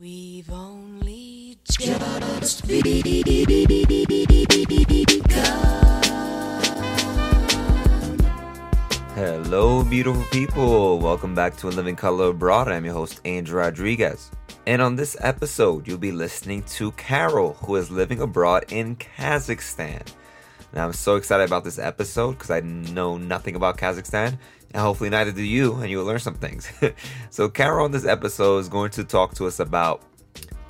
We've 0.00 0.48
only 0.52 1.58
just 1.68 2.68
begun. 2.68 3.02
Hello, 9.16 9.82
beautiful 9.82 10.22
people. 10.30 11.00
Welcome 11.00 11.34
back 11.34 11.56
to 11.56 11.68
In 11.68 11.74
Living 11.74 11.96
Color 11.96 12.26
Abroad. 12.28 12.68
I'm 12.68 12.84
your 12.84 12.94
host, 12.94 13.20
Angel 13.24 13.56
Rodriguez. 13.56 14.30
And 14.68 14.80
on 14.80 14.94
this 14.94 15.16
episode, 15.18 15.88
you'll 15.88 15.98
be 15.98 16.12
listening 16.12 16.62
to 16.74 16.92
Carol, 16.92 17.54
who 17.54 17.74
is 17.74 17.90
living 17.90 18.20
abroad 18.20 18.66
in 18.70 18.94
Kazakhstan. 18.94 20.06
Now, 20.72 20.84
I'm 20.86 20.92
so 20.92 21.16
excited 21.16 21.48
about 21.48 21.64
this 21.64 21.80
episode 21.80 22.32
because 22.32 22.50
I 22.50 22.60
know 22.60 23.16
nothing 23.16 23.56
about 23.56 23.78
Kazakhstan, 23.78 24.38
and 24.72 24.82
hopefully, 24.82 25.10
neither 25.10 25.32
do 25.32 25.42
you, 25.42 25.74
and 25.76 25.90
you'll 25.90 26.04
learn 26.04 26.18
some 26.18 26.34
things. 26.34 26.70
so, 27.30 27.48
Carol 27.48 27.84
on 27.84 27.90
this 27.90 28.04
episode 28.04 28.58
is 28.58 28.68
going 28.68 28.90
to 28.92 29.04
talk 29.04 29.34
to 29.34 29.46
us 29.46 29.60
about 29.60 30.02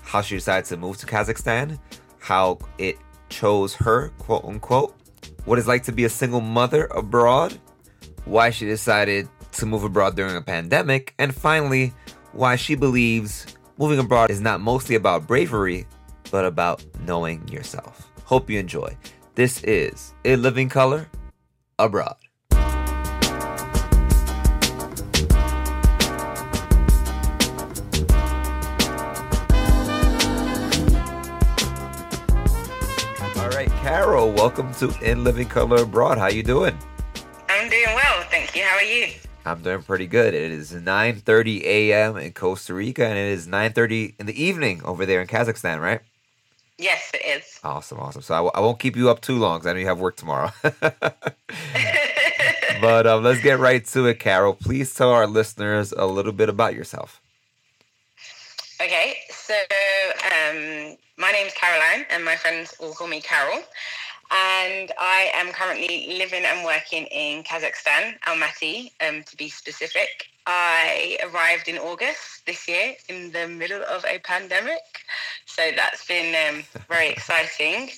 how 0.02 0.20
she 0.20 0.36
decided 0.36 0.64
to 0.66 0.76
move 0.76 0.96
to 0.98 1.06
Kazakhstan, 1.06 1.78
how 2.18 2.58
it 2.78 2.96
chose 3.28 3.74
her, 3.74 4.10
quote 4.18 4.44
unquote, 4.44 4.94
what 5.44 5.58
it's 5.58 5.68
like 5.68 5.82
to 5.84 5.92
be 5.92 6.04
a 6.04 6.08
single 6.08 6.40
mother 6.40 6.86
abroad, 6.86 7.58
why 8.24 8.50
she 8.50 8.66
decided 8.66 9.28
to 9.52 9.66
move 9.66 9.84
abroad 9.84 10.16
during 10.16 10.36
a 10.36 10.42
pandemic, 10.42 11.14
and 11.18 11.34
finally, 11.34 11.92
why 12.32 12.56
she 12.56 12.74
believes 12.74 13.46
moving 13.78 13.98
abroad 13.98 14.30
is 14.30 14.40
not 14.40 14.60
mostly 14.60 14.94
about 14.94 15.26
bravery, 15.26 15.86
but 16.30 16.44
about 16.44 16.84
knowing 17.00 17.46
yourself. 17.48 18.10
Hope 18.24 18.50
you 18.50 18.58
enjoy. 18.58 18.96
This 19.34 19.62
is 19.64 20.14
In 20.24 20.42
Living 20.42 20.68
Color 20.68 21.08
Abroad. 21.78 22.16
Carol, 34.08 34.32
welcome 34.32 34.72
to 34.76 34.88
In 35.02 35.22
Living 35.22 35.46
Color 35.46 35.82
Abroad. 35.82 36.16
How 36.16 36.28
you 36.28 36.42
doing? 36.42 36.74
I'm 37.50 37.68
doing 37.68 37.94
well, 37.94 38.24
thank 38.30 38.56
you. 38.56 38.62
How 38.62 38.76
are 38.76 38.82
you? 38.82 39.08
I'm 39.44 39.60
doing 39.60 39.82
pretty 39.82 40.06
good. 40.06 40.32
It 40.32 40.50
is 40.50 40.72
9:30 40.72 41.62
a.m. 41.64 42.16
in 42.16 42.32
Costa 42.32 42.72
Rica, 42.72 43.04
and 43.04 43.18
it 43.18 43.28
is 43.28 43.46
9:30 43.46 44.14
in 44.18 44.24
the 44.24 44.42
evening 44.42 44.80
over 44.82 45.04
there 45.04 45.20
in 45.20 45.26
Kazakhstan, 45.26 45.82
right? 45.82 46.00
Yes, 46.78 47.10
it 47.12 47.18
is. 47.18 47.60
Awesome, 47.62 48.00
awesome. 48.00 48.22
So 48.22 48.32
I, 48.32 48.38
w- 48.38 48.52
I 48.54 48.60
won't 48.60 48.78
keep 48.78 48.96
you 48.96 49.10
up 49.10 49.20
too 49.20 49.36
long 49.36 49.58
because 49.58 49.66
I 49.66 49.74
know 49.74 49.80
you 49.80 49.86
have 49.88 50.00
work 50.00 50.16
tomorrow. 50.16 50.52
but 52.80 53.06
um, 53.06 53.22
let's 53.22 53.42
get 53.42 53.58
right 53.58 53.84
to 53.88 54.06
it, 54.06 54.20
Carol. 54.20 54.54
Please 54.54 54.94
tell 54.94 55.10
our 55.10 55.26
listeners 55.26 55.92
a 55.92 56.06
little 56.06 56.32
bit 56.32 56.48
about 56.48 56.72
yourself. 56.72 57.20
okay, 58.80 59.16
so 59.28 59.52
um, 60.24 60.96
my 61.18 61.32
name's 61.32 61.52
Caroline, 61.52 62.06
and 62.10 62.24
my 62.24 62.36
friends 62.36 62.74
all 62.80 62.94
call 62.94 63.08
me 63.08 63.20
Carol. 63.20 63.60
And 64.30 64.92
I 64.98 65.30
am 65.34 65.52
currently 65.52 66.16
living 66.18 66.44
and 66.44 66.64
working 66.64 67.06
in 67.06 67.42
Kazakhstan, 67.44 68.18
Almaty, 68.26 68.92
um, 69.06 69.22
to 69.22 69.36
be 69.36 69.48
specific. 69.48 70.28
I 70.46 71.18
arrived 71.24 71.68
in 71.68 71.78
August 71.78 72.44
this 72.46 72.68
year 72.68 72.94
in 73.08 73.32
the 73.32 73.48
middle 73.48 73.82
of 73.82 74.04
a 74.04 74.18
pandemic. 74.18 74.82
So 75.46 75.70
that's 75.74 76.06
been 76.06 76.34
um, 76.48 76.64
very 76.88 77.08
exciting. 77.14 77.90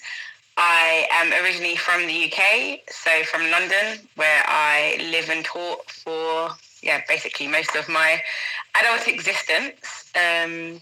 I 0.56 1.09
am 1.12 1.33
originally 1.42 1.77
from 1.77 2.06
the 2.06 2.31
UK, 2.31 2.81
so 2.91 3.11
from 3.25 3.50
London, 3.50 4.06
where 4.17 4.42
I 4.47 4.98
live 5.11 5.31
and 5.31 5.44
taught 5.44 5.91
for, 5.91 6.50
yeah, 6.83 7.00
basically 7.09 7.48
most 7.48 7.75
of 7.75 7.89
my 7.89 8.20
adult 8.78 9.09
existence. 9.09 10.12
Um, 10.15 10.81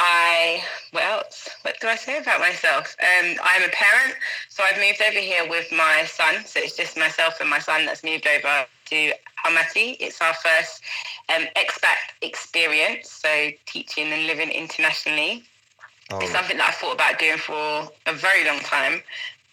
I, 0.00 0.64
what 0.92 1.04
else? 1.04 1.50
What 1.62 1.80
do 1.80 1.88
I 1.88 1.96
say 1.96 2.18
about 2.18 2.40
myself? 2.40 2.96
Um, 3.00 3.36
I'm 3.42 3.64
a 3.64 3.68
parent, 3.68 4.16
so 4.48 4.64
I've 4.64 4.78
moved 4.78 5.02
over 5.02 5.18
here 5.18 5.48
with 5.48 5.70
my 5.72 6.04
son. 6.06 6.44
So 6.46 6.60
it's 6.60 6.76
just 6.76 6.96
myself 6.98 7.40
and 7.40 7.50
my 7.50 7.60
son 7.60 7.86
that's 7.86 8.04
moved 8.04 8.26
over 8.26 8.66
to 8.86 9.12
Almaty. 9.46 9.96
It's 10.00 10.20
our 10.22 10.34
first 10.34 10.82
um, 11.28 11.44
expat 11.56 11.98
experience, 12.22 13.10
so 13.10 13.50
teaching 13.66 14.12
and 14.12 14.26
living 14.26 14.50
internationally. 14.50 15.44
It's 16.20 16.32
Oh, 16.32 16.32
something 16.32 16.58
that 16.58 16.68
I 16.70 16.72
thought 16.72 16.94
about 16.94 17.18
doing 17.18 17.38
for 17.38 17.88
a 18.06 18.14
very 18.14 18.44
long 18.46 18.60
time, 18.60 19.02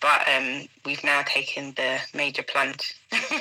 but 0.02 0.28
um, 0.28 0.68
we've 0.86 1.04
now 1.04 1.22
taken 1.26 1.74
the 1.76 2.00
major 2.14 2.44
plunge. 2.44 2.96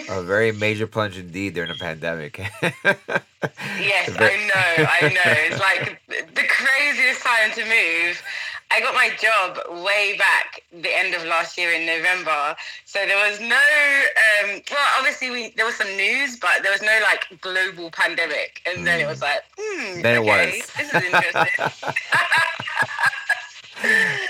a 0.08 0.22
very 0.22 0.52
major 0.66 0.86
plunge 0.86 1.18
indeed 1.18 1.54
during 1.54 1.70
the 1.70 1.78
pandemic. 1.78 2.40
Yes, 3.78 4.10
I 4.18 4.36
know, 4.48 4.86
I 4.90 5.00
know. 5.12 5.32
It's 5.46 5.60
like 5.60 6.00
the 6.08 6.42
craziest 6.48 7.22
time 7.22 7.52
to 7.52 7.62
move. 7.64 8.20
I 8.72 8.80
got 8.80 8.94
my 8.94 9.10
job 9.20 9.84
way 9.84 10.16
back 10.18 10.62
the 10.72 10.92
end 10.96 11.14
of 11.14 11.24
last 11.24 11.56
year 11.56 11.70
in 11.72 11.86
November. 11.86 12.56
So 12.84 13.06
there 13.06 13.16
was 13.30 13.38
no, 13.40 13.46
um, 13.56 14.60
well, 14.68 14.88
obviously 14.98 15.30
we 15.30 15.50
there 15.56 15.64
was 15.66 15.76
some 15.76 15.94
news, 15.96 16.38
but 16.40 16.62
there 16.62 16.72
was 16.72 16.82
no 16.82 16.98
like 17.02 17.26
global 17.40 17.90
pandemic. 17.90 18.62
And 18.66 18.84
then 18.86 18.98
it 19.00 19.06
was 19.06 19.22
like, 19.22 19.42
hmm, 19.56 20.00
Then 20.02 20.16
it 20.16 20.18
okay, 20.28 20.58
was. 20.58 20.66
this 20.76 20.94
is 20.94 21.04
interesting. 21.04 21.92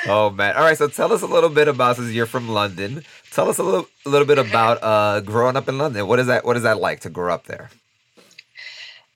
oh 0.06 0.30
man! 0.34 0.56
All 0.56 0.62
right, 0.62 0.76
so 0.76 0.88
tell 0.88 1.12
us 1.12 1.22
a 1.22 1.26
little 1.26 1.50
bit 1.50 1.68
about 1.68 1.96
since 1.96 2.12
you're 2.12 2.26
from 2.26 2.48
London. 2.48 3.04
Tell 3.30 3.48
us 3.48 3.58
a 3.58 3.62
little, 3.62 3.86
a 4.04 4.08
little 4.08 4.26
bit 4.26 4.38
about 4.38 4.82
uh, 4.82 5.20
growing 5.20 5.56
up 5.56 5.68
in 5.68 5.78
London. 5.78 6.06
What 6.06 6.18
is 6.18 6.26
that? 6.26 6.44
What 6.44 6.56
is 6.56 6.62
that 6.62 6.80
like 6.80 7.00
to 7.00 7.10
grow 7.10 7.32
up 7.32 7.44
there? 7.44 7.70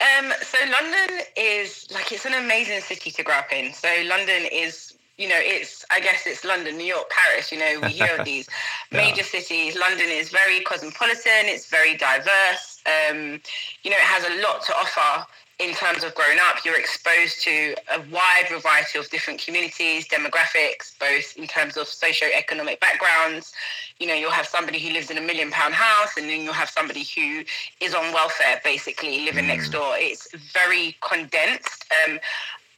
Um, 0.00 0.32
so 0.42 0.58
London 0.70 1.20
is 1.36 1.88
like 1.92 2.10
it's 2.12 2.24
an 2.24 2.34
amazing 2.34 2.80
city 2.80 3.10
to 3.10 3.22
grow 3.22 3.34
up 3.34 3.52
in. 3.52 3.72
So 3.74 3.88
London 4.06 4.46
is, 4.50 4.94
you 5.18 5.28
know, 5.28 5.38
it's 5.38 5.84
I 5.90 6.00
guess 6.00 6.26
it's 6.26 6.44
London, 6.44 6.78
New 6.78 6.84
York, 6.84 7.10
Paris. 7.10 7.52
You 7.52 7.58
know, 7.58 7.80
we 7.82 7.88
hear 7.88 8.16
of 8.18 8.24
these 8.24 8.48
major 8.92 9.22
cities. 9.22 9.76
London 9.76 10.08
is 10.08 10.30
very 10.30 10.60
cosmopolitan. 10.60 11.46
It's 11.46 11.68
very 11.68 11.96
diverse. 11.96 12.82
Um, 12.86 13.40
you 13.82 13.90
know, 13.90 13.96
it 13.96 14.08
has 14.08 14.24
a 14.24 14.42
lot 14.42 14.64
to 14.66 14.72
offer 14.74 15.26
in 15.60 15.74
terms 15.74 16.02
of 16.02 16.14
growing 16.14 16.38
up. 16.48 16.64
You're 16.64 16.78
exposed 16.78 17.42
to 17.42 17.74
a 17.94 18.00
wide 18.10 18.46
variety 18.48 18.98
of 18.98 19.08
different 19.10 19.40
communities, 19.44 20.08
demographics, 20.08 20.98
both 20.98 21.36
in 21.36 21.46
terms 21.46 21.76
of 21.76 21.86
socio-economic 21.86 22.80
backgrounds. 22.80 23.52
You 23.98 24.06
know, 24.06 24.14
you'll 24.14 24.30
have 24.30 24.46
somebody 24.46 24.78
who 24.78 24.92
lives 24.92 25.10
in 25.10 25.18
a 25.18 25.20
million 25.20 25.50
pound 25.50 25.74
house, 25.74 26.16
and 26.16 26.28
then 26.28 26.42
you'll 26.42 26.54
have 26.54 26.70
somebody 26.70 27.04
who 27.14 27.44
is 27.80 27.94
on 27.94 28.12
welfare, 28.14 28.60
basically 28.64 29.24
living 29.24 29.46
next 29.46 29.68
door. 29.70 29.92
It's 29.96 30.28
very 30.52 30.96
condensed. 31.02 31.84
Um, 32.06 32.18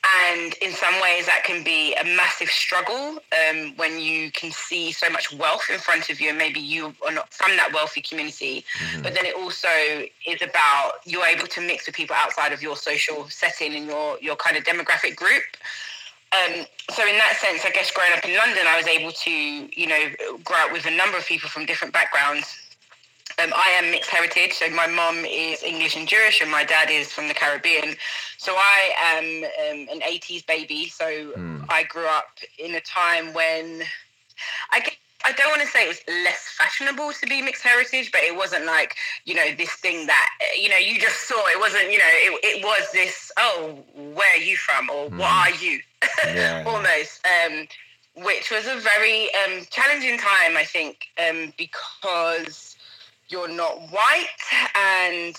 and 0.05 0.55
in 0.61 0.73
some 0.73 0.95
ways, 1.01 1.27
that 1.27 1.43
can 1.45 1.63
be 1.63 1.95
a 1.95 2.05
massive 2.05 2.49
struggle 2.49 3.19
um, 3.33 3.73
when 3.77 4.01
you 4.01 4.33
can 4.33 4.51
see 4.51 4.91
so 4.91 5.09
much 5.09 5.33
wealth 5.33 5.69
in 5.71 5.79
front 5.79 6.11
of 6.11 6.21
you, 6.21 6.31
and 6.31 6.39
maybe 6.39 6.59
you 6.59 6.93
are 7.07 7.13
not 7.13 7.33
from 7.33 7.57
that 7.57 7.73
wealthy 7.73 8.03
community. 8.03 8.65
But 9.03 9.15
then 9.15 9.27
it 9.27 9.37
also 9.37 9.69
is 10.27 10.43
about 10.43 10.95
you're 11.05 11.27
able 11.27 11.47
to 11.47 11.61
mix 11.61 11.87
with 11.87 11.95
people 11.95 12.17
outside 12.19 12.53
of 12.53 12.63
your 12.63 12.77
social 12.77 13.29
setting 13.29 13.75
and 13.75 13.87
your 13.87 14.19
your 14.21 14.37
kind 14.37 14.57
of 14.57 14.65
demographic 14.65 15.15
group. 15.15 15.45
Um, 16.33 16.65
so 16.91 17.07
in 17.07 17.17
that 17.19 17.37
sense, 17.41 17.63
I 17.65 17.71
guess 17.71 17.91
growing 17.93 18.13
up 18.13 18.25
in 18.25 18.35
London, 18.35 18.65
I 18.67 18.79
was 18.79 18.87
able 18.87 19.13
to, 19.13 19.31
you 19.31 19.87
know, 19.87 20.39
grow 20.43 20.57
up 20.57 20.73
with 20.73 20.87
a 20.87 20.91
number 20.91 21.19
of 21.19 21.27
people 21.27 21.49
from 21.49 21.67
different 21.67 21.93
backgrounds. 21.93 22.62
Um, 23.43 23.53
I 23.57 23.71
am 23.83 23.91
mixed 23.91 24.11
heritage, 24.11 24.53
so 24.53 24.69
my 24.71 24.87
mum 24.87 25.25
is 25.25 25.63
English 25.63 25.97
and 25.97 26.07
Jewish, 26.07 26.41
and 26.41 26.51
my 26.51 26.65
dad 26.65 26.91
is 26.91 27.13
from 27.13 27.29
the 27.29 27.35
Caribbean. 27.35 27.97
So 28.39 28.55
I 28.57 28.93
am 29.17 29.45
um, 29.45 29.89
an 29.91 30.01
80s 30.01 30.47
baby. 30.47 30.87
So 30.89 31.07
Mm. 31.33 31.65
I 31.69 31.85
grew 31.85 32.07
up 32.07 32.39
in 32.59 32.75
a 32.75 32.81
time 32.81 33.33
when 33.33 33.83
I 34.71 34.81
gue- 34.81 34.99
I 35.25 35.33
don't 35.33 35.51
want 35.51 35.63
to 35.63 35.69
say 35.69 35.85
it 35.85 35.89
was 35.89 36.01
less 36.09 36.49
fashionable 36.59 37.13
to 37.13 37.27
be 37.27 37.43
mixed 37.43 37.63
heritage, 37.63 38.11
but 38.11 38.23
it 38.23 38.35
wasn't 38.37 38.65
like 38.67 38.97
you 39.25 39.35
know 39.35 39.53
this 39.57 39.73
thing 39.75 40.07
that 40.07 40.29
you 40.61 40.69
know 40.69 40.77
you 40.77 40.99
just 41.01 41.29
saw. 41.29 41.41
It 41.49 41.59
wasn't 41.61 41.91
you 41.93 41.99
know 41.99 42.05
it, 42.27 42.41
it 42.45 42.65
was 42.65 42.91
this. 42.93 43.31
Oh, 43.39 43.79
where 43.95 44.33
are 44.35 44.37
you 44.51 44.57
from, 44.57 44.91
or 44.91 45.09
what 45.11 45.31
Mm. 45.31 45.43
are 45.43 45.51
you? 45.65 45.81
Yeah. 46.35 46.65
almost. 46.67 47.21
Um, 47.27 47.67
which 48.15 48.51
was 48.51 48.67
a 48.67 48.77
very 48.77 49.29
um, 49.41 49.65
challenging 49.71 50.19
time, 50.19 50.55
I 50.59 50.65
think, 50.65 51.07
um, 51.19 51.55
because 51.57 52.72
you're 53.33 53.49
not 53.49 53.81
white, 53.91 54.27
and 54.77 55.35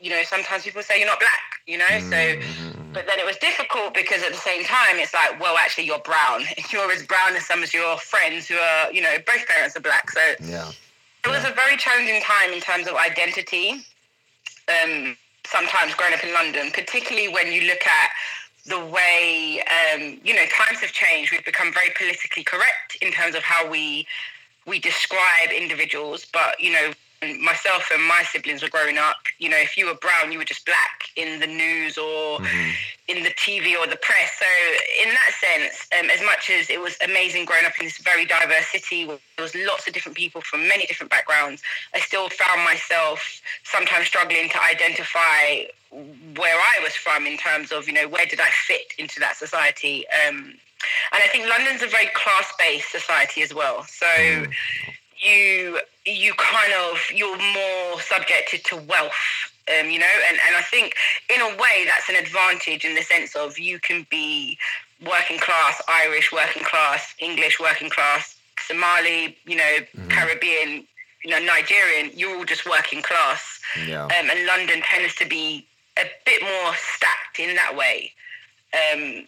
you 0.00 0.10
know 0.10 0.22
sometimes 0.24 0.64
people 0.64 0.82
say 0.82 0.98
you're 0.98 1.06
not 1.06 1.20
black. 1.20 1.40
You 1.66 1.78
know, 1.78 1.98
so 1.98 2.16
Mhm. 2.16 2.92
but 2.92 3.06
then 3.06 3.18
it 3.18 3.26
was 3.26 3.36
difficult 3.38 3.92
because 3.92 4.22
at 4.22 4.32
the 4.32 4.38
same 4.38 4.64
time, 4.64 4.98
it's 4.98 5.12
like, 5.12 5.38
well, 5.40 5.56
actually, 5.58 5.84
you're 5.84 5.98
brown. 5.98 6.46
You're 6.70 6.90
as 6.92 7.02
brown 7.02 7.34
as 7.36 7.44
some 7.44 7.62
of 7.62 7.74
your 7.74 7.98
friends 7.98 8.46
who 8.46 8.56
are, 8.56 8.92
you 8.92 9.00
know, 9.02 9.18
both 9.26 9.44
parents 9.48 9.76
are 9.76 9.80
black. 9.80 10.08
So 10.10 10.20
yeah. 10.40 10.70
it 11.24 11.28
was 11.28 11.44
a 11.44 11.50
very 11.50 11.76
challenging 11.76 12.22
time 12.22 12.52
in 12.52 12.60
terms 12.60 12.86
of 12.86 12.94
identity. 12.94 13.84
Um, 14.68 15.16
sometimes 15.44 15.94
growing 15.94 16.14
up 16.14 16.22
in 16.24 16.32
London, 16.32 16.70
particularly 16.70 17.28
when 17.28 17.52
you 17.52 17.62
look 17.62 17.84
at 17.86 18.10
the 18.64 18.78
way, 18.84 19.62
um, 19.76 20.20
you 20.24 20.34
know, 20.34 20.46
times 20.46 20.78
have 20.80 20.92
changed. 20.92 21.32
We've 21.32 21.44
become 21.44 21.72
very 21.72 21.90
politically 21.98 22.44
correct 22.44 22.96
in 23.00 23.10
terms 23.12 23.34
of 23.34 23.42
how 23.42 23.68
we 23.68 24.06
we 24.66 24.78
describe 24.80 25.50
individuals, 25.50 26.26
but 26.32 26.60
you 26.60 26.72
know, 26.72 26.92
myself 27.22 27.90
and 27.92 28.02
my 28.02 28.22
siblings 28.30 28.62
were 28.62 28.68
growing 28.68 28.98
up, 28.98 29.16
you 29.38 29.48
know, 29.48 29.56
if 29.56 29.76
you 29.76 29.86
were 29.86 29.94
brown, 29.94 30.32
you 30.32 30.38
were 30.38 30.44
just 30.44 30.66
black 30.66 31.08
in 31.16 31.40
the 31.40 31.46
news 31.46 31.96
or 31.98 32.40
Mhm. 32.40 32.74
in 33.08 33.22
the 33.22 33.30
TV 33.30 33.76
or 33.76 33.86
the 33.86 33.96
press. 33.96 34.38
So, 34.38 34.46
in 35.02 35.10
that 35.14 35.34
sense, 35.40 35.86
um, 35.98 36.10
as 36.10 36.20
much 36.22 36.50
as 36.50 36.68
it 36.70 36.80
was 36.80 36.96
amazing 37.02 37.44
growing 37.44 37.64
up 37.64 37.78
in 37.78 37.86
this 37.86 37.98
very 37.98 38.24
diverse 38.26 38.68
city, 38.68 39.04
where 39.06 39.18
there 39.36 39.42
was 39.44 39.54
lots 39.54 39.86
of 39.86 39.94
different 39.94 40.16
people 40.16 40.40
from 40.42 40.66
many 40.68 40.86
different 40.86 41.10
backgrounds, 41.10 41.62
I 41.94 42.00
still 42.00 42.28
found 42.28 42.62
myself 42.64 43.40
sometimes 43.64 44.06
struggling 44.06 44.48
to 44.50 44.62
identify 44.62 45.64
where 45.90 46.58
I 46.58 46.80
was 46.82 46.94
from 46.94 47.26
in 47.26 47.38
terms 47.38 47.72
of, 47.72 47.86
you 47.86 47.94
know, 47.94 48.08
where 48.08 48.26
did 48.26 48.40
I 48.40 48.50
fit 48.50 48.92
into 48.98 49.20
that 49.20 49.36
society. 49.36 50.06
Um, 50.08 50.58
and 51.12 51.22
I 51.24 51.28
think 51.28 51.48
London's 51.48 51.82
a 51.82 51.86
very 51.86 52.08
class-based 52.08 52.90
society 52.90 53.42
as 53.42 53.54
well. 53.54 53.84
So 53.84 54.06
Mm. 54.06 54.52
You 55.26 55.80
you 56.04 56.32
kind 56.34 56.72
of 56.84 56.98
you're 57.14 57.36
more 57.38 58.00
subjected 58.00 58.60
to 58.64 58.76
wealth 58.76 59.12
um, 59.72 59.90
you 59.90 59.98
know 59.98 60.14
and, 60.28 60.36
and 60.46 60.54
i 60.56 60.62
think 60.62 60.94
in 61.34 61.40
a 61.40 61.48
way 61.62 61.76
that's 61.86 62.08
an 62.08 62.16
advantage 62.16 62.84
in 62.84 62.94
the 62.94 63.02
sense 63.02 63.34
of 63.34 63.58
you 63.58 63.78
can 63.80 64.06
be 64.10 64.56
working 65.12 65.38
class 65.38 65.82
irish 65.88 66.32
working 66.32 66.62
class 66.62 67.02
english 67.18 67.58
working 67.60 67.90
class 67.90 68.36
somali 68.68 69.36
you 69.46 69.56
know 69.56 69.74
Mhm. 69.96 70.10
caribbean 70.10 70.70
you 71.24 71.30
know 71.32 71.40
nigerian 71.54 72.10
you're 72.14 72.36
all 72.38 72.44
just 72.44 72.64
working 72.66 73.02
class 73.02 73.42
Yeah. 73.86 74.04
um, 74.04 74.30
and 74.32 74.46
london 74.46 74.80
tends 74.82 75.14
to 75.16 75.26
be 75.26 75.66
a 75.98 76.04
bit 76.24 76.40
more 76.42 76.72
stacked 76.94 77.38
in 77.38 77.54
that 77.56 77.74
way 77.76 78.12
um, 78.74 79.26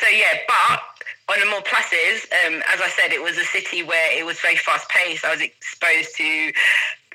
so 0.00 0.06
yeah, 0.08 0.34
but 0.48 0.82
on 1.28 1.40
the 1.40 1.46
more 1.46 1.60
pluses, 1.62 2.26
um, 2.46 2.62
as 2.72 2.80
I 2.80 2.88
said, 2.88 3.12
it 3.12 3.22
was 3.22 3.36
a 3.36 3.44
city 3.44 3.82
where 3.82 4.16
it 4.16 4.24
was 4.24 4.38
very 4.40 4.56
fast 4.56 4.88
paced. 4.88 5.24
I 5.24 5.32
was 5.32 5.40
exposed 5.40 6.16
to 6.16 6.52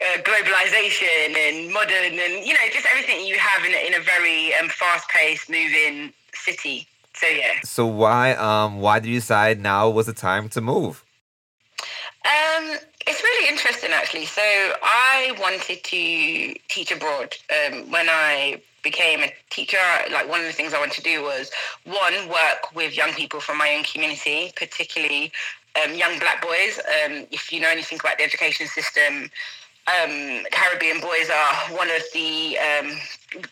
uh, 0.01 0.17
globalization 0.23 1.37
and 1.37 1.73
modern, 1.73 2.19
and 2.19 2.45
you 2.45 2.53
know, 2.53 2.59
just 2.71 2.85
everything 2.93 3.25
you 3.25 3.37
have 3.37 3.63
in 3.65 3.71
a, 3.73 3.87
in 3.87 3.93
a 3.93 4.03
very 4.03 4.53
um, 4.55 4.67
fast 4.69 5.07
paced, 5.09 5.49
moving 5.49 6.11
city. 6.33 6.87
So 7.13 7.27
yeah. 7.27 7.59
So 7.63 7.85
why 7.85 8.33
um 8.33 8.79
why 8.79 8.99
did 8.99 9.09
you 9.09 9.19
decide 9.19 9.59
now 9.59 9.89
was 9.89 10.07
the 10.07 10.13
time 10.13 10.49
to 10.49 10.61
move? 10.61 11.03
Um, 12.23 12.77
it's 13.07 13.23
really 13.23 13.49
interesting, 13.49 13.91
actually. 13.91 14.25
So 14.25 14.41
I 14.41 15.33
wanted 15.39 15.83
to 15.83 16.53
teach 16.69 16.91
abroad 16.91 17.35
um, 17.49 17.89
when 17.89 18.07
I 18.09 18.61
became 18.83 19.21
a 19.21 19.33
teacher. 19.49 19.77
Like 20.11 20.29
one 20.29 20.39
of 20.39 20.45
the 20.45 20.53
things 20.53 20.73
I 20.73 20.79
wanted 20.79 20.95
to 20.95 21.03
do 21.03 21.23
was 21.23 21.51
one 21.85 22.27
work 22.29 22.73
with 22.75 22.95
young 22.95 23.13
people 23.13 23.39
from 23.39 23.57
my 23.57 23.73
own 23.75 23.83
community, 23.83 24.51
particularly 24.55 25.31
um, 25.83 25.93
young 25.93 26.19
black 26.19 26.41
boys. 26.41 26.79
Um, 26.79 27.25
if 27.31 27.51
you 27.51 27.59
know 27.59 27.69
anything 27.69 27.99
about 27.99 28.17
the 28.17 28.23
education 28.23 28.67
system, 28.67 29.29
um, 29.87 30.45
Caribbean 30.51 31.01
boys 31.01 31.29
are 31.29 31.55
one 31.75 31.89
of 31.89 32.03
the, 32.13 32.57
um, 32.57 32.97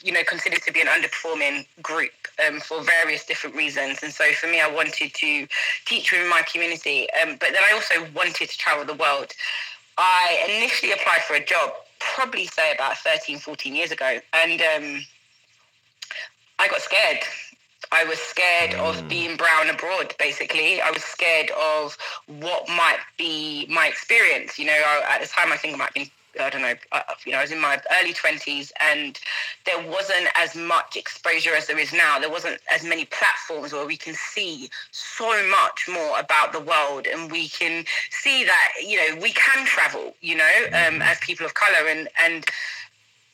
you 0.03 0.11
know, 0.11 0.23
considered 0.27 0.61
to 0.63 0.71
be 0.71 0.81
an 0.81 0.87
underperforming 0.87 1.65
group 1.81 2.11
um, 2.45 2.59
for 2.59 2.83
various 2.83 3.25
different 3.25 3.55
reasons. 3.55 3.99
And 4.03 4.13
so 4.13 4.31
for 4.33 4.47
me, 4.47 4.61
I 4.61 4.69
wanted 4.69 5.13
to 5.13 5.47
teach 5.85 6.11
within 6.11 6.29
my 6.29 6.43
community, 6.43 7.07
um, 7.21 7.37
but 7.39 7.49
then 7.51 7.63
I 7.67 7.73
also 7.73 8.07
wanted 8.15 8.49
to 8.49 8.57
travel 8.57 8.85
the 8.85 8.93
world. 8.93 9.33
I 9.97 10.45
initially 10.47 10.93
applied 10.93 11.23
for 11.23 11.33
a 11.35 11.43
job, 11.43 11.71
probably 11.99 12.45
say 12.45 12.73
about 12.73 12.97
13, 12.99 13.39
14 13.39 13.75
years 13.75 13.91
ago, 13.91 14.19
and 14.33 14.61
um, 14.61 15.05
I 16.59 16.67
got 16.69 16.81
scared. 16.81 17.19
I 17.91 18.05
was 18.05 18.19
scared 18.19 18.71
Mm. 18.71 18.89
of 18.89 19.07
being 19.09 19.37
brown 19.37 19.69
abroad, 19.69 20.15
basically. 20.19 20.81
I 20.81 20.91
was 20.91 21.03
scared 21.03 21.51
of 21.51 21.97
what 22.27 22.69
might 22.69 22.99
be 23.17 23.65
my 23.69 23.87
experience. 23.87 24.59
You 24.59 24.67
know, 24.67 24.73
I, 24.73 25.15
at 25.15 25.21
the 25.21 25.27
time, 25.27 25.51
I 25.53 25.57
think 25.57 25.75
I 25.75 25.77
might 25.77 25.85
have 25.85 25.93
been, 25.95 26.11
I 26.39 26.49
don't 26.51 26.61
know, 26.61 26.75
uh, 26.91 27.01
you 27.25 27.31
know, 27.33 27.39
I 27.39 27.41
was 27.41 27.51
in 27.51 27.59
my 27.59 27.81
early 27.99 28.13
20s 28.13 28.71
and 28.79 29.19
there 29.65 29.81
wasn't 29.89 30.27
as 30.35 30.55
much 30.55 30.95
exposure 30.97 31.55
as 31.55 31.67
there 31.67 31.79
is 31.79 31.93
now. 31.93 32.19
There 32.19 32.29
wasn't 32.29 32.59
as 32.73 32.83
many 32.83 33.05
platforms 33.05 33.73
where 33.73 33.87
we 33.87 33.97
can 33.97 34.13
see 34.15 34.69
so 34.91 35.27
much 35.49 35.89
more 35.91 36.19
about 36.19 36.53
the 36.53 36.59
world 36.61 37.07
and 37.07 37.31
we 37.31 37.49
can 37.49 37.85
see 38.11 38.43
that, 38.45 38.69
you 38.85 38.97
know, 38.97 39.21
we 39.21 39.31
can 39.33 39.65
travel, 39.65 40.15
you 40.21 40.37
know, 40.37 40.53
um, 40.87 41.01
as 41.01 41.19
people 41.21 41.45
of 41.45 41.55
color. 41.55 41.87
And, 41.89 42.09
and 42.23 42.45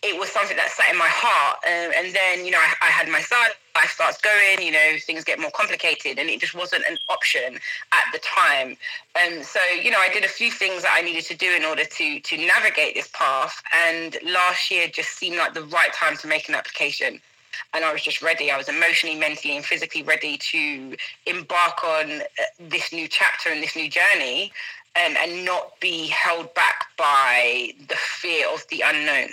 it 0.06 0.20
was 0.20 0.30
something 0.30 0.56
that 0.58 0.70
sat 0.70 0.92
in 0.92 0.98
my 0.98 1.10
heart. 1.10 1.58
Um, 1.66 1.92
and 1.98 2.14
then, 2.14 2.46
you 2.46 2.52
know, 2.52 2.60
I, 2.60 2.88
I 2.88 2.90
had 2.90 3.10
my 3.10 3.22
son, 3.22 3.50
life 3.76 3.90
starts 3.90 4.22
going, 4.22 4.62
you 4.62 4.72
know, 4.72 4.98
things 5.02 5.24
get 5.24 5.40
more 5.40 5.52
complicated, 5.52 6.20
and 6.20 6.30
it 6.30 6.40
just 6.40 6.54
wasn't 6.54 6.84
an 6.88 6.98
option 7.10 7.60
at 7.92 8.06
the 8.14 8.20
time. 8.20 8.78
And 9.20 9.44
so, 9.44 9.60
you 9.82 9.90
know, 9.90 9.98
I 10.00 10.10
did 10.10 10.24
a 10.24 10.30
few 10.30 10.52
things 10.52 10.84
that 10.84 10.94
I 10.96 11.02
needed 11.02 11.26
to 11.26 11.36
do 11.36 11.50
in 11.52 11.66
order 11.66 11.84
to 11.84 12.20
to 12.20 12.38
navigate 12.38 12.94
this 12.94 13.10
path. 13.14 13.62
And 13.74 14.18
last 14.24 14.70
year 14.70 14.88
just 14.88 15.18
seemed 15.18 15.38
like 15.38 15.54
the 15.54 15.64
right 15.64 15.92
time 15.94 16.16
to 16.18 16.28
make 16.28 16.48
an 16.50 16.56
application. 16.56 17.20
And 17.74 17.84
I 17.84 17.92
was 17.92 18.04
just 18.04 18.22
ready. 18.22 18.52
I 18.52 18.58
was 18.58 18.70
emotionally, 18.70 19.18
mentally, 19.18 19.56
and 19.56 19.66
physically 19.66 20.04
ready 20.04 20.38
to 20.38 20.96
embark 21.26 21.84
on 21.84 22.22
uh, 22.22 22.44
this 22.60 22.94
new 22.94 23.08
chapter 23.08 23.50
and 23.50 23.64
this 23.64 23.76
new 23.76 23.90
journey, 23.90 24.52
um, 24.96 25.16
and 25.18 25.46
not 25.46 25.80
be 25.80 26.08
held 26.08 26.54
back 26.54 26.86
by 26.98 27.74
the 27.88 27.96
fear 27.96 28.48
of 28.54 28.66
the 28.70 28.84
unknown. 28.86 29.30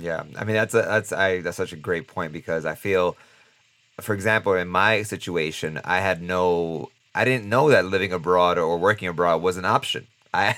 Yeah, 0.00 0.24
I 0.38 0.44
mean 0.44 0.56
that's 0.56 0.74
a 0.74 0.82
that's 0.82 1.12
I 1.12 1.40
that's 1.40 1.56
such 1.56 1.72
a 1.72 1.76
great 1.76 2.06
point 2.08 2.32
because 2.32 2.64
I 2.64 2.74
feel, 2.74 3.16
for 4.00 4.14
example, 4.14 4.54
in 4.54 4.68
my 4.68 5.02
situation, 5.02 5.80
I 5.84 6.00
had 6.00 6.22
no, 6.22 6.90
I 7.14 7.24
didn't 7.24 7.48
know 7.48 7.70
that 7.70 7.84
living 7.86 8.12
abroad 8.12 8.58
or 8.58 8.78
working 8.78 9.08
abroad 9.08 9.42
was 9.42 9.56
an 9.56 9.64
option. 9.64 10.06
I 10.34 10.54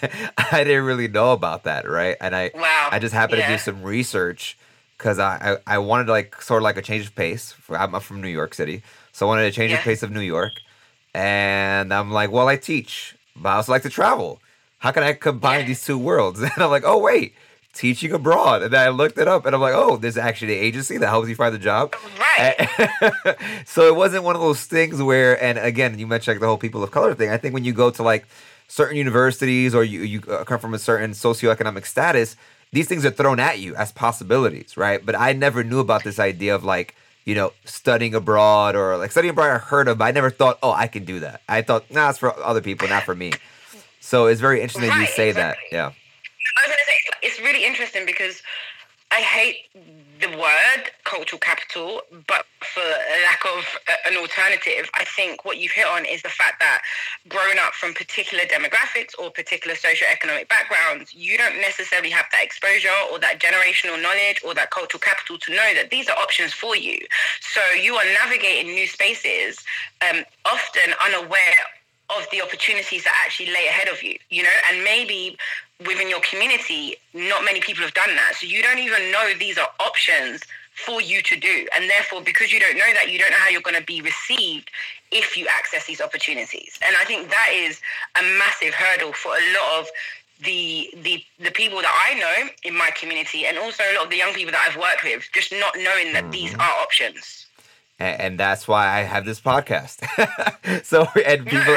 I 0.52 0.64
didn't 0.64 0.84
really 0.84 1.08
know 1.08 1.32
about 1.32 1.64
that, 1.64 1.88
right? 1.88 2.16
And 2.20 2.34
I 2.34 2.50
Wow. 2.54 2.88
I 2.92 2.98
just 2.98 3.14
happened 3.14 3.42
to 3.42 3.46
do 3.48 3.58
some 3.58 3.82
research 3.82 4.56
because 4.96 5.18
I, 5.18 5.58
I 5.66 5.74
I 5.74 5.78
wanted 5.78 6.08
like 6.08 6.40
sort 6.40 6.62
of 6.62 6.64
like 6.64 6.76
a 6.78 6.82
change 6.82 7.06
of 7.06 7.14
pace. 7.14 7.54
I'm 7.68 7.98
from 8.00 8.22
New 8.22 8.28
York 8.28 8.54
City, 8.54 8.82
so 9.12 9.26
I 9.26 9.28
wanted 9.28 9.44
a 9.46 9.52
change 9.52 9.72
of 9.72 9.80
pace 9.80 10.02
of 10.02 10.10
New 10.10 10.20
York, 10.20 10.52
and 11.14 11.92
I'm 11.92 12.10
like, 12.10 12.30
well, 12.30 12.48
I 12.48 12.56
teach, 12.56 13.16
but 13.34 13.48
I 13.50 13.54
also 13.56 13.72
like 13.72 13.82
to 13.82 13.90
travel. 13.90 14.40
How 14.78 14.92
can 14.92 15.02
I 15.02 15.12
combine 15.14 15.60
Yeah. 15.60 15.66
these 15.66 15.84
two 15.84 15.98
worlds? 15.98 16.40
And 16.42 16.52
I'm 16.56 16.70
like, 16.70 16.84
oh 16.86 16.98
wait, 16.98 17.34
teaching 17.76 18.12
abroad. 18.12 18.62
And 18.62 18.72
then 18.72 18.80
I 18.80 18.88
looked 18.90 19.18
it 19.18 19.28
up, 19.28 19.46
and 19.46 19.54
I'm 19.54 19.60
like, 19.60 19.74
oh, 19.74 19.96
there's 19.96 20.16
actually 20.16 20.58
an 20.58 20.64
agency 20.64 20.96
that 20.98 21.08
helps 21.08 21.28
you 21.28 21.36
find 21.36 21.54
a 21.54 21.58
job. 21.58 21.94
Right. 22.18 23.36
so 23.66 23.86
it 23.86 23.94
wasn't 23.94 24.24
one 24.24 24.34
of 24.34 24.42
those 24.42 24.64
things 24.64 25.00
where, 25.00 25.40
and 25.42 25.58
again, 25.58 25.98
you 25.98 26.06
mentioned 26.06 26.34
like 26.36 26.40
the 26.40 26.46
whole 26.46 26.58
people 26.58 26.82
of 26.82 26.90
color 26.90 27.14
thing. 27.14 27.30
I 27.30 27.36
think 27.36 27.54
when 27.54 27.64
you 27.64 27.72
go 27.72 27.90
to 27.90 28.02
like 28.02 28.26
certain 28.68 28.96
universities 28.96 29.74
or 29.74 29.84
you 29.84 30.00
you 30.02 30.20
uh, 30.28 30.42
come 30.44 30.58
from 30.58 30.74
a 30.74 30.78
certain 30.78 31.12
socioeconomic 31.12 31.86
status, 31.86 32.34
these 32.72 32.88
things 32.88 33.04
are 33.06 33.10
thrown 33.10 33.38
at 33.38 33.58
you 33.60 33.76
as 33.76 33.92
possibilities, 33.92 34.76
right? 34.76 35.04
But 35.04 35.14
I 35.14 35.32
never 35.32 35.62
knew 35.62 35.78
about 35.78 36.02
this 36.02 36.18
idea 36.18 36.54
of 36.54 36.64
like 36.64 36.94
you 37.24 37.34
know 37.34 37.52
studying 37.64 38.14
abroad 38.14 38.74
or 38.74 38.96
like 38.96 39.12
studying 39.12 39.30
abroad. 39.30 39.50
I 39.54 39.58
heard 39.58 39.88
of, 39.88 39.98
but 39.98 40.04
I 40.06 40.10
never 40.10 40.30
thought, 40.30 40.58
oh, 40.62 40.72
I 40.72 40.88
can 40.88 41.04
do 41.04 41.20
that. 41.20 41.42
I 41.48 41.62
thought, 41.62 41.90
nah, 41.90 42.10
it's 42.10 42.18
for 42.18 42.36
other 42.40 42.60
people, 42.62 42.88
not 42.88 43.04
for 43.04 43.14
me. 43.14 43.32
So 44.00 44.26
it's 44.26 44.40
very 44.40 44.60
interesting 44.62 44.88
that 44.88 44.94
you 44.96 45.00
Right, 45.02 45.08
say 45.10 45.32
that. 45.32 45.56
Yeah. 45.72 45.90
I 46.56 46.60
was 46.62 46.68
going 46.68 46.78
to 46.78 46.84
say 46.84 46.96
it's 47.22 47.40
interesting 47.66 48.06
because 48.06 48.42
I 49.10 49.20
hate 49.20 49.68
the 50.20 50.28
word 50.28 50.90
cultural 51.04 51.38
capital, 51.38 52.00
but 52.26 52.46
for 52.60 52.80
lack 52.80 53.44
of 53.44 53.64
an 54.06 54.16
alternative, 54.16 54.88
I 54.94 55.04
think 55.04 55.44
what 55.44 55.58
you've 55.58 55.72
hit 55.72 55.86
on 55.86 56.04
is 56.04 56.22
the 56.22 56.28
fact 56.28 56.58
that 56.60 56.82
growing 57.28 57.58
up 57.58 57.74
from 57.74 57.94
particular 57.94 58.44
demographics 58.44 59.12
or 59.18 59.30
particular 59.30 59.76
socioeconomic 59.76 60.48
backgrounds, 60.48 61.14
you 61.14 61.36
don't 61.36 61.60
necessarily 61.60 62.10
have 62.10 62.26
that 62.32 62.42
exposure 62.42 62.96
or 63.12 63.18
that 63.20 63.38
generational 63.38 64.00
knowledge 64.02 64.40
or 64.44 64.54
that 64.54 64.70
cultural 64.70 65.00
capital 65.00 65.38
to 65.38 65.50
know 65.50 65.74
that 65.74 65.90
these 65.90 66.08
are 66.08 66.16
options 66.16 66.52
for 66.52 66.74
you. 66.76 66.98
So 67.40 67.60
you 67.80 67.94
are 67.94 68.04
navigating 68.24 68.72
new 68.72 68.86
spaces, 68.86 69.62
um, 70.08 70.24
often 70.44 70.94
unaware 71.04 71.56
of 72.10 72.26
the 72.30 72.40
opportunities 72.42 73.04
that 73.04 73.14
actually 73.24 73.46
lay 73.46 73.66
ahead 73.66 73.88
of 73.88 74.02
you, 74.02 74.18
you 74.30 74.42
know, 74.42 74.56
and 74.70 74.84
maybe 74.84 75.36
within 75.86 76.08
your 76.08 76.20
community, 76.20 76.96
not 77.12 77.44
many 77.44 77.60
people 77.60 77.82
have 77.82 77.94
done 77.94 78.14
that. 78.14 78.34
So 78.36 78.46
you 78.46 78.62
don't 78.62 78.78
even 78.78 79.10
know 79.10 79.32
these 79.38 79.58
are 79.58 79.68
options 79.80 80.42
for 80.84 81.00
you 81.00 81.22
to 81.22 81.36
do. 81.36 81.66
And 81.74 81.88
therefore, 81.90 82.20
because 82.22 82.52
you 82.52 82.60
don't 82.60 82.76
know 82.76 82.92
that, 82.94 83.10
you 83.10 83.18
don't 83.18 83.30
know 83.30 83.38
how 83.38 83.48
you're 83.48 83.62
going 83.62 83.78
to 83.78 83.84
be 83.84 84.00
received 84.02 84.70
if 85.10 85.36
you 85.36 85.46
access 85.50 85.86
these 85.86 86.00
opportunities. 86.00 86.78
And 86.86 86.96
I 86.96 87.04
think 87.04 87.30
that 87.30 87.50
is 87.52 87.80
a 88.18 88.22
massive 88.22 88.74
hurdle 88.74 89.12
for 89.12 89.32
a 89.32 89.54
lot 89.54 89.80
of 89.80 89.88
the 90.44 90.90
the 91.02 91.24
the 91.40 91.50
people 91.50 91.80
that 91.80 92.10
I 92.10 92.18
know 92.18 92.50
in 92.62 92.76
my 92.76 92.90
community 92.94 93.46
and 93.46 93.56
also 93.56 93.82
a 93.82 93.94
lot 93.96 94.04
of 94.04 94.10
the 94.10 94.18
young 94.18 94.34
people 94.34 94.52
that 94.52 94.68
I've 94.68 94.78
worked 94.78 95.02
with, 95.02 95.26
just 95.32 95.52
not 95.52 95.74
knowing 95.78 96.12
that 96.12 96.30
these 96.30 96.52
mm-hmm. 96.52 96.60
are 96.60 96.82
options. 96.82 97.46
And, 97.98 98.20
and 98.20 98.40
that's 98.40 98.68
why 98.68 98.86
I 98.88 99.02
have 99.02 99.24
this 99.24 99.40
podcast. 99.40 100.04
so 100.84 101.06
and 101.24 101.44
No, 101.44 101.50
people 101.50 101.74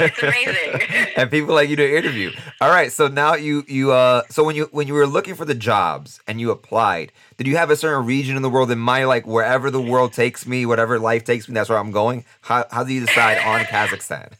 it's 0.00 0.22
amazing. 0.22 1.08
and 1.16 1.30
people 1.30 1.54
like 1.54 1.68
you 1.68 1.76
to 1.76 1.96
interview. 1.98 2.32
All 2.60 2.70
right, 2.70 2.90
so 2.92 3.08
now 3.08 3.34
you 3.34 3.64
you 3.68 3.92
uh 3.92 4.22
so 4.30 4.44
when 4.44 4.56
you 4.56 4.68
when 4.72 4.86
you 4.86 4.94
were 4.94 5.06
looking 5.06 5.34
for 5.34 5.44
the 5.44 5.54
jobs 5.54 6.20
and 6.26 6.40
you 6.40 6.50
applied, 6.50 7.12
did 7.36 7.46
you 7.46 7.56
have 7.56 7.70
a 7.70 7.76
certain 7.76 8.06
region 8.06 8.36
in 8.36 8.42
the 8.42 8.50
world 8.50 8.70
in 8.70 8.78
mind, 8.78 9.08
like 9.08 9.26
wherever 9.26 9.70
the 9.70 9.80
world 9.80 10.12
takes 10.12 10.46
me, 10.46 10.66
whatever 10.66 10.98
life 10.98 11.24
takes 11.24 11.48
me, 11.48 11.54
that's 11.54 11.68
where 11.68 11.78
I'm 11.78 11.92
going? 11.92 12.24
How 12.42 12.66
how 12.70 12.84
do 12.84 12.92
you 12.92 13.06
decide 13.06 13.38
on 13.38 13.60
Kazakhstan? 13.66 14.32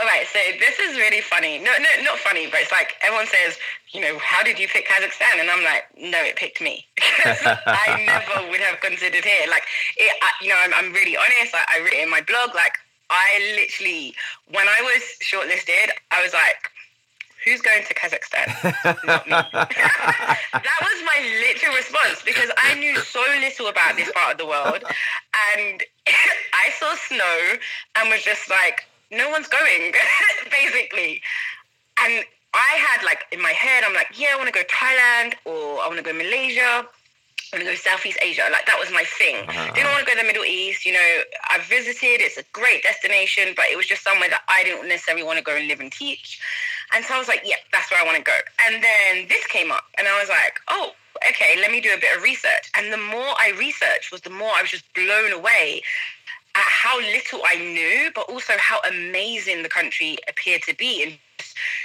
All 0.00 0.06
right, 0.06 0.26
so 0.32 0.38
this 0.58 0.78
is 0.78 0.96
really 0.96 1.20
funny. 1.20 1.58
No, 1.58 1.70
no, 1.78 2.02
not 2.02 2.16
funny, 2.18 2.46
but 2.46 2.60
it's 2.60 2.72
like 2.72 2.94
everyone 3.02 3.26
says, 3.26 3.58
you 3.92 4.00
know, 4.00 4.18
how 4.18 4.42
did 4.42 4.58
you 4.58 4.66
pick 4.66 4.88
Kazakhstan? 4.88 5.38
And 5.38 5.50
I'm 5.50 5.62
like, 5.62 5.84
no, 5.98 6.16
it 6.24 6.36
picked 6.36 6.62
me. 6.62 6.86
I 7.24 8.00
never 8.08 8.48
would 8.48 8.60
have 8.60 8.80
considered 8.80 9.22
here. 9.22 9.46
Like, 9.50 9.64
it, 9.98 10.10
I, 10.22 10.30
you 10.40 10.48
know, 10.48 10.56
I'm, 10.56 10.72
I'm 10.72 10.92
really 10.94 11.18
honest. 11.18 11.54
I, 11.54 11.76
I 11.76 11.80
wrote 11.80 11.92
it 11.92 12.02
in 12.02 12.08
my 12.08 12.22
blog. 12.22 12.54
Like, 12.54 12.78
I 13.10 13.52
literally, 13.60 14.14
when 14.50 14.66
I 14.68 14.80
was 14.80 15.02
shortlisted, 15.20 15.92
I 16.12 16.22
was 16.22 16.32
like, 16.32 16.70
who's 17.44 17.60
going 17.60 17.84
to 17.84 17.92
Kazakhstan? 17.92 18.48
Not 19.28 19.52
me. 19.52 19.60
that 19.60 20.80
was 20.80 20.98
my 21.04 21.44
literal 21.44 21.76
response 21.76 22.22
because 22.24 22.50
I 22.56 22.72
knew 22.74 22.96
so 23.00 23.20
little 23.38 23.66
about 23.66 23.96
this 23.96 24.10
part 24.12 24.32
of 24.32 24.38
the 24.38 24.46
world. 24.46 24.82
And 25.60 25.84
I 26.08 26.70
saw 26.78 26.94
snow 26.94 27.58
and 27.96 28.08
was 28.08 28.22
just 28.22 28.48
like, 28.48 28.86
no 29.10 29.30
one's 29.30 29.48
going, 29.48 29.92
basically. 30.50 31.20
And 31.98 32.24
I 32.54 32.74
had 32.78 33.04
like 33.04 33.24
in 33.32 33.40
my 33.40 33.52
head, 33.52 33.84
I'm 33.84 33.94
like, 33.94 34.18
yeah, 34.18 34.28
I 34.32 34.36
want 34.36 34.48
to 34.48 34.54
go 34.54 34.64
Thailand 34.66 35.34
or 35.44 35.82
I 35.82 35.86
want 35.86 35.98
to 35.98 36.02
go 36.02 36.12
Malaysia. 36.12 36.86
I 37.52 37.56
want 37.56 37.66
to 37.66 37.72
go 37.72 37.74
Southeast 37.74 38.18
Asia. 38.22 38.46
Like 38.50 38.66
that 38.66 38.78
was 38.78 38.90
my 38.92 39.02
thing. 39.18 39.36
Uh-huh. 39.48 39.74
Didn't 39.74 39.90
want 39.90 40.06
to 40.06 40.06
go 40.06 40.12
to 40.14 40.22
the 40.22 40.26
Middle 40.26 40.44
East. 40.44 40.86
You 40.86 40.92
know, 40.92 41.08
I've 41.50 41.66
visited. 41.66 42.22
It's 42.22 42.38
a 42.38 42.44
great 42.52 42.82
destination, 42.82 43.54
but 43.56 43.66
it 43.70 43.76
was 43.76 43.86
just 43.86 44.02
somewhere 44.02 44.30
that 44.30 44.42
I 44.48 44.62
didn't 44.62 44.88
necessarily 44.88 45.24
want 45.24 45.38
to 45.38 45.44
go 45.44 45.56
and 45.56 45.66
live 45.66 45.80
and 45.80 45.90
teach. 45.90 46.40
And 46.94 47.04
so 47.04 47.14
I 47.14 47.18
was 47.18 47.28
like, 47.28 47.42
yeah, 47.44 47.58
that's 47.72 47.90
where 47.90 48.00
I 48.00 48.04
want 48.04 48.18
to 48.18 48.22
go. 48.22 48.36
And 48.66 48.82
then 48.82 49.28
this 49.28 49.46
came 49.46 49.70
up, 49.70 49.84
and 49.98 50.08
I 50.08 50.18
was 50.18 50.28
like, 50.28 50.58
oh, 50.68 50.90
okay, 51.28 51.56
let 51.60 51.70
me 51.70 51.80
do 51.80 51.94
a 51.94 51.98
bit 51.98 52.16
of 52.16 52.22
research. 52.22 52.70
And 52.76 52.92
the 52.92 52.98
more 52.98 53.34
I 53.38 53.52
researched, 53.58 54.10
was 54.10 54.22
the 54.22 54.30
more 54.30 54.50
I 54.50 54.62
was 54.62 54.70
just 54.70 54.92
blown 54.94 55.32
away 55.32 55.82
how 56.90 56.98
little 57.00 57.40
I 57.46 57.54
knew, 57.56 58.10
but 58.14 58.28
also 58.28 58.54
how 58.58 58.80
amazing 58.88 59.62
the 59.62 59.68
country 59.68 60.16
appeared 60.28 60.62
to 60.62 60.74
be 60.74 61.02
and 61.04 61.18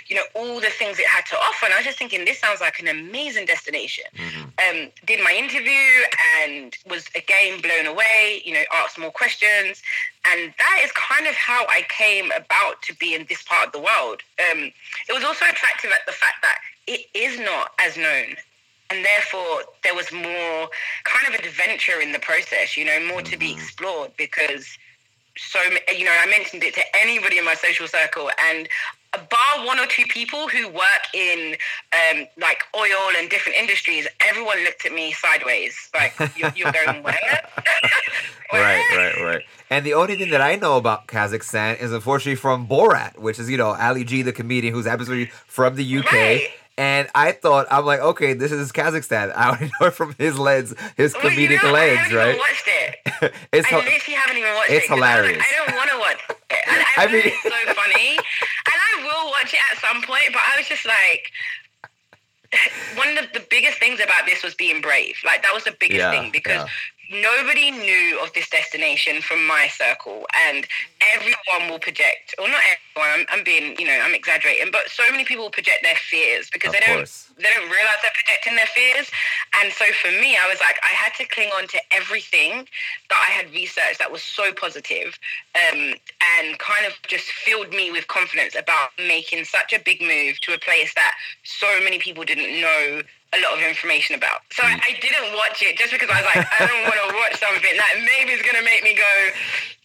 you 0.08 0.16
know 0.16 0.24
all 0.34 0.60
the 0.60 0.70
things 0.70 1.00
it 1.00 1.08
had 1.08 1.26
to 1.28 1.36
offer. 1.38 1.66
And 1.66 1.74
I 1.74 1.78
was 1.78 1.86
just 1.86 1.98
thinking, 1.98 2.26
this 2.26 2.40
sounds 2.40 2.60
like 2.62 2.80
an 2.80 2.88
amazing 2.88 3.46
destination. 3.46 4.06
Mhm. 4.16 4.44
Um, 4.64 4.92
did 5.06 5.24
my 5.24 5.32
interview 5.32 5.88
and 6.42 6.76
was 6.88 7.06
again 7.16 7.62
blown 7.62 7.86
away. 7.86 8.42
You 8.46 8.54
know, 8.56 8.64
asked 8.74 8.98
more 8.98 9.12
questions, 9.12 9.82
and 10.26 10.54
that 10.58 10.82
is 10.84 10.92
kind 10.94 11.28
of 11.28 11.36
how 11.36 11.66
I 11.68 11.84
came 11.84 12.32
about 12.32 12.82
to 12.84 12.94
be 12.96 13.14
in 13.14 13.26
this 13.30 13.44
part 13.44 13.68
of 13.68 13.74
the 13.74 13.80
world. 13.80 14.22
Um, 14.50 14.72
it 15.08 15.14
was 15.14 15.24
also 15.24 15.46
attractive 15.46 15.92
at 15.92 16.06
the 16.06 16.14
fact 16.14 16.42
that 16.42 16.60
it 16.88 17.08
is 17.14 17.40
not 17.40 17.74
as 17.80 17.96
known. 17.96 18.36
And 18.92 19.04
therefore, 19.04 19.64
there 19.84 19.96
was 19.96 20.12
more 20.12 20.70
kind 21.04 21.28
of 21.28 21.34
adventure 21.40 22.00
in 22.02 22.12
the 22.12 22.20
process, 22.20 22.78
you 22.78 22.86
know, 22.86 23.00
more 23.12 23.24
to 23.24 23.36
be 23.36 23.50
Mhm. 23.52 23.58
explored 23.58 24.16
because 24.16 24.78
so, 25.38 25.60
you 25.96 26.06
know, 26.06 26.12
I 26.12 26.28
mentioned 26.28 26.64
it 26.64 26.74
to 26.76 26.82
anybody 27.02 27.38
in 27.38 27.46
my 27.46 27.56
social 27.56 27.88
circle, 27.88 28.30
and 28.50 28.68
bar 29.30 29.66
one 29.66 29.80
or 29.80 29.86
two 29.86 30.06
people 30.06 30.48
who 30.48 30.68
work 30.68 31.04
in 31.14 31.56
um, 31.94 32.26
like 32.38 32.64
oil 32.76 33.14
and 33.18 33.30
different 33.30 33.58
industries, 33.58 34.08
everyone 34.28 34.64
looked 34.64 34.86
at 34.86 34.94
me 34.94 35.12
sideways, 35.14 35.90
like, 35.94 36.14
you're, 36.36 36.52
you're 36.56 36.72
going 36.72 37.04
where? 37.04 37.16
Where? 38.52 38.62
Right, 38.62 38.96
right, 38.96 39.26
right. 39.26 39.42
And 39.72 39.84
the 39.84 39.96
only 39.96 40.16
thing 40.16 40.30
that 40.30 40.40
I 40.40 40.56
know 40.56 40.78
about 40.78 41.08
Kazakhstan 41.08 41.82
is 41.82 41.92
unfortunately 41.92 42.36
from 42.36 42.68
Borat, 42.68 43.18
which 43.18 43.40
is, 43.40 43.50
you 43.50 43.58
know, 43.58 43.70
Ali 43.70 44.04
G, 44.04 44.22
the 44.22 44.32
comedian 44.32 44.72
who's 44.72 44.86
absolutely 44.86 45.32
from 45.48 45.76
the 45.76 45.98
UK. 45.98 46.14
Right. 46.14 46.50
And 46.78 47.08
I 47.16 47.32
thought, 47.32 47.68
I'm 47.72 47.86
like, 47.86 48.02
okay, 48.02 48.34
this 48.34 48.52
is 48.52 48.72
Kazakhstan. 48.74 49.32
I 49.36 49.52
only 49.52 49.72
know 49.80 49.88
it 49.88 49.92
from 49.94 50.14
his 50.18 50.38
lens, 50.38 50.74
his 50.98 51.14
Well, 51.14 51.32
you 51.32 51.48
comedic 51.48 51.64
know, 51.64 51.70
I 51.70 51.72
lens, 51.72 52.00
haven't 52.00 52.18
right? 52.18 52.28
even 52.30 52.40
watched 52.40 52.68
it. 52.68 53.34
it's 53.54 53.72
I 53.72 53.76
literally 53.78 54.16
haven't 54.16 54.38
even 54.38 54.54
watched 54.56 54.72
it. 54.72 54.74
it's 54.76 54.86
it. 54.86 54.92
I 54.92 54.96
like, 54.96 55.16
hilarious. 55.16 55.44
I 55.46 55.66
don't 55.66 55.76
want 55.78 55.90
to 55.92 55.98
watch 56.00 56.20
it. 56.30 56.38
And 56.68 56.82
I, 56.98 57.04
I 57.06 57.08
mean- 57.12 57.22
it's 57.26 57.44
so 57.44 57.74
funny. 57.74 58.18
And 58.18 58.78
I 58.92 59.04
will 59.04 59.28
watch 59.32 59.54
it 59.54 59.60
at 59.72 59.78
some 59.80 60.02
point, 60.02 60.30
but 60.34 60.42
I 60.42 60.58
was 60.58 60.68
just 60.68 60.86
like, 60.86 61.32
one 62.96 63.18
of 63.18 63.26
the 63.34 63.44
biggest 63.50 63.80
things 63.80 64.00
about 64.00 64.26
this 64.26 64.44
was 64.44 64.54
being 64.56 64.82
brave. 64.82 65.16
Like, 65.26 65.44
that 65.44 65.54
was 65.54 65.64
the 65.66 65.76
biggest 65.80 66.00
Yeah, 66.00 66.12
thing 66.12 66.32
because 66.32 66.68
nobody 67.12 67.72
knew 67.72 68.20
of 68.24 68.34
this 68.34 68.50
destination 68.50 69.22
from 69.22 69.46
my 69.46 69.68
circle. 69.68 70.26
And 70.48 70.68
everyone 71.14 71.70
will 71.70 71.80
project, 71.80 72.36
or 72.40 72.48
not 72.48 72.62
everyone, 72.62 73.28
I'm, 73.30 73.40
I'm 73.40 73.44
being, 73.44 73.78
you 73.80 73.86
know, 73.86 74.00
I'm 74.04 74.16
exaggerating, 74.16 74.72
but 74.72 74.90
so 74.90 75.04
many 75.12 75.24
people 75.26 75.50
project 75.50 75.80
their 75.84 75.96
fears 75.96 76.50
because 76.52 76.70
Of 76.70 76.80
they 76.80 76.86
don't 76.86 76.98
course. 76.98 77.30
they 77.38 77.50
don't 77.54 77.70
realize 77.70 78.00
they're 78.02 78.12
projecting 78.14 78.56
their 78.56 78.68
fears. 78.68 79.10
And 79.62 79.72
so 79.74 79.86
for 80.02 80.12
me, 80.12 80.38
I 80.38 80.48
was 80.50 80.60
like, 80.60 80.78
I 80.84 80.94
had 80.96 81.14
to 81.16 81.26
cling 81.26 81.50
on 81.58 81.68
to 81.68 81.80
everything 81.92 82.68
that 83.10 83.28
I 83.30 83.32
had 83.32 83.52
researched 83.54 84.00
that 84.00 84.12
was 84.12 84.24
so 84.24 84.52
positive, 84.54 85.18
um, 85.56 85.94
and 86.40 86.58
kind 86.60 86.86
of 86.86 86.94
just 87.08 87.26
filled 87.26 87.70
me 87.72 87.92
with 87.92 88.08
confidence 88.08 88.56
about 88.56 88.90
making 88.98 89.46
such 89.46 89.74
a 89.74 89.80
big 89.80 90.02
move 90.02 90.40
to 90.42 90.54
a 90.54 90.60
place 90.60 90.94
that 90.96 91.14
so 91.44 91.68
many 91.84 92.00
people 92.00 92.24
didn't 92.24 92.60
know 92.60 93.02
a 93.38 93.42
lot 93.44 93.58
of 93.58 93.64
information 93.64 94.16
about. 94.16 94.42
So 94.52 94.64
I, 94.64 94.80
I 94.80 94.92
didn't 95.00 95.36
watch 95.36 95.62
it 95.62 95.78
just 95.78 95.92
because 95.92 96.10
I 96.10 96.22
was 96.22 96.28
like, 96.36 96.46
I 96.60 96.66
don't 96.68 96.84
want 96.84 97.00
to 97.10 97.16
watch 97.22 97.36
something 97.40 97.76
that 97.78 97.94
maybe 98.18 98.32
is 98.32 98.42
going 98.42 98.56
to 98.56 98.66
make 98.66 98.84
me 98.84 98.96
go, 98.96 99.14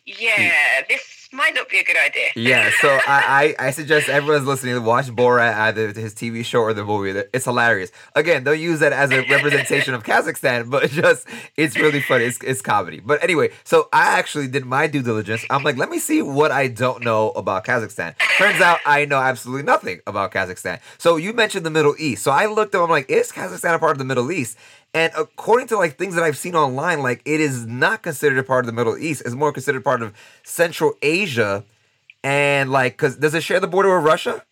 yeah, 0.07 0.83
this 0.89 1.20
might 1.33 1.55
not 1.55 1.69
be 1.69 1.79
a 1.79 1.85
good 1.85 1.97
idea. 1.97 2.29
Yeah, 2.35 2.71
so 2.81 2.89
I, 3.07 3.55
I, 3.59 3.67
I 3.67 3.71
suggest 3.71 4.09
everyone's 4.09 4.47
listening 4.47 4.75
to 4.75 4.81
watch 4.81 5.07
Borat, 5.07 5.55
either 5.55 5.89
his 5.93 6.15
TV 6.15 6.45
show 6.45 6.61
or 6.61 6.75
the 6.75 6.85
movie. 6.85 7.23
It's 7.33 7.45
hilarious. 7.45 7.93
Again, 8.15 8.45
they'll 8.45 8.55
use 8.55 8.81
that 8.81 8.93
as 8.93 9.11
a 9.11 9.27
representation 9.29 9.95
of 9.95 10.03
Kazakhstan, 10.03 10.71
but 10.71 10.91
just 10.91 11.27
it's 11.57 11.77
really 11.77 12.01
funny. 12.01 12.25
It's, 12.25 12.39
it's 12.43 12.63
comedy. 12.63 13.01
But 13.01 13.23
anyway, 13.23 13.51
so 13.65 13.89
I 13.93 14.19
actually 14.19 14.49
did 14.49 14.65
my 14.65 14.87
due 14.87 15.03
diligence. 15.03 15.45
I'm 15.51 15.63
like, 15.63 15.77
let 15.77 15.89
me 15.89 15.99
see 15.99 16.23
what 16.23 16.51
I 16.51 16.69
don't 16.69 17.05
know 17.05 17.31
about 17.31 17.65
Kazakhstan. 17.65 18.15
Turns 18.37 18.61
out 18.61 18.79
I 18.85 19.05
know 19.05 19.19
absolutely 19.19 19.65
nothing 19.65 20.01
about 20.07 20.33
Kazakhstan. 20.33 20.81
So 20.99 21.17
you 21.17 21.33
mentioned 21.33 21.65
the 21.65 21.71
Middle 21.71 21.95
East. 21.99 22.23
So 22.25 22.31
I 22.31 22.47
looked 22.47 22.75
up. 22.75 22.83
I'm 22.83 22.91
like, 22.91 23.11
is 23.11 23.31
Kazakhstan 23.33 23.75
a 23.75 23.79
part 23.79 23.93
of 23.93 23.99
the 23.99 24.05
Middle 24.05 24.33
East? 24.33 24.57
And 24.93 25.13
according 25.17 25.69
to 25.69 25.77
like 25.77 25.97
things 25.97 26.15
that 26.17 26.25
I've 26.25 26.37
seen 26.37 26.55
online, 26.55 27.03
like 27.03 27.23
it 27.25 27.41
is 27.41 27.67
not 27.67 28.03
considered 28.03 28.39
a 28.39 28.43
part 28.43 28.65
of 28.65 28.67
the 28.67 28.73
Middle 28.73 28.99
East. 28.99 29.23
It's 29.25 29.35
more 29.35 29.53
considered 29.53 29.85
part 29.85 30.03
of 30.03 30.13
Central 30.43 30.95
Asia. 31.01 31.65
And 32.25 32.71
like, 32.71 32.97
cause 32.97 33.17
does 33.17 33.35
it 33.35 33.43
share 33.43 33.61
the 33.61 33.69
border 33.69 33.95
with 33.95 34.05
Russia? 34.05 34.45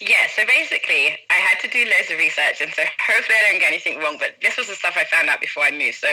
Yeah, 0.00 0.28
so 0.36 0.42
basically, 0.44 1.16
I 1.30 1.38
had 1.40 1.58
to 1.60 1.68
do 1.68 1.84
loads 1.88 2.10
of 2.10 2.18
research, 2.18 2.60
and 2.60 2.72
so 2.74 2.82
hopefully 3.00 3.38
I 3.40 3.50
don't 3.50 3.60
get 3.60 3.72
anything 3.72 3.98
wrong. 3.98 4.16
But 4.18 4.36
this 4.42 4.56
was 4.58 4.68
the 4.68 4.74
stuff 4.74 4.94
I 4.96 5.04
found 5.04 5.28
out 5.28 5.40
before 5.40 5.62
I 5.62 5.70
moved. 5.70 5.96
So 5.96 6.08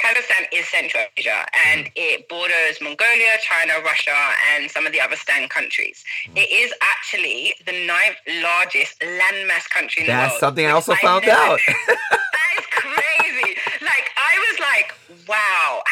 Kazakhstan 0.00 0.48
is 0.52 0.66
Central 0.68 1.04
Asia, 1.16 1.44
and 1.68 1.86
mm. 1.86 1.92
it 1.96 2.28
borders 2.28 2.80
Mongolia, 2.80 3.36
China, 3.42 3.84
Russia, 3.84 4.16
and 4.54 4.70
some 4.70 4.86
of 4.86 4.92
the 4.92 5.00
other 5.00 5.16
Stan 5.16 5.48
countries. 5.48 6.04
Mm. 6.28 6.38
It 6.38 6.50
is 6.50 6.72
actually 6.80 7.54
the 7.66 7.84
ninth 7.86 8.16
largest 8.40 8.98
landmass 9.00 9.68
country 9.68 10.02
in 10.02 10.06
the 10.06 10.14
world. 10.14 10.30
That's 10.30 10.40
something 10.40 10.66
I 10.66 10.70
also 10.70 10.94
found 10.94 11.26
never- 11.26 11.36
out. 11.36 11.60
that 11.88 12.52
is 12.58 12.66
crazy. 12.70 13.58
Like 13.82 14.08
I 14.16 14.32
was 14.48 14.56
like, 14.60 14.94
wow, 15.28 15.82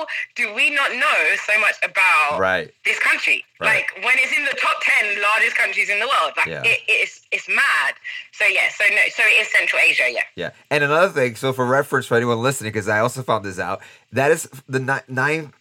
how 0.00 0.06
do 0.34 0.54
we 0.54 0.70
not 0.70 0.92
know 0.92 1.36
so 1.46 1.58
much 1.60 1.74
about 1.82 2.38
right. 2.38 2.72
this 2.84 2.98
country. 2.98 3.44
Right. 3.60 3.84
Like 3.96 4.04
when 4.04 4.14
it's 4.16 4.36
in 4.36 4.44
the 4.44 4.56
top 4.60 4.76
ten 4.82 5.20
largest 5.22 5.56
countries 5.56 5.90
in 5.90 5.98
the 5.98 6.06
world, 6.06 6.32
like 6.36 6.46
Yeah. 6.46 6.62
it, 6.64 6.80
it's 6.88 7.26
it's 7.30 7.48
mad. 7.48 7.94
So 8.32 8.44
yeah, 8.46 8.68
so 8.70 8.84
no, 8.90 8.96
so 9.10 9.22
it 9.22 9.40
is 9.40 9.48
Central 9.52 9.80
Asia, 9.86 10.04
yeah. 10.10 10.22
Yeah. 10.34 10.50
And 10.70 10.82
another 10.82 11.12
thing, 11.12 11.36
so 11.36 11.52
for 11.52 11.66
reference 11.66 12.06
for 12.06 12.16
anyone 12.16 12.42
listening, 12.42 12.72
because 12.72 12.88
I 12.88 13.00
also 13.00 13.22
found 13.22 13.44
this 13.44 13.58
out, 13.58 13.80
that 14.12 14.30
is 14.30 14.48
the 14.68 14.80
ni- 14.80 15.14
ninth 15.14 15.52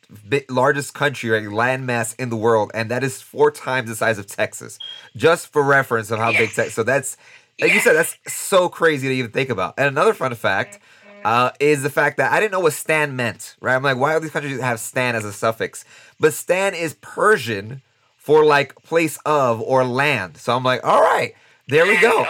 largest 0.50 0.94
country, 0.94 1.30
right, 1.30 1.44
landmass 1.44 2.16
in 2.20 2.30
the 2.30 2.38
world, 2.38 2.72
and 2.74 2.90
that 2.90 3.04
is 3.04 3.22
four 3.22 3.52
times 3.52 3.90
the 3.90 3.96
size 3.96 4.18
of 4.18 4.28
Texas. 4.28 4.80
Just 5.16 5.52
for 5.52 5.62
reference 5.62 6.10
of 6.10 6.20
how 6.20 6.32
big 6.32 6.52
Texas. 6.52 6.74
So 6.74 6.84
that's, 6.84 7.18
like 7.60 7.74
you 7.74 7.80
said, 7.82 7.94
that's 7.94 8.18
so 8.28 8.70
crazy 8.70 9.10
to 9.10 9.14
even 9.14 9.32
think 9.32 9.50
about. 9.50 9.74
And 9.78 9.88
another 9.88 10.14
fun 10.14 10.34
fact 10.36 10.80
uh, 11.26 11.52
is 11.60 11.84
the 11.84 11.90
fact 11.90 12.18
that 12.18 12.32
I 12.32 12.40
didn't 12.40 12.52
know 12.52 12.60
what 12.62 12.74
Stan 12.74 13.16
meant, 13.16 13.56
right? 13.62 13.76
I'm 13.76 13.84
like, 13.84 13.98
why 13.98 14.14
do 14.14 14.20
these 14.20 14.32
countries 14.32 14.60
have 14.60 14.80
Stan 14.80 15.16
as 15.16 15.26
a 15.26 15.34
suffix? 15.34 15.86
But 16.20 16.34
Stan 16.34 16.74
is 16.74 16.94
Persian 16.96 17.82
for 18.18 18.46
like 18.46 18.76
place 18.84 19.18
of 19.26 19.62
or 19.62 19.84
land. 19.84 20.38
So 20.38 20.56
I'm 20.56 20.64
like, 20.64 20.84
all 20.86 21.02
right, 21.02 21.34
there 21.68 21.86
we 21.86 22.00
go. 22.00 22.22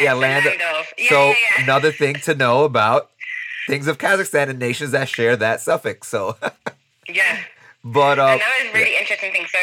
yeah, 0.00 0.12
land. 0.14 0.46
Yeah, 0.46 1.08
so 1.08 1.28
yeah, 1.28 1.62
another 1.64 1.92
thing 1.92 2.14
to 2.24 2.34
know 2.34 2.64
about 2.64 3.10
things 3.66 3.86
of 3.86 3.98
Kazakhstan 3.98 4.48
and 4.50 4.58
nations 4.58 4.90
that 4.92 5.08
share 5.08 5.36
that 5.36 5.60
suffix. 5.60 6.08
So, 6.08 6.36
Yeah. 7.08 7.38
but 7.82 8.18
uh, 8.18 8.26
and 8.26 8.40
that 8.40 8.62
was 8.64 8.74
really 8.74 8.96
interesting 8.96 9.32
thing. 9.32 9.46
So 9.46 9.58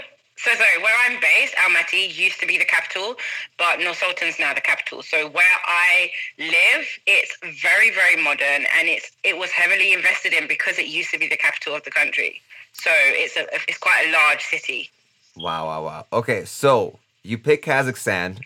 so 0.44 0.50
sorry, 0.54 0.78
where 0.82 0.94
I'm 1.06 1.20
based, 1.20 1.54
Almaty 1.54 2.14
used 2.16 2.40
to 2.40 2.46
be 2.46 2.58
the 2.58 2.64
capital, 2.64 3.14
but 3.58 3.78
Nur 3.78 3.94
Sultan's 3.94 4.38
now 4.38 4.52
the 4.54 4.60
capital. 4.60 5.02
So 5.02 5.28
where 5.28 5.56
I 5.64 6.10
live, 6.38 6.86
it's 7.06 7.36
very, 7.62 7.90
very 7.90 8.16
modern 8.22 8.66
and 8.76 8.88
it's 8.88 9.10
it 9.24 9.36
was 9.38 9.50
heavily 9.50 9.92
invested 9.92 10.32
in 10.32 10.48
because 10.48 10.78
it 10.78 10.86
used 10.86 11.10
to 11.12 11.18
be 11.18 11.28
the 11.28 11.36
capital 11.36 11.74
of 11.74 11.82
the 11.84 11.90
country. 11.90 12.40
So 12.72 12.90
it's 12.92 13.36
a 13.36 13.46
it's 13.68 13.78
quite 13.78 14.06
a 14.08 14.12
large 14.12 14.42
city. 14.42 14.90
wow, 15.36 15.66
wow, 15.66 15.84
wow. 15.84 16.06
Okay, 16.12 16.44
so 16.44 16.98
you 17.22 17.38
pick 17.38 17.64
Kazakhstan. 17.64 18.40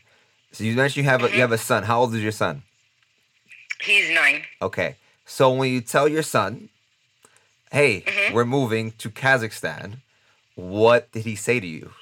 So 0.52 0.64
you 0.64 0.74
mentioned 0.74 1.04
you 1.04 1.10
have 1.10 1.22
a, 1.24 1.28
you 1.34 1.40
have 1.40 1.52
a 1.52 1.58
son. 1.58 1.82
How 1.84 2.00
old 2.00 2.14
is 2.14 2.22
your 2.22 2.32
son? 2.32 2.62
He's 3.80 4.10
nine. 4.10 4.42
Okay, 4.62 4.96
so 5.24 5.50
when 5.52 5.70
you 5.70 5.80
tell 5.80 6.08
your 6.08 6.22
son, 6.22 6.68
"Hey, 7.70 8.02
Mhm. 8.06 8.32
we're 8.34 8.44
moving 8.44 8.92
to 8.92 9.10
Kazakhstan," 9.10 9.98
what 10.56 11.12
did 11.12 11.25
he 11.25 11.36
say 11.36 11.60
to 11.60 11.66
you? 11.66 11.92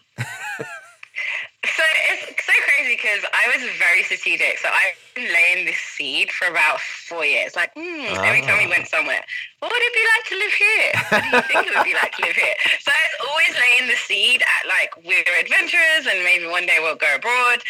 So 1.65 1.83
it's 2.13 2.45
so 2.45 2.53
crazy 2.69 2.95
because 2.95 3.25
I 3.33 3.49
was 3.49 3.65
very 3.79 4.03
strategic. 4.05 4.59
So 4.59 4.69
I've 4.69 4.95
been 5.15 5.33
laying 5.33 5.65
this 5.65 5.79
seed 5.79 6.31
for 6.31 6.47
about 6.47 6.79
four 6.79 7.25
years. 7.25 7.57
Like, 7.57 7.73
hmm, 7.75 8.05
every 8.23 8.43
time 8.43 8.59
we 8.59 8.67
Ah. 8.67 8.77
went 8.77 8.87
somewhere, 8.87 9.25
what 9.61 9.73
would 9.73 9.81
it 9.83 9.95
be 9.95 10.05
like 10.13 10.25
to 10.29 10.37
live 10.45 10.53
here? 10.53 10.93
What 11.09 11.23
do 11.25 11.29
you 11.37 11.43
think 11.49 11.67
it 11.67 11.75
would 11.75 11.85
be 11.85 11.95
like 11.95 12.13
to 12.17 12.23
live 12.27 12.37
here? 12.37 12.55
So 12.81 12.93
I 12.93 13.01
was 13.09 13.29
always 13.29 13.53
laying 13.57 13.89
the 13.89 13.97
seed 13.97 14.43
at 14.43 14.69
like 14.69 14.93
we're 15.09 15.25
adventurers 15.41 16.05
and 16.07 16.23
maybe 16.23 16.47
one 16.47 16.67
day 16.67 16.77
we'll 16.81 16.97
go 17.01 17.15
abroad. 17.17 17.65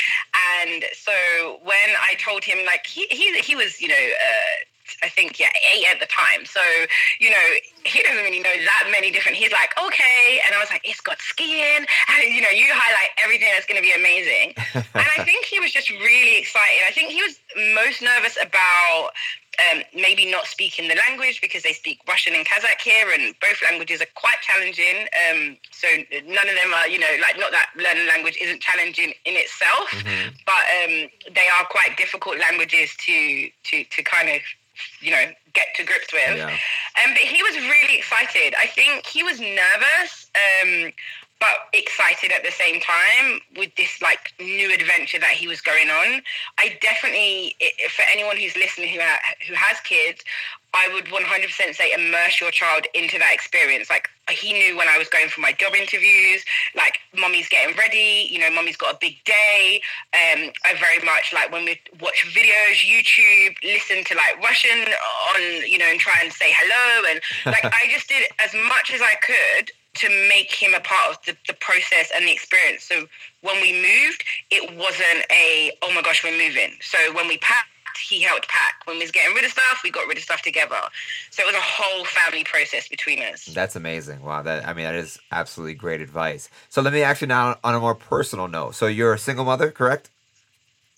And 0.59 0.85
so 0.93 1.15
when 1.63 1.89
I 2.03 2.15
told 2.19 2.43
him, 2.45 2.59
like, 2.67 2.85
he 2.87 3.07
he, 3.11 3.39
he 3.41 3.55
was, 3.55 3.81
you 3.81 3.89
know, 3.89 3.95
uh, 3.95 4.55
I 5.03 5.09
think 5.09 5.39
yeah, 5.41 5.49
eight 5.75 5.87
at 5.93 6.01
the 6.01 6.07
time. 6.07 6.45
So 6.45 6.61
you 7.21 7.31
know, 7.31 7.47
he 7.85 8.03
doesn't 8.03 8.23
really 8.23 8.41
know 8.41 8.53
that 8.53 8.89
many 8.91 9.11
different. 9.11 9.37
He's 9.39 9.53
like, 9.53 9.73
okay, 9.79 10.41
and 10.47 10.55
I 10.55 10.59
was 10.61 10.71
like, 10.71 10.83
it's 10.85 11.01
got 11.01 11.21
skiing, 11.21 11.87
and 12.09 12.35
you 12.35 12.41
know, 12.43 12.51
you 12.51 12.67
highlight 12.71 13.11
everything 13.23 13.49
that's 13.55 13.67
going 13.67 13.81
to 13.81 13.83
be 13.87 13.93
amazing. 13.93 14.55
and 14.75 15.09
I 15.19 15.25
think 15.25 15.45
he 15.47 15.61
was 15.61 15.73
just 15.73 15.91
really 15.91 16.39
excited. 16.39 16.83
I 16.87 16.93
think 16.93 17.11
he 17.13 17.23
was 17.23 17.39
most 17.75 18.03
nervous 18.03 18.37
about. 18.41 19.11
Um, 19.71 19.83
maybe 19.95 20.29
not 20.29 20.47
speaking 20.49 20.89
the 20.89 20.97
language 21.09 21.41
because 21.41 21.63
they 21.63 21.73
speak 21.73 22.01
Russian 22.09 22.35
and 22.35 22.45
Kazakh 22.45 22.81
here, 22.83 23.07
and 23.15 23.37
both 23.41 23.63
languages 23.63 24.03
are 24.03 24.11
quite 24.17 24.41
challenging. 24.43 25.07
Um, 25.31 25.57
so 25.71 25.87
none 26.27 26.49
of 26.49 26.57
them 26.61 26.75
are, 26.75 26.89
you 26.89 26.99
know, 26.99 27.15
like 27.23 27.39
not 27.39 27.53
that 27.53 27.71
learning 27.77 28.09
language 28.09 28.37
isn't 28.43 28.61
challenging 28.61 29.15
in 29.25 29.37
itself, 29.37 29.89
Mhm. 29.93 30.35
but 30.45 30.65
um, 30.83 31.09
they 31.33 31.47
are 31.57 31.65
quite 31.71 31.97
difficult 31.97 32.37
languages 32.39 32.97
to 33.07 33.49
to 33.71 33.85
to 33.85 34.03
kind 34.03 34.29
of 34.31 34.41
you 35.01 35.11
know 35.11 35.25
get 35.53 35.69
to 35.77 35.85
grips 35.85 36.13
with. 36.13 36.37
Yeah. 36.37 36.47
Um, 36.47 37.13
but 37.13 37.23
he 37.23 37.43
was 37.43 37.57
really 37.57 37.99
excited. 37.99 38.55
I 38.59 38.67
think 38.67 39.07
he 39.07 39.23
was 39.23 39.41
nervous, 39.41 40.31
um, 40.35 40.93
but 41.45 41.79
excited 41.79 42.33
at 42.33 42.43
the 42.43 42.51
same 42.51 42.81
time 42.81 43.39
with 43.57 43.75
this 43.77 44.01
like 44.01 44.33
new 44.41 44.73
adventure 44.73 45.19
that 45.19 45.33
he 45.33 45.47
was 45.47 45.61
going 45.61 45.91
on. 45.91 46.23
I 46.57 46.79
definitely, 46.81 47.55
for 47.91 48.05
anyone 48.11 48.39
who's 48.39 48.57
listening 48.57 48.89
who 48.89 49.01
ha- 49.01 49.21
who 49.47 49.53
has 49.53 49.79
kids, 49.81 50.25
I 50.73 50.89
would 50.95 51.05
100% 51.05 51.75
say 51.75 51.93
immerse 51.93 52.41
your 52.41 52.51
child 52.51 52.87
into 52.95 53.19
that 53.19 53.35
experience. 53.35 53.91
Like 53.91 54.09
he 54.31 54.55
knew 54.55 54.77
when 54.77 54.89
I 54.89 54.97
was 54.97 55.09
going 55.09 55.29
for 55.29 55.43
my 55.43 55.53
job 55.53 55.75
interviews, 55.75 56.43
like 56.75 56.97
mommy's 57.15 57.49
getting 57.49 57.77
ready, 57.77 58.27
you 58.31 58.39
know, 58.39 58.51
mommy's 58.51 58.79
got 58.79 58.95
a 58.95 58.99
big 58.99 59.23
day. 59.25 59.83
Um, 60.15 60.51
I 60.65 60.75
very 60.81 61.05
much 61.05 61.31
like 61.35 61.53
when 61.53 61.67
we 61.67 61.79
watch 62.01 62.25
videos, 62.33 62.81
YouTube, 62.81 63.55
listen 63.63 64.03
to 64.05 64.15
like 64.17 64.43
Russian 64.43 64.81
on, 64.81 65.43
you 65.69 65.77
know, 65.77 65.87
and 65.87 66.01
try 66.01 66.19
and 66.23 66.33
say 66.33 66.51
hello. 66.57 67.07
And 67.11 67.21
like 67.45 67.65
I 67.83 67.93
just 67.93 68.09
did 68.09 68.25
as 68.43 68.55
much 68.55 68.91
as 68.95 69.03
I 69.03 69.15
could 69.21 69.71
to 69.95 70.09
make 70.29 70.53
him 70.53 70.75
a 70.75 70.81
part 70.81 71.11
of 71.17 71.25
the, 71.25 71.37
the 71.47 71.55
process 71.55 72.11
and 72.15 72.27
the 72.27 72.33
experience. 72.33 72.83
So 72.85 73.07
when 73.43 73.61
we 73.63 73.73
moved, 73.73 74.25
it 74.51 74.77
wasn't 74.77 75.25
a, 75.31 75.73
oh 75.83 75.93
my 75.95 76.03
gosh, 76.03 76.23
we're 76.25 76.37
moving. 76.37 76.73
So 76.81 76.99
when 77.15 77.29
we 77.29 77.39
packed, 77.39 77.69
he 78.09 78.21
helped 78.23 78.49
pack. 78.49 78.75
When 78.87 78.97
we 78.97 79.05
was 79.05 79.13
getting 79.13 79.35
rid 79.37 79.45
of 79.45 79.53
stuff, 79.53 79.81
we 79.85 79.91
got 79.91 80.09
rid 80.09 80.17
of 80.17 80.25
stuff 80.25 80.43
together. 80.43 80.75
So 81.31 81.45
it 81.45 81.47
was 81.47 81.55
a 81.55 81.61
whole 81.61 82.05
family 82.05 82.43
process 82.43 82.89
between 82.89 83.21
us. 83.23 83.45
That's 83.47 83.77
amazing. 83.77 84.23
Wow, 84.23 84.43
that 84.43 84.67
I 84.67 84.75
mean 84.75 84.85
that 84.85 84.97
is 84.97 85.19
absolutely 85.31 85.75
great 85.75 86.01
advice. 86.01 86.51
So 86.71 86.83
let 86.83 86.93
me 86.93 87.03
ask 87.03 87.21
you 87.21 87.29
now 87.29 87.57
on 87.63 87.75
a 87.75 87.79
more 87.79 87.95
personal 87.95 88.49
note. 88.49 88.75
So 88.75 88.89
you're 88.89 89.15
a 89.15 89.19
single 89.19 89.45
mother, 89.45 89.71
correct? 89.71 90.11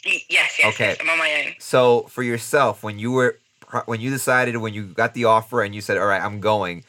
Yes, 0.04 0.22
yes, 0.30 0.64
Okay. 0.64 0.88
yes. 0.88 0.96
I'm 1.00 1.10
on 1.10 1.18
my 1.18 1.44
own. 1.46 1.54
So 1.58 2.02
for 2.04 2.22
yourself, 2.22 2.82
when 2.82 2.98
you 2.98 3.12
were 3.12 3.38
when 3.86 4.00
you 4.00 4.10
decided 4.10 4.56
when 4.56 4.72
you 4.72 4.84
got 4.84 5.12
the 5.14 5.24
offer 5.24 5.62
and 5.62 5.74
you 5.74 5.80
said, 5.80 5.98
"All 5.98 6.06
right, 6.06 6.22
I'm 6.22 6.40
going," 6.40 6.84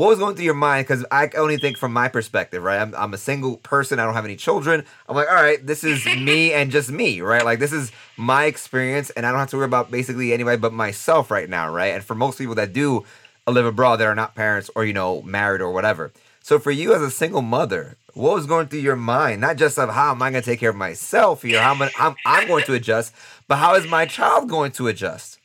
what 0.00 0.08
was 0.08 0.18
going 0.18 0.34
through 0.34 0.46
your 0.46 0.54
mind? 0.54 0.86
Because 0.86 1.04
I 1.10 1.26
can 1.26 1.40
only 1.40 1.58
think 1.58 1.76
from 1.76 1.92
my 1.92 2.08
perspective, 2.08 2.62
right? 2.62 2.80
I'm, 2.80 2.94
I'm 2.94 3.12
a 3.12 3.18
single 3.18 3.58
person. 3.58 3.98
I 3.98 4.06
don't 4.06 4.14
have 4.14 4.24
any 4.24 4.34
children. 4.34 4.82
I'm 5.06 5.14
like, 5.14 5.28
all 5.28 5.34
right, 5.34 5.64
this 5.64 5.84
is 5.84 6.06
me 6.18 6.54
and 6.54 6.70
just 6.70 6.90
me, 6.90 7.20
right? 7.20 7.44
Like 7.44 7.58
this 7.58 7.70
is 7.70 7.92
my 8.16 8.46
experience, 8.46 9.10
and 9.10 9.26
I 9.26 9.30
don't 9.30 9.40
have 9.40 9.50
to 9.50 9.58
worry 9.58 9.66
about 9.66 9.90
basically 9.90 10.32
anybody 10.32 10.56
but 10.56 10.72
myself 10.72 11.30
right 11.30 11.50
now, 11.50 11.70
right? 11.70 11.94
And 11.94 12.02
for 12.02 12.14
most 12.14 12.38
people 12.38 12.54
that 12.54 12.72
do 12.72 13.04
live 13.46 13.66
abroad 13.66 13.96
that 13.96 14.06
are 14.06 14.14
not 14.14 14.34
parents 14.34 14.70
or 14.74 14.86
you 14.86 14.94
know 14.94 15.20
married 15.20 15.60
or 15.60 15.70
whatever. 15.70 16.12
So 16.40 16.58
for 16.58 16.70
you 16.70 16.94
as 16.94 17.02
a 17.02 17.10
single 17.10 17.42
mother, 17.42 17.98
what 18.14 18.34
was 18.34 18.46
going 18.46 18.68
through 18.68 18.80
your 18.80 18.96
mind? 18.96 19.42
Not 19.42 19.56
just 19.56 19.78
of 19.78 19.90
how 19.90 20.12
am 20.12 20.22
I 20.22 20.30
going 20.30 20.42
to 20.42 20.50
take 20.50 20.60
care 20.60 20.70
of 20.70 20.76
myself 20.76 21.42
here, 21.42 21.60
how 21.60 21.74
am 21.74 21.82
I, 21.82 21.90
I'm, 21.98 22.16
I'm 22.24 22.48
going 22.48 22.64
to 22.64 22.74
adjust, 22.74 23.14
but 23.48 23.56
how 23.56 23.74
is 23.74 23.86
my 23.86 24.06
child 24.06 24.48
going 24.48 24.72
to 24.72 24.88
adjust? 24.88 25.39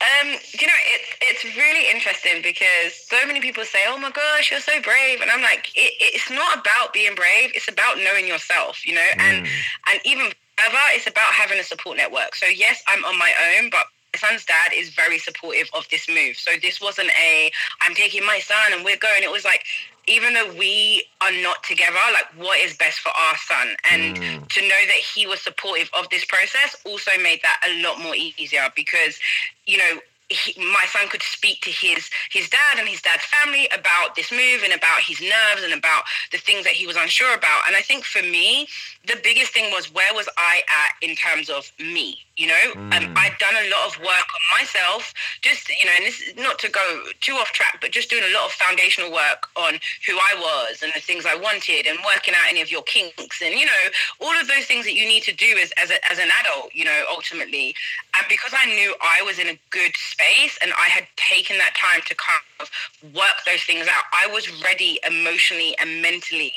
Um, 0.00 0.28
you 0.28 0.66
know, 0.66 0.80
it's 0.92 1.08
it's 1.22 1.56
really 1.56 1.90
interesting 1.90 2.42
because 2.42 2.92
so 3.08 3.26
many 3.26 3.40
people 3.40 3.64
say, 3.64 3.84
"Oh 3.88 3.96
my 3.96 4.10
gosh, 4.10 4.50
you're 4.50 4.60
so 4.60 4.80
brave," 4.82 5.22
and 5.22 5.30
I'm 5.30 5.40
like, 5.42 5.70
it, 5.74 5.94
it's 6.00 6.30
not 6.30 6.58
about 6.60 6.92
being 6.92 7.14
brave. 7.14 7.50
It's 7.54 7.68
about 7.68 7.96
knowing 7.98 8.26
yourself, 8.28 8.86
you 8.86 8.94
know, 8.94 9.08
and 9.18 9.42
Mm. 9.42 9.48
and 9.90 10.00
even 10.04 10.26
further, 10.58 10.78
it's 10.92 11.06
about 11.06 11.32
having 11.32 11.58
a 11.58 11.64
support 11.64 11.96
network. 11.96 12.34
So 12.34 12.46
yes, 12.46 12.82
I'm 12.88 13.04
on 13.06 13.18
my 13.18 13.32
own, 13.56 13.70
but 13.70 13.86
my 14.22 14.28
son's 14.28 14.44
dad 14.44 14.72
is 14.74 14.90
very 14.90 15.18
supportive 15.18 15.68
of 15.74 15.88
this 15.90 16.08
move. 16.08 16.36
So 16.36 16.52
this 16.60 16.80
wasn't 16.80 17.10
a 17.22 17.50
I'm 17.80 17.94
taking 17.94 18.24
my 18.24 18.38
son 18.38 18.72
and 18.72 18.84
we're 18.84 18.96
going. 18.96 19.22
It 19.22 19.30
was 19.30 19.44
like 19.44 19.64
even 20.08 20.34
though 20.34 20.52
we 20.54 21.04
are 21.20 21.32
not 21.42 21.64
together, 21.64 21.98
like 22.12 22.26
what 22.36 22.60
is 22.60 22.76
best 22.76 23.00
for 23.00 23.10
our 23.10 23.36
son 23.36 23.76
and 23.90 24.16
Mm. 24.16 24.48
to 24.48 24.60
know 24.62 24.82
that 24.86 25.02
he 25.14 25.26
was 25.26 25.40
supportive 25.40 25.90
of 25.98 26.08
this 26.10 26.24
process 26.24 26.76
also 26.84 27.10
made 27.20 27.40
that 27.42 27.60
a 27.68 27.82
lot 27.82 28.00
more 28.00 28.14
easier 28.14 28.68
because 28.76 29.18
you 29.66 29.76
know 29.78 30.00
he, 30.28 30.58
my 30.58 30.84
son 30.88 31.08
could 31.08 31.22
speak 31.22 31.60
to 31.62 31.70
his 31.70 32.10
his 32.30 32.48
dad 32.48 32.78
and 32.78 32.88
his 32.88 33.02
dad's 33.02 33.24
family 33.24 33.68
about 33.72 34.14
this 34.16 34.30
move 34.32 34.62
and 34.64 34.72
about 34.72 35.00
his 35.00 35.20
nerves 35.20 35.62
and 35.62 35.72
about 35.72 36.02
the 36.32 36.38
things 36.38 36.64
that 36.64 36.72
he 36.72 36.86
was 36.86 36.96
unsure 36.96 37.34
about. 37.34 37.62
And 37.66 37.76
i 37.76 37.80
think 37.82 38.04
for 38.04 38.22
me 38.22 38.66
the 39.06 39.16
biggest 39.22 39.52
thing 39.52 39.70
was 39.72 39.92
where 39.92 40.12
was 40.14 40.28
i 40.36 40.62
at 40.66 41.08
in 41.08 41.14
terms 41.14 41.48
of 41.48 41.70
me 41.78 42.18
you 42.36 42.46
know? 42.48 42.64
Um, 42.92 43.04
Mm. 43.06 43.12
i'd 43.16 43.38
done 43.38 43.54
a 43.54 43.68
lot 43.70 43.86
of 43.86 43.98
work 44.00 44.08
on 44.36 44.58
myself 44.60 45.12
just 45.42 45.68
you 45.68 45.84
know 45.84 45.92
and 45.96 46.06
this 46.06 46.20
is 46.20 46.36
not 46.36 46.58
to 46.58 46.68
go 46.68 47.02
too 47.20 47.34
off 47.34 47.52
track 47.52 47.78
but 47.80 47.92
just 47.92 48.10
doing 48.10 48.24
a 48.24 48.34
lot 48.34 48.46
of 48.46 48.52
foundational 48.52 49.12
work 49.12 49.48
on 49.56 49.74
who 50.06 50.16
i 50.16 50.34
was 50.38 50.82
and 50.82 50.92
the 50.94 51.00
things 51.00 51.24
i 51.24 51.34
wanted 51.36 51.86
and 51.86 51.98
working 52.04 52.34
out 52.34 52.48
any 52.48 52.60
of 52.60 52.70
your 52.70 52.82
kinks 52.82 53.42
and 53.42 53.54
you 53.54 53.66
know 53.66 53.82
all 54.20 54.34
of 54.40 54.48
those 54.48 54.64
things 54.64 54.84
that 54.84 54.94
you 54.94 55.06
need 55.06 55.22
to 55.22 55.32
do 55.32 55.56
as, 55.62 55.72
as, 55.76 55.90
a, 55.90 56.10
as 56.10 56.18
an 56.18 56.28
adult 56.40 56.74
you 56.74 56.84
know 56.84 57.04
ultimately. 57.10 57.74
And 58.18 58.26
because 58.28 58.52
i 58.56 58.66
knew 58.66 58.94
i 59.00 59.22
was 59.22 59.38
in 59.38 59.48
a 59.48 59.58
good 59.70 59.92
space 59.96 60.15
and 60.62 60.72
i 60.78 60.86
had 60.88 61.06
taken 61.16 61.58
that 61.58 61.74
time 61.74 62.00
to 62.06 62.14
kind 62.14 62.40
of 62.60 62.70
work 63.14 63.44
those 63.44 63.62
things 63.62 63.86
out. 63.86 64.04
I 64.12 64.26
was 64.26 64.48
ready 64.62 64.98
emotionally 65.06 65.76
and 65.78 66.00
mentally 66.02 66.52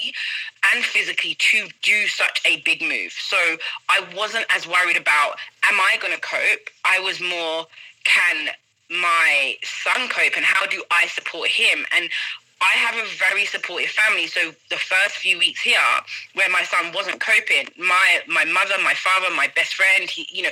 and 0.74 0.84
physically 0.84 1.36
to 1.36 1.68
do 1.82 2.08
such 2.08 2.42
a 2.46 2.62
big 2.62 2.82
move. 2.82 3.12
So 3.12 3.38
i 3.90 4.06
wasn't 4.16 4.46
as 4.54 4.68
worried 4.68 4.98
about 4.98 5.38
am 5.70 5.80
i 5.80 5.98
going 6.02 6.14
to 6.14 6.22
cope? 6.22 6.70
I 6.86 7.00
was 7.00 7.20
more 7.20 7.68
can 8.04 8.50
my 8.90 9.56
son 9.64 10.10
cope 10.10 10.36
and 10.36 10.46
how 10.46 10.66
do 10.66 10.84
i 10.92 11.08
support 11.08 11.50
him? 11.50 11.86
And 11.96 12.10
I 12.62 12.74
have 12.78 12.96
a 12.96 13.08
very 13.16 13.46
supportive 13.46 13.90
family. 13.92 14.28
So 14.28 14.52
the 14.70 14.76
first 14.76 15.16
few 15.16 15.38
weeks 15.40 15.62
here, 15.62 15.80
where 16.34 16.50
my 16.50 16.64
son 16.64 16.92
wasn't 16.94 17.22
coping, 17.22 17.70
my 17.78 18.20
my 18.28 18.44
mother, 18.46 18.76
my 18.84 18.94
father, 18.94 19.34
my 19.34 19.48
best 19.56 19.76
friend, 19.76 20.10
he, 20.10 20.28
you 20.30 20.44
know, 20.44 20.50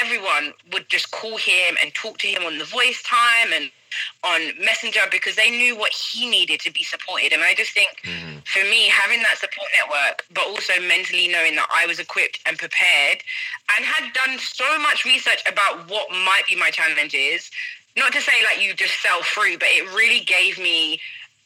everyone 0.00 0.52
would 0.72 0.88
just 0.88 1.10
call 1.10 1.36
him 1.36 1.76
and 1.82 1.92
talk 1.94 2.18
to 2.18 2.26
him 2.26 2.44
on 2.44 2.58
the 2.58 2.64
voice 2.64 3.02
time 3.02 3.52
and 3.52 3.70
on 4.24 4.40
Messenger 4.64 5.00
because 5.10 5.36
they 5.36 5.50
knew 5.50 5.76
what 5.76 5.92
he 5.92 6.28
needed 6.28 6.60
to 6.60 6.70
be 6.72 6.82
supported. 6.82 7.32
And 7.32 7.42
I 7.42 7.54
just 7.54 7.72
think 7.72 8.00
Mhm. 8.04 8.46
for 8.46 8.60
me, 8.64 8.88
having 8.88 9.22
that 9.22 9.38
support 9.38 9.68
network, 9.78 10.24
but 10.30 10.44
also 10.44 10.80
mentally 10.80 11.28
knowing 11.28 11.56
that 11.56 11.68
I 11.70 11.84
was 11.86 11.98
equipped 11.98 12.40
and 12.46 12.58
prepared 12.58 13.22
and 13.76 13.84
had 13.84 14.12
done 14.14 14.38
so 14.38 14.78
much 14.78 15.04
research 15.04 15.42
about 15.46 15.88
what 15.88 16.10
might 16.10 16.46
be 16.46 16.56
my 16.56 16.70
challenges, 16.70 17.50
not 17.96 18.12
to 18.14 18.22
say 18.22 18.32
like 18.44 18.62
you 18.62 18.72
just 18.74 19.00
sell 19.02 19.22
through, 19.22 19.58
but 19.58 19.68
it 19.68 19.86
really 19.92 20.20
gave 20.20 20.58
me 20.58 21.00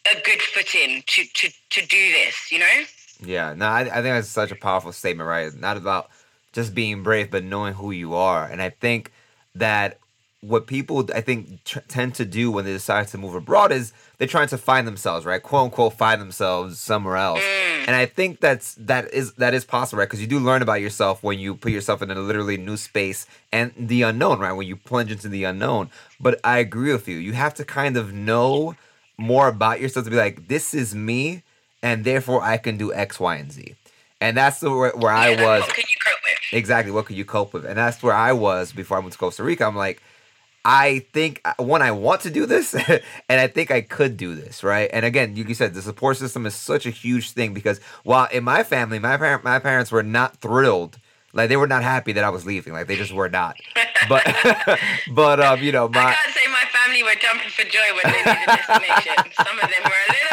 a 0.08 0.20
good 0.20 0.40
footing 0.40 1.02
to, 1.08 1.24
to, 1.24 1.50
to 1.70 1.84
do 1.86 2.12
this, 2.12 2.52
you 2.52 2.60
know? 2.60 2.84
Yeah, 3.24 3.54
no, 3.54 3.66
I, 3.66 3.80
I 3.80 3.84
think 4.02 4.04
that's 4.14 4.28
such 4.28 4.52
a 4.52 4.56
powerful 4.56 4.92
statement, 4.92 5.26
right? 5.28 5.52
Not 5.52 5.76
about 5.76 6.10
just 6.56 6.74
being 6.74 7.02
brave, 7.02 7.30
but 7.30 7.44
knowing 7.44 7.74
who 7.74 7.90
you 7.90 8.14
are. 8.14 8.46
And 8.46 8.62
I 8.62 8.70
think 8.70 9.12
that 9.54 9.98
what 10.40 10.66
people 10.66 11.06
I 11.14 11.20
think 11.20 11.62
t- 11.64 11.80
tend 11.86 12.14
to 12.14 12.24
do 12.24 12.50
when 12.50 12.64
they 12.64 12.72
decide 12.72 13.08
to 13.08 13.18
move 13.18 13.34
abroad 13.34 13.72
is 13.72 13.92
they're 14.16 14.26
trying 14.26 14.48
to 14.48 14.58
find 14.58 14.86
themselves, 14.86 15.26
right? 15.26 15.42
"Quote 15.42 15.64
unquote," 15.66 15.98
find 15.98 16.20
themselves 16.20 16.80
somewhere 16.80 17.16
else. 17.16 17.40
Mm. 17.40 17.88
And 17.88 17.96
I 17.96 18.06
think 18.06 18.40
that's 18.40 18.74
that 18.76 19.12
is 19.12 19.34
that 19.34 19.52
is 19.52 19.66
possible, 19.66 19.98
right? 19.98 20.08
Because 20.08 20.22
you 20.22 20.26
do 20.26 20.38
learn 20.38 20.62
about 20.62 20.80
yourself 20.80 21.22
when 21.22 21.38
you 21.38 21.54
put 21.54 21.72
yourself 21.72 22.00
in 22.00 22.10
a 22.10 22.14
literally 22.14 22.56
new 22.56 22.78
space 22.78 23.26
and 23.52 23.72
the 23.76 24.00
unknown, 24.02 24.38
right? 24.38 24.52
When 24.52 24.66
you 24.66 24.76
plunge 24.76 25.12
into 25.12 25.28
the 25.28 25.44
unknown. 25.44 25.90
But 26.18 26.40
I 26.42 26.58
agree 26.58 26.92
with 26.92 27.06
you. 27.06 27.16
You 27.16 27.34
have 27.34 27.52
to 27.54 27.64
kind 27.64 27.98
of 27.98 28.14
know 28.14 28.76
more 29.18 29.48
about 29.48 29.80
yourself 29.80 30.04
to 30.04 30.10
be 30.10 30.16
like, 30.16 30.48
this 30.48 30.72
is 30.74 30.94
me, 30.94 31.42
and 31.82 32.04
therefore 32.04 32.42
I 32.42 32.56
can 32.56 32.78
do 32.78 32.94
X, 32.94 33.20
Y, 33.20 33.36
and 33.36 33.52
Z. 33.52 33.74
And 34.20 34.36
that's 34.36 34.60
the 34.60 34.70
where, 34.70 34.92
where 34.92 35.12
I 35.12 35.30
was 35.30 35.64
can 35.64 35.76
you 35.76 35.84
cope 35.84 35.84
with? 35.84 35.95
Exactly 36.52 36.92
what 36.92 37.06
could 37.06 37.16
you 37.16 37.24
cope 37.24 37.52
with, 37.52 37.64
and 37.64 37.76
that's 37.76 38.02
where 38.02 38.14
I 38.14 38.32
was 38.32 38.72
before 38.72 38.96
I 38.96 39.00
went 39.00 39.12
to 39.12 39.18
Costa 39.18 39.42
Rica. 39.42 39.64
I'm 39.64 39.76
like, 39.76 40.02
I 40.64 41.06
think 41.12 41.40
uh, 41.44 41.54
one, 41.62 41.80
I 41.80 41.92
want 41.92 42.22
to 42.22 42.30
do 42.30 42.44
this, 42.44 42.74
and 43.28 43.40
I 43.40 43.46
think 43.46 43.70
I 43.70 43.82
could 43.82 44.16
do 44.16 44.34
this, 44.34 44.64
right? 44.64 44.90
And 44.92 45.06
again, 45.06 45.36
you 45.36 45.54
said 45.54 45.74
the 45.74 45.82
support 45.82 46.16
system 46.16 46.44
is 46.44 46.56
such 46.56 46.86
a 46.86 46.90
huge 46.90 47.30
thing 47.30 47.54
because 47.54 47.78
while 48.02 48.28
in 48.32 48.42
my 48.42 48.64
family, 48.64 48.98
my 48.98 49.16
parent, 49.16 49.44
my 49.44 49.60
parents 49.60 49.92
were 49.92 50.02
not 50.02 50.38
thrilled, 50.38 50.98
like 51.32 51.48
they 51.48 51.56
were 51.56 51.68
not 51.68 51.84
happy 51.84 52.12
that 52.12 52.24
I 52.24 52.30
was 52.30 52.44
leaving, 52.44 52.72
like 52.72 52.88
they 52.88 52.96
just 52.96 53.12
were 53.12 53.28
not. 53.28 53.56
But, 54.08 54.24
but 55.12 55.38
um, 55.38 55.62
you 55.62 55.70
know, 55.70 55.88
my 55.92 56.00
I 56.00 56.14
can't 56.14 56.34
say 56.34 56.50
my 56.50 56.64
family 56.74 57.02
were 57.04 57.14
jumping 57.20 57.50
for 57.50 57.62
joy 57.62 57.86
when 58.02 58.12
they 58.12 58.24
knew 58.24 58.40
the 58.40 58.56
destination. 58.56 59.32
Some 59.36 59.58
of 59.60 59.70
them 59.70 59.82
were 59.84 60.02
a 60.02 60.10
little 60.10 60.25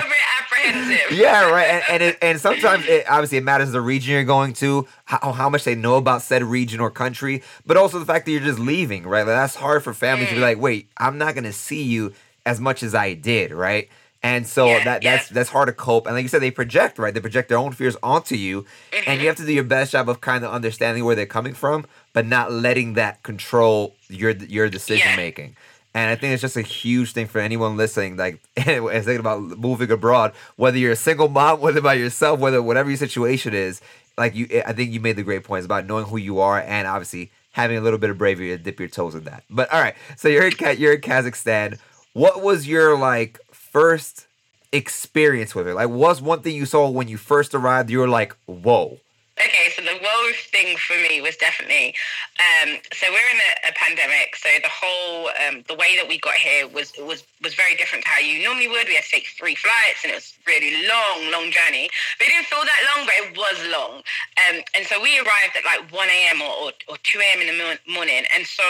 yeah, 1.12 1.50
right. 1.50 1.68
And 1.68 1.84
and, 1.90 2.04
it, 2.04 2.18
and 2.22 2.40
sometimes 2.40 2.86
it, 2.88 3.06
obviously 3.10 3.38
it 3.38 3.44
matters 3.44 3.72
the 3.72 3.82
region 3.82 4.14
you're 4.14 4.24
going 4.24 4.54
to, 4.54 4.88
how, 5.06 5.32
how 5.32 5.50
much 5.50 5.64
they 5.64 5.76
know 5.76 5.98
about 5.98 6.22
said 6.22 6.44
region 6.44 6.80
or 6.80 6.90
country, 6.90 7.44
but 7.66 7.78
also 7.78 8.00
the 8.00 8.06
fact 8.06 8.26
that 8.26 8.32
you're 8.32 8.42
just 8.42 8.60
leaving, 8.60 9.04
right? 9.04 9.26
Like, 9.26 9.36
that's 9.36 9.56
hard 9.56 9.84
for 9.84 9.94
families 9.94 10.30
to 10.30 10.36
be 10.36 10.40
mm. 10.40 10.44
like, 10.44 10.60
wait, 10.60 10.88
I'm 10.98 11.18
not 11.18 11.36
gonna 11.36 11.54
see 11.54 11.84
you 11.84 12.14
as 12.46 12.60
much 12.60 12.84
as 12.84 12.96
I 12.96 13.14
did, 13.14 13.52
right? 13.52 13.90
And 14.24 14.48
so 14.48 14.68
Yeah, 14.68 14.84
that 14.86 15.04
yeah. 15.04 15.18
that's 15.18 15.30
that's 15.30 15.50
hard 15.50 15.68
to 15.68 15.74
cope. 15.74 16.06
And 16.06 16.16
like 16.16 16.24
you 16.24 16.30
said, 16.30 16.42
they 16.42 16.50
project, 16.50 16.98
right? 16.98 17.14
They 17.14 17.20
project 17.20 17.50
their 17.50 17.58
own 17.58 17.74
fears 17.74 17.98
onto 18.02 18.36
you, 18.36 18.66
and 18.94 19.06
you 19.06 19.14
mm-hmm. 19.14 19.28
have 19.28 19.36
to 19.36 19.46
do 19.46 19.52
your 19.52 19.66
best 19.66 19.92
job 19.92 20.08
of 20.08 20.22
kind 20.22 20.46
of 20.46 20.52
understanding 20.52 21.04
where 21.04 21.14
they're 21.14 21.26
coming 21.26 21.54
from, 21.54 21.86
but 22.14 22.26
not 22.26 22.50
letting 22.52 22.94
that 22.94 23.22
control 23.24 23.96
your 24.08 24.32
your 24.32 24.70
decision 24.70 25.10
Yeah. 25.10 25.16
making. 25.18 25.58
And 25.94 26.10
I 26.10 26.16
think 26.16 26.34
it's 26.34 26.42
just 26.42 26.58
a 26.58 26.62
huge 26.62 27.12
thing 27.12 27.28
for 27.28 27.40
anyone 27.40 27.78
listening, 27.78 28.18
like 28.18 28.40
and 28.58 28.88
thinking 28.88 29.20
about 29.20 29.42
moving 29.42 29.92
abroad, 29.92 30.34
whether 30.56 30.78
you're 30.78 30.94
a 30.94 30.96
single 30.96 31.30
mom, 31.30 31.60
whether 31.62 31.82
by 31.82 31.94
yourself, 31.94 32.40
whether 32.40 32.62
whatever 32.62 32.90
your 32.90 32.98
situation 32.98 33.54
is. 33.54 33.82
Like 34.18 34.36
you, 34.36 34.48
I 34.66 34.74
think 34.74 34.92
you 34.92 35.00
made 35.00 35.16
the 35.16 35.24
great 35.24 35.44
points 35.44 35.66
about 35.66 35.88
knowing 35.88 36.06
who 36.06 36.18
you 36.18 36.40
are 36.40 36.60
and 36.60 36.88
obviously 36.88 37.32
having 37.52 37.78
a 37.78 37.82
little 37.82 37.98
bit 37.98 38.10
of 38.12 38.18
bravery 38.18 38.50
to 38.50 38.58
dip 38.58 38.80
your 38.80 38.90
toes 38.90 39.16
in 39.16 39.24
that. 39.24 39.44
But 39.50 39.72
all 39.74 39.82
right, 39.82 39.96
so 40.18 40.28
you're 40.28 40.48
in 40.48 40.54
you're 40.78 40.94
in 40.94 41.02
Kazakhstan. 41.02 41.80
What 42.14 42.44
was 42.44 42.68
your 42.68 42.98
like 42.98 43.40
first 43.52 44.28
experience 44.72 45.56
with 45.56 45.68
it? 45.68 45.76
Like, 45.76 45.90
was 45.90 46.22
one 46.22 46.42
thing 46.42 46.56
you 46.56 46.66
saw 46.66 46.90
when 46.90 47.08
you 47.08 47.18
first 47.18 47.56
arrived? 47.56 47.90
You 47.90 48.00
were 48.00 48.08
like, 48.08 48.36
whoa. 48.46 49.00
Okay, 49.40 49.72
so 49.76 49.82
the 49.82 50.00
woe 50.02 50.32
thing 50.52 50.78
for 50.78 50.96
me 50.96 51.20
was 51.22 51.36
definitely 51.38 51.96
um, 52.42 52.78
so 52.94 53.06
we're 53.10 53.30
in 53.30 53.42
a, 53.42 53.70
a 53.70 53.74
pandemic, 53.74 54.36
so 54.36 54.50
the 54.62 54.70
whole 54.70 55.30
um, 55.46 55.64
the 55.68 55.76
way 55.76 55.96
that 55.98 56.08
we 56.08 56.18
got 56.18 56.34
here 56.34 56.68
was 56.68 56.94
was 56.98 57.24
was 57.44 57.54
very 57.54 57.76
different 57.76 58.04
to 58.06 58.10
how 58.10 58.20
you 58.20 58.44
normally 58.44 58.68
would. 58.68 58.88
We 58.88 58.96
had 58.96 59.04
to 59.06 59.12
take 59.12 59.28
three 59.38 59.54
flights, 59.54 60.02
and 60.04 60.12
it 60.12 60.16
was 60.16 60.34
really 60.48 60.88
long, 60.88 61.30
long 61.30 61.52
journey. 61.54 61.90
But 62.18 62.28
it 62.28 62.32
didn't 62.34 62.50
feel 62.50 62.66
that 62.66 62.82
long, 62.90 63.06
but 63.06 63.16
it 63.22 63.30
was 63.38 63.58
long. 63.70 63.94
Um, 64.42 64.66
and 64.74 64.86
so 64.86 64.98
we 65.02 65.18
arrived 65.22 65.54
at 65.54 65.66
like 65.66 65.86
one 65.94 66.10
a.m. 66.10 66.42
or, 66.42 66.70
or, 66.70 66.72
or 66.90 66.98
two 67.04 67.22
a.m. 67.22 67.42
in 67.42 67.54
the 67.54 67.58
mo- 67.62 67.94
morning, 67.94 68.26
and 68.34 68.46
so 68.46 68.66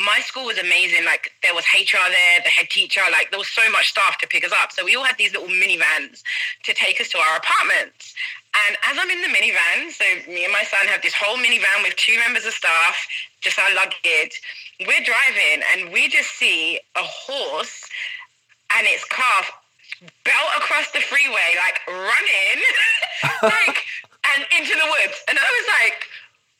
my 0.00 0.20
school 0.24 0.46
was 0.48 0.56
amazing. 0.56 1.04
Like 1.04 1.28
there 1.42 1.54
was 1.54 1.64
HR 1.76 2.08
there, 2.08 2.40
the 2.40 2.48
head 2.50 2.70
teacher, 2.72 3.04
like 3.12 3.30
there 3.30 3.40
was 3.40 3.52
so 3.52 3.68
much 3.70 3.92
staff 3.92 4.16
to 4.24 4.26
pick 4.26 4.44
us 4.44 4.52
up. 4.52 4.72
So 4.72 4.84
we 4.84 4.96
all 4.96 5.04
had 5.04 5.18
these 5.20 5.36
little 5.36 5.52
minivans 5.52 6.24
to 6.64 6.72
take 6.72 7.00
us 7.00 7.10
to 7.12 7.18
our 7.18 7.36
apartments. 7.36 8.16
And 8.54 8.76
as 8.86 8.96
I'm 8.98 9.10
in 9.10 9.20
the 9.20 9.28
minivan, 9.28 9.90
so 9.90 10.04
me 10.30 10.44
and 10.44 10.52
my 10.52 10.62
son 10.62 10.86
have 10.86 11.02
this 11.02 11.14
whole 11.14 11.36
minivan 11.38 11.82
with 11.82 11.96
two 11.96 12.18
members 12.18 12.46
of 12.46 12.52
staff, 12.52 12.96
just 13.40 13.58
our 13.58 13.74
luggage. 13.74 14.40
We're 14.80 15.02
driving 15.02 15.62
and 15.74 15.92
we 15.92 16.08
just 16.08 16.30
see 16.38 16.78
a 16.94 17.02
horse 17.02 17.84
and 18.78 18.86
its 18.86 19.04
calf 19.06 19.50
belt 20.24 20.50
across 20.56 20.90
the 20.92 21.00
freeway, 21.00 21.58
like 21.58 21.80
running, 21.88 22.58
like, 23.42 23.82
and 24.34 24.46
into 24.58 24.74
the 24.74 24.86
woods. 24.86 25.18
And 25.28 25.38
I 25.38 25.42
was 25.42 25.66
like, 25.80 26.06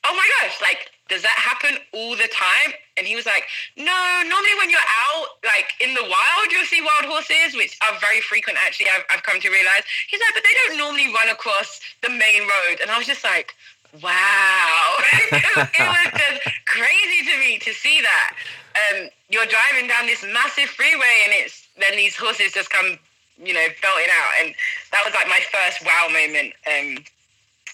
oh 0.05 0.15
my 0.15 0.27
gosh, 0.41 0.61
like, 0.61 0.91
does 1.09 1.21
that 1.21 1.37
happen 1.37 1.79
all 1.93 2.15
the 2.15 2.27
time? 2.27 2.73
And 2.97 3.05
he 3.05 3.15
was 3.15 3.25
like, 3.25 3.43
no, 3.75 4.23
normally 4.23 4.55
when 4.57 4.69
you're 4.69 4.79
out, 4.79 5.27
like 5.43 5.75
in 5.81 5.93
the 5.93 6.03
wild, 6.03 6.47
you'll 6.51 6.65
see 6.65 6.81
wild 6.81 7.05
horses, 7.11 7.55
which 7.55 7.77
are 7.83 7.99
very 7.99 8.21
frequent, 8.21 8.57
actually, 8.65 8.87
I've, 8.87 9.03
I've 9.11 9.23
come 9.23 9.39
to 9.39 9.49
realize. 9.49 9.83
He's 10.07 10.19
like, 10.19 10.33
but 10.33 10.43
they 10.43 10.55
don't 10.67 10.77
normally 10.77 11.13
run 11.13 11.29
across 11.29 11.81
the 12.01 12.09
main 12.09 12.43
road. 12.43 12.79
And 12.81 12.89
I 12.89 12.97
was 12.97 13.07
just 13.07 13.23
like, 13.23 13.53
wow. 14.01 14.95
it 15.31 15.87
was 15.87 16.07
just 16.15 16.39
crazy 16.65 17.29
to 17.31 17.39
me 17.39 17.59
to 17.59 17.73
see 17.73 18.01
that. 18.01 18.35
Um, 18.75 19.09
you're 19.29 19.45
driving 19.47 19.87
down 19.87 20.05
this 20.05 20.23
massive 20.23 20.69
freeway 20.69 21.23
and 21.25 21.33
it's 21.35 21.67
then 21.79 21.95
these 21.97 22.15
horses 22.15 22.53
just 22.53 22.69
come, 22.69 22.97
you 23.43 23.53
know, 23.53 23.67
belting 23.81 24.11
out. 24.23 24.31
And 24.39 24.55
that 24.91 25.03
was 25.03 25.13
like 25.13 25.27
my 25.27 25.39
first 25.51 25.83
wow 25.83 26.07
moment 26.11 26.53
um, 26.67 27.03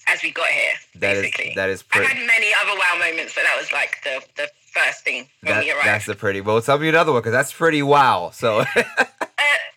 as 0.07 0.23
we 0.23 0.31
got 0.31 0.47
here, 0.47 0.73
That 0.95 1.17
is 1.17 1.21
basically. 1.23 1.53
that 1.55 1.69
is 1.69 1.83
I've 1.93 2.05
had 2.05 2.17
many 2.25 2.51
other 2.61 2.73
wow 2.77 2.97
moments, 2.97 3.33
but 3.35 3.43
that 3.43 3.55
was 3.57 3.71
like 3.71 3.97
the, 4.03 4.21
the 4.35 4.49
first 4.73 5.03
thing 5.03 5.27
when 5.41 5.55
That, 5.55 5.63
we 5.63 5.71
arrived. 5.71 5.87
that's 5.87 6.07
a 6.07 6.15
pretty. 6.15 6.41
Well, 6.41 6.61
tell 6.61 6.77
me 6.79 6.89
another 6.89 7.11
one 7.11 7.21
because 7.21 7.33
that's 7.33 7.53
pretty 7.53 7.81
wow. 7.83 8.31
So 8.33 8.59
Uh, 8.59 8.65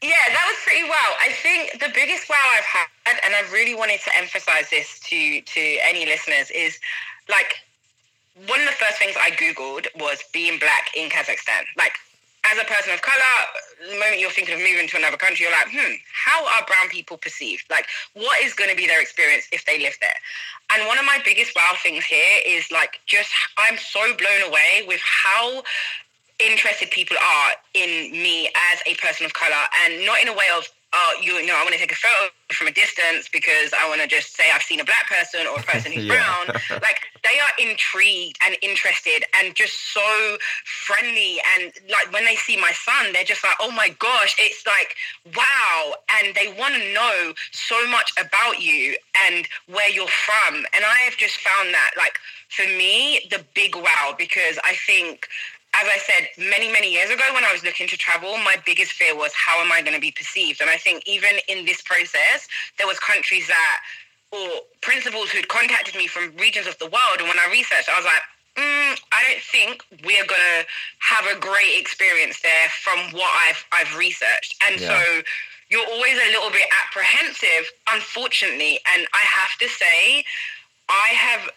yeah, 0.02 0.24
that 0.30 0.44
was 0.48 0.58
pretty 0.64 0.84
wow. 0.88 1.10
I 1.20 1.30
think 1.32 1.72
the 1.80 1.90
biggest 1.94 2.28
wow 2.28 2.36
I've 2.56 2.64
had, 2.64 3.20
and 3.24 3.34
I 3.34 3.42
really 3.52 3.74
wanted 3.74 4.00
to 4.00 4.10
emphasize 4.16 4.70
this 4.70 4.98
to 5.00 5.40
to 5.40 5.60
any 5.88 6.06
listeners, 6.06 6.50
is 6.50 6.78
like 7.28 7.56
one 8.48 8.60
of 8.60 8.66
the 8.66 8.72
first 8.72 8.98
things 8.98 9.14
I 9.20 9.30
googled 9.30 9.86
was 9.98 10.22
being 10.32 10.58
black 10.58 10.88
in 10.96 11.08
Kazakhstan. 11.08 11.64
Like 11.78 11.92
as 12.52 12.58
a 12.58 12.64
person 12.64 12.92
of 12.92 13.00
color, 13.02 13.34
the 13.80 13.98
moment 13.98 14.20
you're 14.20 14.30
thinking 14.30 14.54
of 14.54 14.60
moving 14.60 14.86
to 14.88 14.96
another 14.96 15.16
country, 15.16 15.44
you're 15.44 15.52
like, 15.52 15.68
hmm, 15.70 15.94
how 16.12 16.44
are 16.44 16.66
brown 16.66 16.88
people 16.88 17.16
perceived? 17.16 17.64
Like, 17.70 17.86
what 18.14 18.42
is 18.42 18.54
going 18.54 18.70
to 18.70 18.76
be 18.76 18.86
their 18.86 19.00
experience 19.00 19.46
if 19.52 19.64
they 19.64 19.78
live 19.78 19.96
there? 20.00 20.16
And 20.72 20.86
one 20.86 20.98
of 20.98 21.04
my 21.04 21.18
biggest 21.24 21.54
wow 21.56 21.72
things 21.82 22.04
here 22.04 22.40
is 22.46 22.70
like, 22.70 23.00
just 23.06 23.30
I'm 23.56 23.78
so 23.78 24.14
blown 24.16 24.42
away 24.48 24.84
with 24.86 25.00
how 25.00 25.62
interested 26.38 26.90
people 26.90 27.16
are 27.16 27.52
in 27.74 28.10
me 28.10 28.48
as 28.72 28.80
a 28.86 28.94
person 28.96 29.24
of 29.24 29.32
color 29.34 29.64
and 29.84 30.04
not 30.04 30.20
in 30.20 30.28
a 30.28 30.32
way 30.32 30.46
of 30.56 30.68
oh 30.94 31.20
you 31.22 31.44
know 31.46 31.54
i 31.56 31.62
want 31.62 31.72
to 31.74 31.78
take 31.78 31.92
a 31.92 31.96
photo 31.96 32.30
from 32.52 32.68
a 32.68 32.72
distance 32.72 33.28
because 33.32 33.72
i 33.74 33.88
want 33.88 34.00
to 34.00 34.06
just 34.06 34.36
say 34.36 34.44
i've 34.54 34.62
seen 34.62 34.80
a 34.80 34.84
black 34.84 35.08
person 35.08 35.46
or 35.46 35.58
a 35.58 35.62
person 35.62 35.92
who's 35.92 36.04
Yeah. 36.10 36.14
brown 36.16 36.60
like 36.82 37.00
they 37.24 37.38
are 37.40 37.70
intrigued 37.70 38.36
and 38.46 38.56
interested 38.62 39.24
and 39.40 39.54
just 39.54 39.92
so 39.92 40.36
friendly 40.64 41.38
and 41.56 41.72
like 41.90 42.12
when 42.12 42.24
they 42.24 42.36
see 42.36 42.56
my 42.56 42.72
son 42.72 43.12
they're 43.12 43.24
just 43.24 43.42
like 43.42 43.56
oh 43.60 43.70
my 43.70 43.88
gosh 43.98 44.36
it's 44.38 44.64
like 44.66 44.94
wow 45.36 45.94
and 46.20 46.34
they 46.34 46.54
want 46.58 46.74
to 46.74 46.92
know 46.94 47.32
so 47.52 47.76
much 47.88 48.12
about 48.18 48.60
you 48.60 48.96
and 49.26 49.46
where 49.68 49.90
you're 49.90 50.06
from 50.08 50.56
and 50.74 50.84
i 50.84 50.98
have 51.04 51.16
just 51.16 51.36
found 51.38 51.72
that 51.74 51.90
like 51.96 52.14
for 52.50 52.66
me 52.78 53.26
the 53.30 53.44
big 53.54 53.74
wow 53.74 54.14
because 54.16 54.58
i 54.64 54.74
think 54.86 55.26
as 55.80 55.88
I 55.88 55.98
said 55.98 56.28
many, 56.50 56.70
many 56.70 56.92
years 56.92 57.10
ago 57.10 57.24
when 57.32 57.44
I 57.44 57.52
was 57.52 57.64
looking 57.64 57.88
to 57.88 57.96
travel, 57.96 58.36
my 58.38 58.56
biggest 58.64 58.92
fear 58.92 59.16
was 59.16 59.32
how 59.34 59.60
am 59.64 59.72
I 59.72 59.80
going 59.82 59.94
to 59.94 60.00
be 60.00 60.10
perceived? 60.12 60.60
And 60.60 60.70
I 60.70 60.76
think 60.76 61.02
even 61.06 61.30
in 61.48 61.64
this 61.64 61.82
process, 61.82 62.46
there 62.78 62.86
was 62.86 62.98
countries 62.98 63.46
that 63.48 63.80
or 64.30 64.48
principals 64.80 65.30
who'd 65.30 65.48
contacted 65.48 65.94
me 65.94 66.06
from 66.06 66.34
regions 66.36 66.66
of 66.66 66.76
the 66.78 66.86
world. 66.86 67.18
And 67.18 67.28
when 67.28 67.38
I 67.38 67.48
researched, 67.50 67.88
I 67.88 67.96
was 67.96 68.04
like, 68.04 68.22
mm, 68.56 69.00
I 69.12 69.22
don't 69.30 69.42
think 69.42 69.82
we're 70.04 70.26
going 70.26 70.48
to 70.58 70.66
have 70.98 71.26
a 71.36 71.38
great 71.38 71.78
experience 71.78 72.40
there 72.40 72.68
from 72.82 72.98
what 73.12 73.30
I've, 73.46 73.64
I've 73.72 73.96
researched. 73.96 74.56
And 74.66 74.80
Yeah. 74.80 74.88
so 74.88 75.22
you're 75.70 75.86
always 75.86 76.14
a 76.18 76.30
little 76.30 76.50
bit 76.50 76.66
apprehensive, 76.84 77.70
unfortunately. 77.90 78.80
And 78.94 79.06
I 79.14 79.22
have 79.22 79.56
to 79.58 79.68
say, 79.68 80.24
I 80.88 81.08
have 81.14 81.50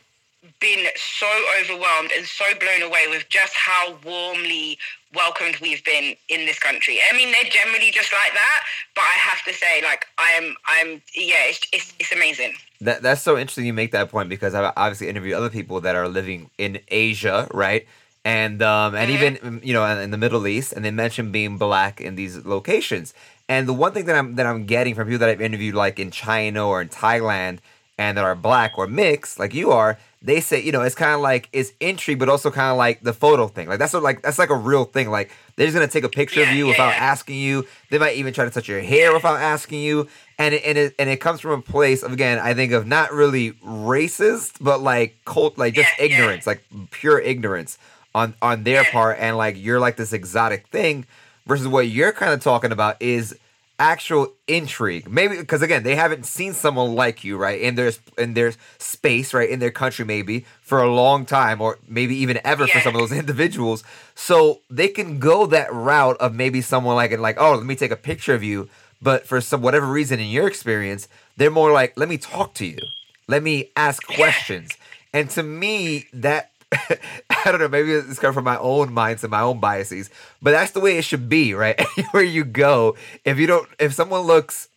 been 0.59 0.87
so 0.95 1.27
overwhelmed 1.61 2.11
and 2.15 2.25
so 2.25 2.45
blown 2.59 2.81
away 2.81 3.07
with 3.09 3.27
just 3.29 3.53
how 3.53 3.97
warmly 4.05 4.77
welcomed 5.15 5.57
we've 5.61 5.83
been 5.83 6.15
in 6.29 6.45
this 6.45 6.59
country. 6.59 6.99
I 7.09 7.15
mean, 7.15 7.31
they're 7.31 7.49
generally 7.49 7.91
just 7.91 8.11
like 8.11 8.33
that, 8.33 8.63
but 8.93 9.01
I 9.01 9.17
have 9.19 9.43
to 9.45 9.53
say, 9.53 9.81
like, 9.81 10.05
I'm, 10.17 10.55
I'm, 10.65 11.01
yeah, 11.15 11.47
it's, 11.47 11.61
it's, 11.71 11.93
it's 11.99 12.11
amazing. 12.11 12.53
that 12.81 13.01
that's 13.01 13.21
so 13.21 13.37
interesting. 13.37 13.65
You 13.65 13.73
make 13.73 13.91
that 13.91 14.09
point 14.09 14.29
because 14.29 14.53
I've 14.53 14.73
obviously 14.75 15.09
interviewed 15.09 15.35
other 15.35 15.49
people 15.49 15.81
that 15.81 15.95
are 15.95 16.07
living 16.07 16.49
in 16.57 16.79
Asia, 16.89 17.47
right? 17.53 17.87
And 18.25 18.61
um 18.61 18.93
and 18.93 19.09
even 19.09 19.61
you 19.63 19.73
know 19.73 19.85
in 19.85 20.11
the 20.11 20.17
Middle 20.17 20.45
East, 20.47 20.73
and 20.73 20.83
they 20.83 20.91
mention 20.91 21.31
being 21.31 21.57
black 21.57 22.01
in 22.01 22.15
these 22.15 22.45
locations. 22.45 23.13
And 23.47 23.67
the 23.67 23.73
one 23.73 23.93
thing 23.93 24.05
that 24.05 24.17
I'm 24.17 24.35
that 24.35 24.45
I'm 24.45 24.65
getting 24.65 24.95
from 24.95 25.07
people 25.07 25.19
that 25.19 25.29
I've 25.29 25.39
interviewed, 25.41 25.75
like 25.75 25.97
in 25.97 26.11
China 26.11 26.67
or 26.67 26.81
in 26.81 26.89
Thailand, 26.89 27.59
and 27.97 28.17
that 28.17 28.25
are 28.25 28.35
black 28.35 28.77
or 28.77 28.85
mixed, 28.85 29.39
like 29.39 29.53
you 29.53 29.71
are, 29.71 29.97
they 30.27 30.39
say 30.41 30.61
you 30.61 30.71
know 30.71 30.81
it's 30.81 30.95
kind 30.95 31.13
of 31.13 31.21
like 31.21 31.49
it's 31.53 31.71
intrigue, 31.79 32.19
but 32.19 32.29
also 32.29 32.51
kind 32.51 32.69
of 32.69 32.77
like 32.77 33.01
the 33.01 33.13
photo 33.13 33.47
thing. 33.47 33.67
Like 33.67 33.79
that's 33.79 33.93
what, 33.93 34.03
like 34.03 34.21
that's 34.21 34.37
like 34.37 34.49
a 34.49 34.55
real 34.55 34.83
thing. 34.85 35.09
Like 35.09 35.31
they're 35.55 35.65
just 35.65 35.73
gonna 35.75 35.87
take 35.87 36.03
a 36.03 36.09
picture 36.09 36.43
of 36.43 36.49
you 36.49 36.65
yeah, 36.65 36.71
without 36.71 36.89
yeah. 36.89 37.11
asking 37.11 37.37
you. 37.37 37.65
They 37.89 37.97
might 37.97 38.17
even 38.17 38.33
try 38.33 38.45
to 38.45 38.51
touch 38.51 38.67
your 38.67 38.81
hair 38.81 39.13
without 39.13 39.39
asking 39.39 39.81
you. 39.81 40.07
And 40.37 40.53
it, 40.53 40.61
and 40.65 40.77
it 40.77 40.95
and 40.99 41.09
it 41.09 41.17
comes 41.17 41.39
from 41.39 41.51
a 41.51 41.61
place 41.61 42.03
of 42.03 42.11
again, 42.13 42.37
I 42.39 42.53
think 42.53 42.71
of 42.73 42.85
not 42.85 43.11
really 43.11 43.53
racist, 43.53 44.57
but 44.61 44.81
like 44.81 45.17
cult, 45.25 45.57
like 45.57 45.73
just 45.73 45.89
Yeah, 45.97 46.05
yeah. 46.05 46.13
ignorance, 46.13 46.45
like 46.45 46.63
pure 46.91 47.19
ignorance 47.19 47.77
on 48.13 48.35
on 48.41 48.63
their 48.63 48.83
Yeah. 48.83 48.91
part. 48.91 49.17
And 49.19 49.37
like 49.37 49.55
you're 49.57 49.79
like 49.79 49.95
this 49.95 50.13
exotic 50.13 50.67
thing, 50.67 51.05
versus 51.47 51.67
what 51.67 51.87
you're 51.87 52.11
kind 52.11 52.33
of 52.33 52.41
talking 52.41 52.71
about 52.71 53.01
is 53.01 53.35
actual 53.79 54.33
intrigue. 54.47 55.09
Maybe 55.09 55.37
because 55.37 55.61
again, 55.61 55.83
they 55.83 55.95
haven't 55.95 56.25
seen 56.25 56.53
someone 56.53 56.95
like 56.95 57.23
you, 57.23 57.37
right? 57.37 57.59
In 57.59 57.75
their 57.75 57.91
in 58.17 58.33
their 58.33 58.53
space, 58.77 59.33
right? 59.33 59.49
In 59.49 59.59
their 59.59 59.71
country, 59.71 60.05
maybe 60.05 60.45
for 60.61 60.81
a 60.81 60.91
long 60.91 61.25
time, 61.25 61.61
or 61.61 61.77
maybe 61.87 62.15
even 62.15 62.39
ever 62.43 62.67
for 62.67 62.79
some 62.79 62.95
of 62.95 63.01
those 63.01 63.11
individuals. 63.17 63.83
So 64.15 64.61
they 64.69 64.87
can 64.87 65.19
go 65.19 65.45
that 65.47 65.73
route 65.73 66.17
of 66.17 66.33
maybe 66.33 66.61
someone 66.61 66.95
like 66.95 67.11
and 67.11 67.21
like, 67.21 67.39
oh, 67.39 67.55
let 67.55 67.65
me 67.65 67.75
take 67.75 67.91
a 67.91 67.97
picture 67.97 68.33
of 68.33 68.43
you. 68.43 68.69
But 69.01 69.27
for 69.27 69.41
some 69.41 69.61
whatever 69.61 69.85
reason, 69.85 70.19
in 70.19 70.29
your 70.29 70.47
experience, 70.47 71.07
they're 71.35 71.51
more 71.51 71.71
like, 71.71 71.93
let 71.97 72.09
me 72.09 72.17
talk 72.17 72.55
to 72.55 72.65
you, 72.65 72.79
let 73.27 73.43
me 73.43 73.69
ask 73.75 74.05
questions. 74.07 74.71
And 75.13 75.29
to 75.31 75.43
me, 75.43 76.07
that 76.13 76.51
I 76.71 77.43
don't 77.45 77.59
know, 77.59 77.67
maybe 77.69 77.91
it's 77.93 78.19
coming 78.19 78.33
from 78.33 78.43
my 78.43 78.57
own 78.57 78.89
mindset, 78.89 79.29
my 79.29 79.41
own 79.41 79.59
biases, 79.59 80.09
but 80.41 80.51
that's 80.51 80.71
the 80.71 80.79
way 80.79 80.97
it 80.97 81.03
should 81.03 81.29
be, 81.29 81.53
right? 81.53 81.79
Anywhere 81.97 82.23
you 82.23 82.43
go, 82.43 82.95
if 83.23 83.37
you 83.39 83.47
don't, 83.47 83.67
if 83.79 83.93
someone 83.93 84.21
looks 84.21 84.67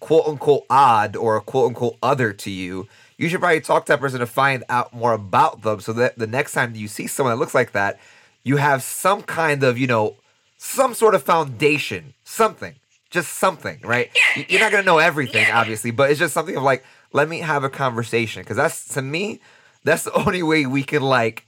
quote 0.00 0.26
unquote 0.26 0.64
odd 0.68 1.16
or 1.16 1.40
quote 1.40 1.68
unquote 1.68 1.96
other 2.02 2.32
to 2.34 2.50
you, 2.50 2.86
you 3.16 3.28
should 3.28 3.40
probably 3.40 3.60
talk 3.62 3.86
to 3.86 3.92
that 3.92 4.00
person 4.00 4.20
to 4.20 4.26
find 4.26 4.62
out 4.68 4.92
more 4.92 5.14
about 5.14 5.62
them 5.62 5.80
so 5.80 5.92
that 5.94 6.18
the 6.18 6.26
next 6.26 6.52
time 6.52 6.74
you 6.74 6.86
see 6.88 7.06
someone 7.06 7.34
that 7.34 7.38
looks 7.40 7.54
like 7.54 7.72
that, 7.72 7.98
you 8.44 8.58
have 8.58 8.82
some 8.82 9.22
kind 9.22 9.62
of, 9.62 9.78
you 9.78 9.86
know, 9.86 10.16
some 10.58 10.92
sort 10.92 11.14
of 11.14 11.22
foundation, 11.22 12.12
something, 12.24 12.74
just 13.08 13.34
something, 13.34 13.80
right? 13.82 14.10
Yeah, 14.36 14.44
You're 14.48 14.60
not 14.60 14.70
going 14.70 14.82
to 14.82 14.86
know 14.86 14.98
everything, 14.98 15.46
Yeah. 15.46 15.58
obviously, 15.60 15.90
but 15.92 16.10
it's 16.10 16.18
just 16.18 16.34
something 16.34 16.56
of 16.56 16.62
like, 16.62 16.84
let 17.12 17.28
me 17.28 17.38
have 17.40 17.64
a 17.64 17.70
conversation. 17.70 18.44
Cause 18.44 18.56
that's, 18.56 18.86
to 18.88 19.00
me, 19.02 19.40
that's 19.86 20.04
the 20.04 20.12
only 20.12 20.42
way 20.42 20.66
we 20.66 20.82
can 20.82 21.02
like 21.02 21.46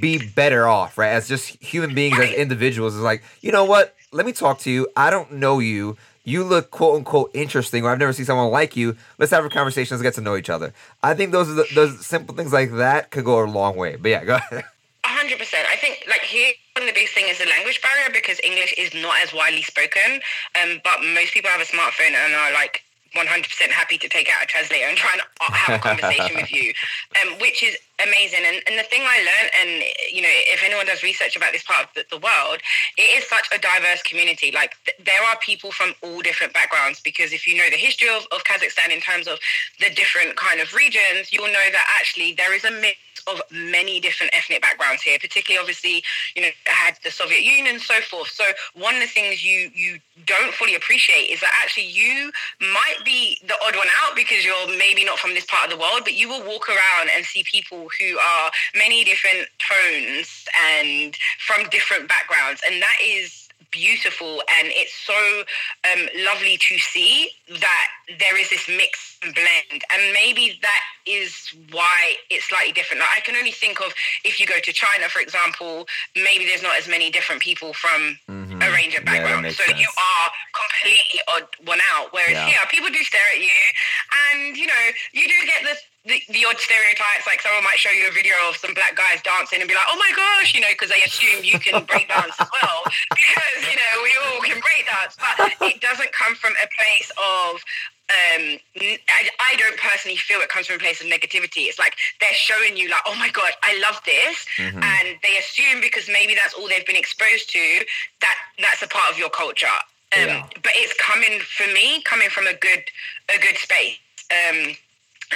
be 0.00 0.30
better 0.30 0.66
off, 0.66 0.96
right? 0.96 1.10
As 1.10 1.28
just 1.28 1.62
human 1.62 1.94
beings, 1.94 2.18
as 2.18 2.32
individuals, 2.32 2.94
is 2.94 3.02
like, 3.02 3.22
you 3.40 3.52
know 3.52 3.64
what? 3.64 3.94
Let 4.12 4.24
me 4.24 4.32
talk 4.32 4.58
to 4.60 4.70
you. 4.70 4.88
I 4.96 5.10
don't 5.10 5.32
know 5.32 5.58
you. 5.58 5.96
You 6.24 6.44
look 6.44 6.70
quote 6.70 6.96
unquote 6.96 7.30
interesting, 7.34 7.84
or 7.84 7.90
I've 7.90 7.98
never 7.98 8.12
seen 8.12 8.24
someone 8.24 8.50
like 8.50 8.76
you. 8.76 8.96
Let's 9.18 9.32
have 9.32 9.44
a 9.44 9.50
conversation. 9.50 9.96
Let's 9.96 10.02
get 10.02 10.14
to 10.14 10.20
know 10.20 10.36
each 10.36 10.50
other. 10.50 10.72
I 11.02 11.14
think 11.14 11.32
those 11.32 11.50
are 11.50 11.54
the, 11.54 11.66
those 11.74 12.06
simple 12.06 12.34
things 12.34 12.52
like 12.52 12.70
that 12.72 13.10
could 13.10 13.24
go 13.24 13.42
a 13.42 13.44
long 13.44 13.76
way. 13.76 13.96
But 13.96 14.10
yeah, 14.10 14.24
go 14.24 14.34
ahead. 14.36 14.64
A 15.04 15.08
hundred 15.08 15.36
percent. 15.36 15.66
I 15.68 15.74
think 15.74 16.04
like 16.08 16.20
here 16.20 16.52
one 16.76 16.86
of 16.88 16.94
the 16.94 16.94
biggest 16.94 17.12
thing 17.14 17.26
is 17.28 17.38
the 17.38 17.46
language 17.46 17.82
barrier 17.82 18.08
because 18.12 18.38
English 18.44 18.72
is 18.78 18.94
not 18.94 19.16
as 19.20 19.34
widely 19.34 19.62
spoken. 19.62 20.22
Um, 20.54 20.80
but 20.84 21.02
most 21.02 21.34
people 21.34 21.50
have 21.50 21.60
a 21.60 21.64
smartphone 21.64 22.14
and 22.14 22.32
are 22.34 22.52
like 22.52 22.84
100% 23.14 23.44
happy 23.70 23.98
to 23.98 24.08
take 24.08 24.28
out 24.28 24.42
a 24.42 24.46
translator 24.46 24.86
and 24.86 24.96
try 24.96 25.10
and 25.12 25.22
uh, 25.40 25.52
have 25.52 25.78
a 25.78 25.82
conversation 25.82 26.36
with 26.36 26.52
you, 26.52 26.72
um, 27.22 27.38
which 27.38 27.62
is 27.62 27.76
amazing. 28.02 28.40
And, 28.44 28.62
and 28.66 28.78
the 28.78 28.84
thing 28.84 29.02
I 29.04 29.18
learned, 29.20 29.50
and 29.60 29.70
you 30.10 30.22
know, 30.22 30.32
if 30.48 30.62
anyone 30.64 30.86
does 30.86 31.02
research 31.02 31.36
about 31.36 31.52
this 31.52 31.62
part 31.62 31.84
of 31.84 31.88
the, 31.94 32.04
the 32.10 32.18
world, 32.18 32.60
it 32.96 33.08
is 33.18 33.28
such 33.28 33.48
a 33.54 33.58
diverse 33.58 34.02
community. 34.02 34.50
Like 34.50 34.76
th- 34.84 34.96
there 35.04 35.22
are 35.22 35.36
people 35.40 35.72
from 35.72 35.94
all 36.02 36.22
different 36.22 36.52
backgrounds 36.52 37.00
because 37.00 37.32
if 37.32 37.46
you 37.46 37.56
know 37.56 37.68
the 37.70 37.76
history 37.76 38.08
of, 38.08 38.26
of 38.32 38.44
Kazakhstan 38.44 38.90
in 38.90 39.00
terms 39.00 39.28
of 39.28 39.38
the 39.80 39.90
different 39.94 40.36
kind 40.36 40.60
of 40.60 40.72
regions, 40.72 41.32
you'll 41.32 41.52
know 41.52 41.68
that 41.72 41.86
actually 42.00 42.32
there 42.32 42.54
is 42.54 42.64
a 42.64 42.70
mix 42.70 42.96
of 43.26 43.40
many 43.50 44.00
different 44.00 44.32
ethnic 44.34 44.62
backgrounds 44.62 45.02
here, 45.02 45.18
particularly 45.18 45.60
obviously, 45.60 46.02
you 46.34 46.42
know, 46.42 46.48
had 46.66 46.96
the 47.04 47.10
Soviet 47.10 47.42
Union 47.42 47.66
and 47.66 47.80
so 47.80 48.00
forth. 48.00 48.28
So 48.28 48.44
one 48.74 48.94
of 48.94 49.00
the 49.00 49.06
things 49.06 49.44
you 49.44 49.70
you 49.74 49.98
don't 50.26 50.52
fully 50.54 50.74
appreciate 50.74 51.30
is 51.30 51.40
that 51.40 51.52
actually 51.62 51.86
you 51.86 52.30
might 52.60 52.98
be 53.04 53.38
the 53.46 53.54
odd 53.66 53.76
one 53.76 53.88
out 54.04 54.14
because 54.16 54.44
you're 54.44 54.68
maybe 54.78 55.04
not 55.04 55.18
from 55.18 55.34
this 55.34 55.46
part 55.46 55.70
of 55.70 55.70
the 55.70 55.80
world, 55.80 56.02
but 56.04 56.14
you 56.14 56.28
will 56.28 56.44
walk 56.44 56.68
around 56.68 57.10
and 57.14 57.24
see 57.24 57.44
people 57.44 57.88
who 57.98 58.18
are 58.18 58.50
many 58.74 59.04
different 59.04 59.48
tones 59.58 60.44
and 60.76 61.16
from 61.38 61.68
different 61.70 62.08
backgrounds. 62.08 62.60
And 62.66 62.80
that 62.82 62.96
is 63.02 63.41
beautiful 63.72 64.42
and 64.60 64.68
it's 64.70 64.92
so 64.94 65.16
um, 65.90 66.06
lovely 66.24 66.56
to 66.58 66.78
see 66.78 67.30
that 67.48 67.88
there 68.20 68.38
is 68.38 68.48
this 68.50 68.68
mix 68.68 69.18
and 69.22 69.34
blend 69.34 69.82
and 69.92 70.12
maybe 70.12 70.58
that 70.62 70.80
is 71.06 71.52
why 71.72 72.14
it's 72.30 72.48
slightly 72.48 72.72
different 72.72 73.00
like 73.00 73.08
i 73.16 73.20
can 73.20 73.34
only 73.34 73.50
think 73.50 73.80
of 73.80 73.92
if 74.24 74.38
you 74.38 74.46
go 74.46 74.58
to 74.62 74.72
china 74.72 75.08
for 75.08 75.20
example 75.20 75.86
maybe 76.14 76.44
there's 76.44 76.62
not 76.62 76.76
as 76.78 76.86
many 76.86 77.10
different 77.10 77.40
people 77.42 77.72
from 77.72 78.18
Mhm. 78.28 78.62
a 78.62 78.70
range 78.72 78.94
of 78.94 79.04
backgrounds 79.04 79.42
makes 79.42 79.56
so 79.56 79.64
you 79.74 79.88
are 79.88 80.26
completely 80.52 81.20
odd 81.28 81.46
one 81.66 81.80
out 81.94 82.12
whereas 82.12 82.32
Yeah. 82.32 82.46
here 82.46 82.60
people 82.70 82.90
do 82.90 83.02
stare 83.02 83.24
at 83.34 83.40
you 83.40 83.50
and 84.30 84.56
you 84.56 84.66
know 84.66 84.84
you 85.12 85.26
do 85.26 85.46
get 85.46 85.62
the 85.64 85.76
the, 86.04 86.18
the 86.34 86.42
odd 86.44 86.58
stereotypes, 86.58 87.26
like 87.26 87.40
someone 87.40 87.62
might 87.62 87.78
show 87.78 87.90
you 87.90 88.08
a 88.08 88.12
video 88.12 88.34
of 88.48 88.56
some 88.56 88.74
black 88.74 88.96
guys 88.96 89.22
dancing 89.22 89.60
and 89.62 89.68
be 89.68 89.74
like, 89.74 89.86
"Oh 89.88 89.96
my 89.96 90.10
gosh," 90.16 90.54
you 90.54 90.60
know, 90.60 90.70
because 90.74 90.90
they 90.90 91.02
assume 91.06 91.44
you 91.44 91.58
can 91.60 91.84
break 91.84 92.08
dance 92.08 92.34
as 92.40 92.48
well, 92.50 92.78
because 93.14 93.58
you 93.62 93.76
know 93.78 93.92
we 94.02 94.10
all 94.26 94.40
can 94.42 94.58
break 94.58 94.82
dance. 94.86 95.14
But 95.14 95.54
it 95.70 95.80
doesn't 95.80 96.10
come 96.12 96.34
from 96.34 96.52
a 96.58 96.66
place 96.74 97.08
of 97.14 97.62
um, 98.10 98.58
I, 98.82 99.30
I 99.38 99.54
don't 99.56 99.78
personally 99.78 100.16
feel 100.18 100.40
it 100.40 100.48
comes 100.50 100.66
from 100.66 100.76
a 100.76 100.78
place 100.82 101.00
of 101.00 101.06
negativity. 101.06 101.70
It's 101.70 101.78
like 101.78 101.94
they're 102.20 102.34
showing 102.34 102.76
you, 102.76 102.90
like, 102.90 103.06
oh 103.06 103.14
my 103.14 103.30
god, 103.30 103.52
I 103.62 103.78
love 103.80 104.00
this, 104.04 104.44
Mhm. 104.58 104.82
and 104.82 105.16
they 105.22 105.38
assume 105.38 105.80
because 105.80 106.08
maybe 106.10 106.34
that's 106.34 106.52
all 106.54 106.66
they've 106.68 106.84
been 106.86 106.96
exposed 106.96 107.48
to 107.50 107.84
that 108.20 108.36
that's 108.58 108.82
a 108.82 108.88
part 108.88 109.12
of 109.12 109.18
your 109.18 109.30
culture. 109.30 109.66
Um, 110.18 110.26
Yeah. 110.26 110.46
But 110.62 110.72
it's 110.74 110.92
coming 110.98 111.40
for 111.40 111.66
me, 111.72 112.02
coming 112.02 112.28
from 112.28 112.46
a 112.48 112.54
good 112.54 112.90
a 113.32 113.38
good 113.38 113.56
space. 113.56 113.98
Um, 114.34 114.74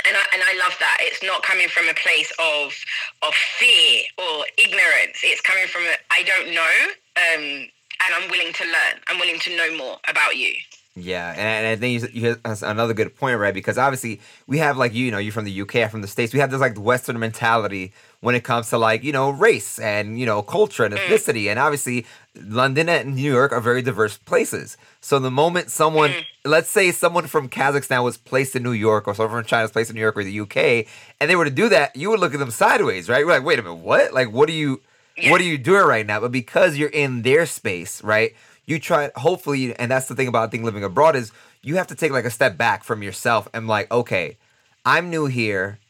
and 0.07 0.17
I, 0.17 0.25
and 0.35 0.43
I 0.43 0.59
love 0.65 0.77
that 0.81 0.99
it's 1.01 1.23
not 1.23 1.43
coming 1.43 1.69
from 1.69 1.89
a 1.89 1.95
place 1.95 2.33
of 2.39 2.75
of 3.23 3.35
fear 3.35 4.03
or 4.19 4.45
ignorance. 4.59 5.21
It's 5.23 5.41
coming 5.41 5.67
from 5.67 5.83
a 5.83 5.95
I 6.11 6.23
don't 6.23 6.55
know, 6.55 6.77
um, 7.17 7.69
and 8.05 8.11
I'm 8.15 8.31
willing 8.31 8.53
to 8.53 8.65
learn. 8.65 9.01
I'm 9.09 9.19
willing 9.19 9.39
to 9.41 9.57
know 9.57 9.77
more 9.77 9.97
about 10.09 10.37
you. 10.37 10.55
Yeah, 10.99 11.31
and, 11.33 11.41
and 11.41 11.67
I 11.67 11.77
think 11.77 12.15
you, 12.15 12.29
you 12.29 12.37
that's 12.43 12.63
another 12.63 12.95
good 12.95 13.15
point, 13.15 13.39
right? 13.39 13.53
Because 13.53 13.77
obviously 13.77 14.21
we 14.47 14.59
have 14.59 14.79
like 14.79 14.95
you 14.95 15.11
know 15.11 15.19
you're 15.19 15.33
from 15.33 15.45
the 15.45 15.61
UK, 15.61 15.77
I'm 15.77 15.91
from 15.91 16.03
the 16.03 16.09
states. 16.09 16.33
We 16.33 16.41
have 16.41 16.51
this 16.51 16.61
like 16.61 16.79
Western 16.79 17.19
mentality 17.19 17.93
when 18.21 18.35
it 18.35 18.45
comes 18.45 18.71
to 18.71 18.79
like 18.79 19.05
you 19.05 19.13
know 19.13 19.31
race 19.31 19.79
and 19.79 20.19
you 20.19 20.27
know 20.27 20.43
culture 20.43 20.85
and 20.85 20.95
mm. 20.95 20.99
ethnicity, 20.99 21.49
and 21.49 21.59
obviously 21.59 22.07
London 22.35 22.89
and 22.89 23.17
New 23.17 23.33
York 23.33 23.53
are 23.53 23.61
very 23.61 23.83
diverse 23.83 24.17
places. 24.19 24.77
So 25.01 25.19
the 25.19 25.31
moment 25.31 25.71
someone, 25.71 26.11
mm. 26.11 26.25
let's 26.45 26.69
say 26.69 26.91
someone 26.91 27.27
from 27.27 27.49
Kazakhstan 27.49 28.03
was 28.05 28.17
placed 28.17 28.57
in 28.57 28.63
New 28.63 28.73
York, 28.73 29.07
or 29.07 29.15
someone 29.15 29.43
from 29.43 29.49
China 29.49 29.65
was 29.65 29.73
placed 29.73 29.91
in 29.91 29.97
New 29.97 30.03
York 30.03 30.17
or 30.17 30.25
the 30.25 30.41
UK, 30.41 30.87
and 31.21 31.31
they 31.31 31.37
were 31.37 31.45
to 31.45 31.51
do 31.51 31.69
that, 31.69 31.95
you 31.97 32.11
would 32.11 32.21
look 32.21 32.35
at 32.35 32.41
them 32.41 32.51
sideways, 32.51 33.09
right? 33.09 33.21
You're 33.21 33.29
like, 33.29 33.45
wait 33.45 33.59
a 33.59 33.63
minute, 33.63 33.77
what? 33.77 34.13
Like, 34.13 34.33
what 34.33 34.49
are 34.49 34.53
you? 34.53 34.81
What 35.29 35.41
are 35.41 35.45
you 35.45 35.57
doing 35.57 35.87
right 35.87 36.07
now? 36.07 36.21
But 36.21 36.31
because 36.31 36.77
you're 36.77 36.91
in 36.91 37.23
their 37.23 37.47
space, 37.47 38.05
right? 38.05 38.35
You 38.67 38.79
try 38.79 39.11
hopefully, 39.17 39.75
and 39.77 39.91
that's 39.91 40.09
the 40.09 40.15
thing 40.15 40.29
about 40.29 40.49
I 40.49 40.51
think 40.51 40.65
living 40.65 40.85
abroad 40.85 41.17
is 41.17 41.33
you 41.63 41.77
have 41.77 41.87
to 41.89 41.95
take 41.95 42.13
like 42.13 42.25
a 42.25 42.31
step 42.31 42.57
back 42.57 42.85
from 42.85 43.03
yourself 43.03 43.49
and 43.55 43.67
like, 43.67 43.91
okay, 43.91 44.37
I'm 44.85 45.11
new 45.11 45.27
here. 45.27 45.81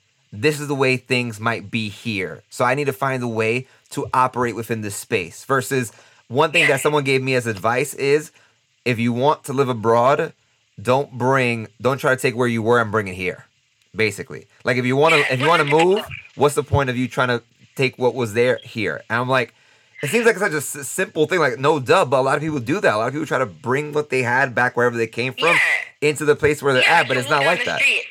This 0.41 0.61
is 0.61 0.69
the 0.69 0.75
way 0.75 0.97
things 0.97 1.41
might 1.41 1.71
be 1.71 1.89
here. 1.89 2.43
So 2.51 2.65
I 2.65 2.75
need 2.75 2.85
to 2.87 2.93
find 2.93 3.23
a 3.23 3.29
way 3.29 3.67
to 3.91 4.07
operate 4.13 4.55
within 4.55 4.81
this 4.83 4.97
space. 4.97 5.45
Versus 5.45 5.93
one 6.29 6.53
thing 6.53 6.69
that 6.69 6.81
someone 6.81 7.05
gave 7.05 7.23
me 7.23 7.35
as 7.35 7.47
advice 7.47 7.95
is 7.95 8.33
if 8.85 8.99
you 8.99 9.13
want 9.13 9.45
to 9.45 9.53
live 9.53 9.69
abroad, 9.69 10.33
don't 10.81 11.13
bring 11.13 11.69
don't 11.81 11.99
try 11.99 12.15
to 12.15 12.21
take 12.21 12.37
where 12.37 12.49
you 12.49 12.63
were 12.63 12.81
and 12.81 12.91
bring 12.93 13.09
it 13.09 13.15
here. 13.15 13.47
Basically. 13.95 14.47
Like 14.65 14.77
if 14.77 14.85
you 14.85 14.97
want 14.97 15.15
to 15.15 15.33
if 15.33 15.41
you 15.41 15.47
want 15.49 15.63
to 15.63 15.69
move, 15.69 16.05
what's 16.35 16.55
the 16.55 16.63
point 16.63 16.91
of 16.91 16.97
you 16.97 17.09
trying 17.09 17.29
to 17.29 17.43
take 17.77 17.99
what 17.99 18.15
was 18.15 18.35
there 18.35 18.59
here? 18.63 19.03
And 19.09 19.21
I'm 19.21 19.29
like 19.29 19.55
it 20.03 20.11
seems 20.11 20.27
like 20.27 20.37
such 20.37 20.53
a 20.53 20.57
s- 20.59 20.87
simple 20.87 21.27
thing, 21.27 21.39
like 21.41 21.59
no 21.59 21.81
dub, 21.81 22.11
but 22.11 22.21
a 22.21 22.23
lot 22.23 22.37
of 22.37 22.43
people 22.43 22.59
do 22.61 22.81
that. 22.81 22.95
A 22.95 22.97
lot 22.99 23.07
of 23.07 23.13
people 23.15 23.27
try 23.27 23.39
to 23.39 23.47
bring 23.47 23.93
what 23.95 24.11
they 24.11 24.23
had 24.23 24.55
back 24.55 24.77
wherever 24.77 24.95
they 24.97 25.07
came 25.07 25.33
from 25.33 25.49
Yeah. 25.49 25.59
into 26.03 26.27
the 26.27 26.37
place 26.37 26.63
where 26.63 26.75
they're 26.75 26.83
Yeah, 26.83 27.01
at, 27.01 27.09
but 27.09 27.17
it's 27.17 27.31
not 27.31 27.47
like 27.47 27.65
that. 27.65 27.81
street- 27.81 28.05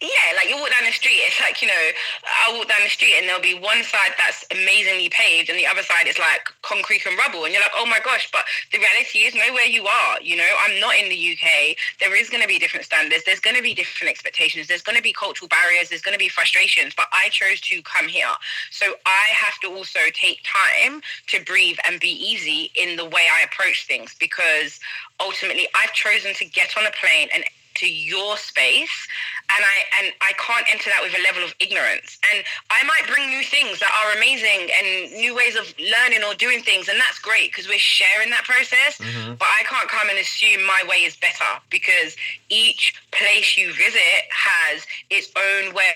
Yeah, 0.00 0.30
like 0.36 0.48
you 0.48 0.54
walk 0.54 0.70
down 0.70 0.86
the 0.86 0.94
street, 0.94 1.18
it's 1.26 1.40
like, 1.40 1.60
you 1.60 1.66
know, 1.66 1.84
I 2.22 2.54
walk 2.54 2.68
down 2.68 2.78
the 2.84 2.88
street 2.88 3.18
and 3.18 3.26
there'll 3.26 3.42
be 3.42 3.58
one 3.58 3.82
side 3.82 4.14
that's 4.14 4.46
amazingly 4.54 5.08
paved 5.08 5.50
and 5.50 5.58
the 5.58 5.66
other 5.66 5.82
side 5.82 6.06
is 6.06 6.18
like 6.20 6.46
concrete 6.62 7.04
and 7.04 7.18
rubble. 7.18 7.42
And 7.44 7.52
you're 7.52 7.62
like, 7.62 7.74
oh 7.74 7.86
my 7.86 7.98
gosh, 7.98 8.30
but 8.30 8.44
the 8.70 8.78
reality 8.78 9.26
is 9.26 9.34
know 9.34 9.52
where 9.52 9.66
you 9.66 9.86
are. 9.90 10.22
You 10.22 10.36
know, 10.36 10.46
I'm 10.62 10.78
not 10.78 10.94
in 10.94 11.08
the 11.08 11.18
UK. 11.18 11.74
There 11.98 12.14
is 12.14 12.30
going 12.30 12.42
to 12.42 12.46
be 12.46 12.60
different 12.60 12.86
standards. 12.86 13.24
There's 13.26 13.40
going 13.40 13.56
to 13.56 13.62
be 13.62 13.74
different 13.74 14.10
expectations. 14.10 14.68
There's 14.68 14.86
going 14.86 14.96
to 14.96 15.02
be 15.02 15.12
cultural 15.12 15.48
barriers. 15.48 15.88
There's 15.88 16.02
going 16.02 16.14
to 16.14 16.22
be 16.22 16.28
frustrations. 16.28 16.94
But 16.94 17.06
I 17.10 17.28
chose 17.30 17.60
to 17.62 17.82
come 17.82 18.06
here. 18.06 18.30
So 18.70 18.94
I 19.04 19.34
have 19.34 19.58
to 19.66 19.74
also 19.74 19.98
take 20.14 20.46
time 20.46 21.02
to 21.34 21.42
breathe 21.42 21.78
and 21.88 21.98
be 21.98 22.14
easy 22.14 22.70
in 22.78 22.94
the 22.94 23.04
way 23.04 23.26
I 23.26 23.42
approach 23.42 23.86
things 23.88 24.14
because 24.14 24.78
ultimately 25.18 25.66
I've 25.74 25.92
chosen 25.92 26.34
to 26.34 26.44
get 26.44 26.76
on 26.78 26.86
a 26.86 26.92
plane 26.92 27.28
and 27.34 27.42
to 27.78 27.88
your 27.88 28.36
space 28.36 29.08
and 29.54 29.64
I 29.64 29.76
and 29.98 30.12
I 30.20 30.32
can't 30.36 30.66
enter 30.70 30.90
that 30.90 31.02
with 31.02 31.16
a 31.18 31.22
level 31.22 31.42
of 31.42 31.54
ignorance. 31.58 32.18
And 32.32 32.44
I 32.70 32.84
might 32.84 33.06
bring 33.08 33.28
new 33.30 33.42
things 33.42 33.80
that 33.80 33.88
are 33.88 34.16
amazing 34.16 34.68
and 34.68 35.12
new 35.12 35.34
ways 35.34 35.56
of 35.56 35.72
learning 35.78 36.22
or 36.22 36.34
doing 36.34 36.62
things, 36.62 36.88
and 36.88 37.00
that's 37.00 37.18
great 37.18 37.50
because 37.50 37.66
we're 37.66 37.78
sharing 37.80 38.30
that 38.30 38.44
process. 38.44 38.98
Mhm. 38.98 39.38
But 39.38 39.48
I 39.48 39.64
can't 39.64 39.88
come 39.88 40.08
and 40.10 40.18
assume 40.18 40.62
my 40.64 40.82
way 40.84 41.04
is 41.04 41.16
better 41.16 41.60
because 41.70 42.16
each 42.48 42.94
place 43.10 43.56
you 43.56 43.72
visit 43.72 44.28
has 44.30 44.86
its 45.08 45.30
own 45.34 45.72
way, 45.72 45.94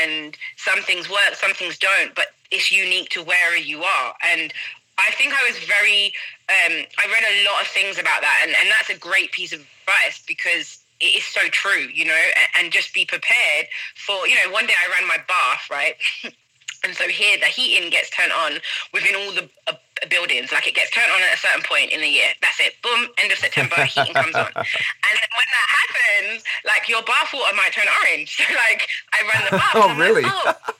and 0.00 0.36
some 0.56 0.82
things 0.82 1.08
work, 1.08 1.34
some 1.34 1.52
things 1.54 1.78
don't. 1.78 2.14
But 2.14 2.34
it's 2.50 2.72
unique 2.72 3.10
to 3.10 3.22
wherever 3.22 3.56
you 3.56 3.84
are, 3.84 4.16
and 4.22 4.52
I 4.98 5.10
think 5.12 5.34
I 5.34 5.44
was 5.44 5.58
very. 5.58 6.14
Um, 6.48 6.86
I 6.96 7.06
read 7.10 7.24
a 7.28 7.44
lot 7.44 7.60
of 7.60 7.68
things 7.68 7.98
about 7.98 8.22
that, 8.22 8.40
and, 8.42 8.54
and 8.56 8.70
that's 8.70 8.88
a 8.88 8.94
great 8.94 9.32
piece 9.32 9.52
of 9.52 9.60
advice 9.60 10.22
because 10.26 10.78
it 11.00 11.16
is 11.16 11.24
so 11.24 11.40
true, 11.50 11.88
you 11.92 12.04
know, 12.04 12.12
and, 12.14 12.64
and 12.64 12.72
just 12.72 12.94
be 12.94 13.04
prepared 13.04 13.66
for, 13.94 14.26
you 14.26 14.34
know, 14.34 14.52
one 14.52 14.66
day 14.66 14.74
I 14.74 14.90
ran 14.98 15.08
my 15.08 15.18
bath, 15.28 15.68
right? 15.70 15.94
and 16.84 16.94
so 16.94 17.04
here 17.08 17.36
the 17.38 17.46
heating 17.46 17.90
gets 17.90 18.10
turned 18.10 18.32
on 18.32 18.52
within 18.92 19.14
all 19.16 19.32
the 19.32 19.48
uh, 19.66 19.74
buildings. 20.10 20.52
Like 20.52 20.66
it 20.66 20.74
gets 20.74 20.90
turned 20.90 21.10
on 21.10 21.20
at 21.22 21.34
a 21.34 21.38
certain 21.38 21.62
point 21.62 21.92
in 21.92 22.00
the 22.00 22.08
year. 22.08 22.28
That's 22.40 22.60
it. 22.60 22.74
Boom. 22.82 23.08
End 23.18 23.32
of 23.32 23.38
September, 23.38 23.84
heating 23.84 24.14
comes 24.14 24.34
on. 24.34 24.48
And 24.56 25.14
then 25.14 25.30
when 25.36 25.48
that 25.52 25.68
happens, 25.68 26.44
like 26.64 26.88
your 26.88 27.02
bath 27.02 27.30
water 27.32 27.54
might 27.56 27.72
turn 27.72 27.86
orange. 28.04 28.36
So 28.46 28.54
like 28.54 28.88
I 29.12 29.22
run 29.22 29.44
the 29.50 29.56
bath. 29.56 29.72
oh, 29.74 29.96
really? 29.96 30.22
Like, 30.22 30.32
oh, 30.68 30.72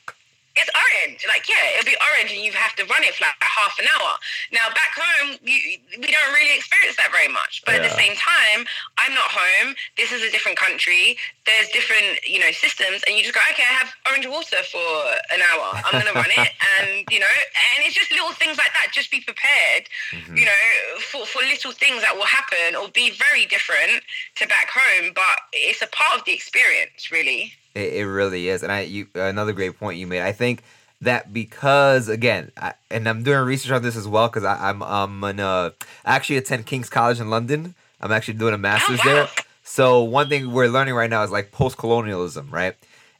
it's 0.57 0.73
orange. 0.73 1.21
Like, 1.29 1.45
yeah, 1.49 1.77
it'll 1.77 1.85
be 1.85 1.97
orange 2.13 2.33
and 2.33 2.41
you 2.41 2.53
have 2.53 2.73
to 2.81 2.85
run 2.89 3.05
it 3.05 3.13
for 3.15 3.29
like 3.29 3.37
half 3.45 3.77
an 3.79 3.85
hour. 3.93 4.17
Now, 4.53 4.73
back 4.73 4.97
home, 4.97 5.37
you, 5.45 5.77
we 6.01 6.09
don't 6.09 6.33
really 6.33 6.57
experience 6.57 6.97
that 6.97 7.13
very 7.13 7.29
much. 7.29 7.61
But 7.65 7.77
yeah. 7.77 7.85
at 7.85 7.93
the 7.93 7.97
same 7.97 8.17
time, 8.17 8.65
I'm 8.97 9.13
not 9.13 9.29
home. 9.29 9.77
This 10.01 10.13
is 10.13 10.25
a 10.25 10.31
different 10.33 10.57
country. 10.57 11.21
There's 11.45 11.69
different, 11.77 12.25
you 12.25 12.41
know, 12.41 12.51
systems. 12.57 13.05
And 13.05 13.17
you 13.17 13.23
just 13.23 13.37
go, 13.37 13.45
okay, 13.53 13.69
I 13.69 13.77
have 13.85 13.93
orange 14.09 14.27
water 14.27 14.65
for 14.65 14.89
an 15.29 15.45
hour. 15.45 15.77
I'm 15.85 15.93
going 16.01 16.09
to 16.09 16.17
run 16.17 16.33
it. 16.33 16.51
And, 16.77 17.07
you 17.11 17.21
know, 17.21 17.37
and 17.77 17.87
it's 17.87 17.95
just 17.95 18.11
little 18.11 18.33
things 18.33 18.59
like 18.59 18.73
that. 18.75 18.89
Just 18.93 19.11
be 19.11 19.21
prepared, 19.21 19.89
mm-hmm. 20.11 20.37
you 20.37 20.45
know, 20.45 20.99
for, 21.01 21.25
for 21.25 21.41
little 21.41 21.73
things 21.73 22.03
that 22.03 22.15
will 22.15 22.27
happen 22.27 22.77
or 22.77 22.89
be 22.89 23.13
very 23.13 23.47
different 23.47 24.03
to 24.37 24.47
back 24.47 24.69
home. 24.69 25.13
But 25.15 25.47
it's 25.53 25.81
a 25.81 25.87
part 25.87 26.19
of 26.19 26.25
the 26.27 26.33
experience, 26.33 27.11
really. 27.11 27.53
It, 27.77 27.93
it 27.93 28.07
really 28.07 28.49
is, 28.49 28.63
and 28.63 28.73
I 28.73 28.81
you 28.81 29.07
another 29.15 29.53
great 29.53 29.79
point 29.79 29.99
you 29.99 30.07
made. 30.07 30.23
I 30.23 30.33
think 30.33 30.63
that 31.03 31.33
because 31.33 32.09
again, 32.09 32.51
I, 32.57 32.73
and 32.91 33.07
I'm 33.07 33.23
doing 33.23 33.41
research 33.41 33.71
on 33.71 33.83
this 33.83 33.97
as 33.97 34.09
well 34.09 34.29
because 34.29 34.45
I'm 34.45 34.83
I'm 34.83 35.21
gonna 35.21 35.75
actually 36.05 36.39
attend 36.39 36.65
King's 36.65 36.89
College 36.89 37.21
in 37.21 37.29
London. 37.29 37.75
I'm 38.01 38.13
actually 38.13 38.35
doing 38.35 38.55
a 38.55 38.59
master's 38.59 39.01
oh, 39.05 39.09
wow. 39.09 39.15
there. 39.15 39.29
So 39.63 40.03
one 40.03 40.29
thing 40.29 40.53
we're 40.53 40.69
learning 40.69 40.95
right 40.95 41.11
now 41.11 41.23
is 41.23 41.31
like 41.31 41.53
post 41.53 41.77
colonialism, 41.77 42.49
right? 42.51 42.75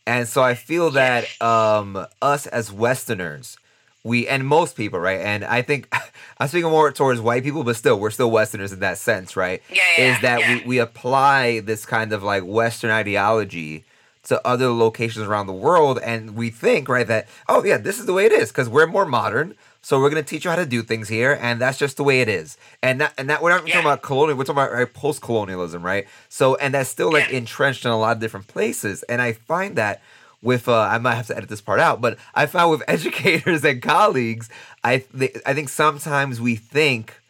And 0.07 0.29
so 0.29 0.43
I 0.43 0.55
feel 0.55 0.91
that 0.93 1.27
um, 1.43 2.07
us 2.23 2.47
as 2.47 2.73
Westerners, 2.73 3.59
we 4.05 4.29
and 4.29 4.47
most 4.47 4.77
people, 4.77 5.01
right? 5.01 5.21
And 5.21 5.45
I 5.45 5.61
think 5.63 5.93
I'm 6.39 6.49
speaking 6.49 6.71
more 6.71 6.93
towards 6.93 7.21
white 7.21 7.43
people, 7.43 7.65
but 7.65 7.77
still, 7.77 7.99
we're 7.99 8.11
still 8.11 8.31
Westerners 8.31 8.73
in 8.73 8.81
that 8.81 8.97
sense, 8.99 9.37
right? 9.37 9.63
Yeah, 9.69 9.83
yeah 9.99 10.15
Is 10.15 10.23
that 10.23 10.41
yeah. 10.41 10.55
we, 10.59 10.65
we 10.65 10.79
apply 10.79 11.61
this 11.61 11.85
kind 11.85 12.13
of 12.13 12.23
like 12.23 12.45
Western 12.45 12.91
ideology 12.91 13.85
to 14.27 14.45
other 14.47 14.69
locations 14.69 15.27
around 15.27 15.47
the 15.47 15.53
world 15.53 15.99
and 16.03 16.37
we 16.37 16.51
think 16.51 16.89
right 16.89 17.07
that 17.07 17.27
oh 17.49 17.65
yeah 17.65 17.79
this 17.79 17.99
is 17.99 18.07
the 18.07 18.13
way 18.13 18.27
it 18.27 18.33
is 18.33 18.51
because 18.51 18.69
we're 18.69 18.87
more 18.87 19.07
modern 19.07 19.55
so 19.83 20.01
we're 20.01 20.11
going 20.11 20.23
to 20.23 20.29
teach 20.29 20.45
you 20.45 20.51
how 20.51 20.57
to 20.57 20.67
do 20.67 20.83
things 20.83 21.09
here 21.09 21.39
and 21.41 21.61
that's 21.61 21.79
just 21.79 21.97
the 21.97 22.05
way 22.05 22.21
it 22.21 22.29
is 22.29 22.57
and 22.83 23.01
that 23.01 23.15
and 23.17 23.31
that 23.31 23.43
we're 23.43 23.51
not 23.51 23.67
yeah. 23.67 23.75
talking 23.75 23.87
about 23.87 24.03
colonial 24.03 24.37
we're 24.37 24.45
talking 24.45 24.63
about 24.63 24.73
right, 24.73 24.93
post-colonialism 24.93 25.85
right 25.85 26.07
so 26.29 26.57
and 26.57 26.75
that's 26.75 26.91
still 26.91 27.13
like 27.13 27.31
yeah. 27.31 27.39
entrenched 27.39 27.85
in 27.85 27.91
a 27.91 27.99
lot 27.99 28.17
of 28.17 28.21
different 28.21 28.47
places 28.47 29.03
and 29.05 29.23
i 29.23 29.33
find 29.33 29.77
that 29.77 30.03
with 30.43 30.69
uh, 30.69 30.79
I 30.79 30.99
might 30.99 31.15
have 31.15 31.27
to 31.27 31.37
edit 31.37 31.49
this 31.49 31.61
part 31.61 31.81
out, 31.81 32.01
but 32.01 32.19
I 32.35 32.47
found 32.47 32.71
with 32.71 32.83
educators 32.89 33.65
and 33.65 33.83
colleagues, 33.83 34.49
I 34.83 34.99
th- 34.99 35.39
I 35.45 35.53
think 35.53 35.69
sometimes 35.69 36.41
we 36.41 36.57
think 36.57 37.21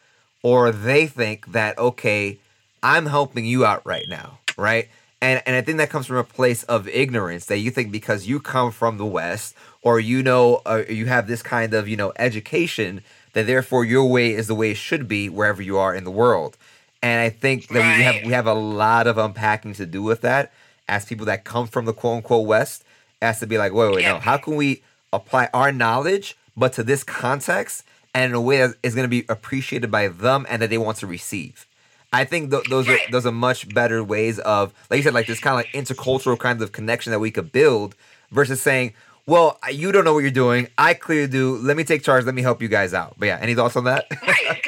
or 0.43 0.71
they 0.71 1.07
think 1.07 1.53
that 1.53 1.79
okay, 1.79 2.39
I'm 2.83 3.07
helping 3.07 3.45
you 3.45 3.65
out 3.65 3.85
right 3.85 4.07
now, 4.09 4.39
right? 4.57 4.89
And 5.27 5.43
and 5.45 5.57
I 5.57 5.61
think 5.61 5.79
that 5.79 5.91
comes 5.91 6.07
from 6.07 6.17
a 6.17 6.25
place 6.25 6.63
of 6.65 6.87
ignorance 6.89 7.47
that 7.47 7.59
you 7.59 7.71
think 7.73 7.91
because 7.91 8.27
you 8.27 8.39
come 8.39 8.71
from 8.71 8.97
the 8.97 9.05
West 9.05 9.57
or 9.83 9.99
you 9.99 10.23
know 10.23 10.63
uh, 10.65 10.85
you 10.89 11.07
have 11.07 11.27
this 11.27 11.43
kind 11.43 11.75
of 11.75 11.89
you 11.89 11.97
know 11.97 12.13
education 12.17 13.03
that 13.33 13.47
therefore 13.47 13.85
your 13.85 14.07
way 14.07 14.33
is 14.33 14.47
the 14.47 14.55
way 14.55 14.71
it 14.71 14.77
should 14.77 15.09
be 15.09 15.29
wherever 15.29 15.61
you 15.61 15.79
are 15.79 15.95
in 15.95 16.05
the 16.05 16.11
world. 16.11 16.57
And 17.03 17.21
I 17.21 17.31
think 17.31 17.69
that 17.69 17.81
right. 17.81 17.99
we 17.99 18.03
have 18.05 18.25
we 18.27 18.33
have 18.33 18.47
a 18.47 18.55
lot 18.55 19.07
of 19.09 19.19
unpacking 19.19 19.75
to 19.75 19.87
do 19.87 20.03
with 20.03 20.21
that 20.21 20.53
as 20.89 21.05
people 21.05 21.27
that 21.27 21.45
come 21.45 21.67
from 21.67 21.87
the 21.87 21.93
quote 21.93 22.19
unquote 22.19 22.47
West. 22.47 22.85
Has 23.21 23.41
to 23.41 23.47
be 23.47 23.59
like, 23.59 23.73
wait, 23.73 23.93
wait, 23.93 24.03
yeah. 24.03 24.13
no. 24.13 24.19
How 24.21 24.37
can 24.37 24.57
we 24.57 24.83
apply 25.13 25.49
our 25.55 25.73
knowledge, 25.73 26.37
but 26.57 26.75
to 26.75 26.85
this 26.85 27.03
context, 27.03 27.83
and 28.15 28.31
in 28.31 28.35
a 28.35 28.41
way 28.41 28.59
that 28.59 28.77
is 28.83 28.95
going 28.95 29.05
to 29.05 29.09
be 29.09 29.25
appreciated 29.29 29.91
by 29.91 30.07
them 30.09 30.47
and 30.49 30.63
that 30.63 30.71
they 30.71 30.79
want 30.79 30.99
to 30.99 31.07
receive? 31.07 31.67
I 32.13 32.25
think 32.25 32.51
th- 32.51 32.65
those 32.69 32.89
are 32.89 32.99
those 33.11 33.27
are 33.27 33.33
much 33.33 33.73
better 33.75 34.03
ways 34.03 34.39
of, 34.39 34.73
like 34.91 34.99
you 34.99 35.03
said, 35.03 35.15
like 35.15 35.27
this 35.27 35.41
kind 35.41 35.53
of 35.53 35.65
like 35.65 35.73
intercultural 35.73 36.39
kind 36.39 36.61
of 36.63 36.73
connection 36.73 37.11
that 37.13 37.19
we 37.19 37.31
could 37.31 37.53
build 37.53 37.95
versus 38.31 38.63
saying, 38.63 38.95
well, 39.27 39.59
you 39.71 39.91
don't 39.93 40.05
know 40.05 40.15
what 40.15 40.21
you're 40.21 40.31
doing. 40.31 40.69
I 40.79 40.95
clearly 40.95 41.29
do. 41.29 41.57
Let 41.57 41.77
me 41.77 41.85
take 41.85 42.03
charge. 42.03 42.25
Let 42.25 42.35
me 42.35 42.43
help 42.43 42.63
you 42.63 42.69
guys 42.69 42.95
out. 42.95 43.15
But 43.19 43.27
yeah, 43.27 43.39
any 43.41 43.55
thoughts 43.55 43.77
on 43.77 43.85
that? 43.85 44.07
right 44.23 44.47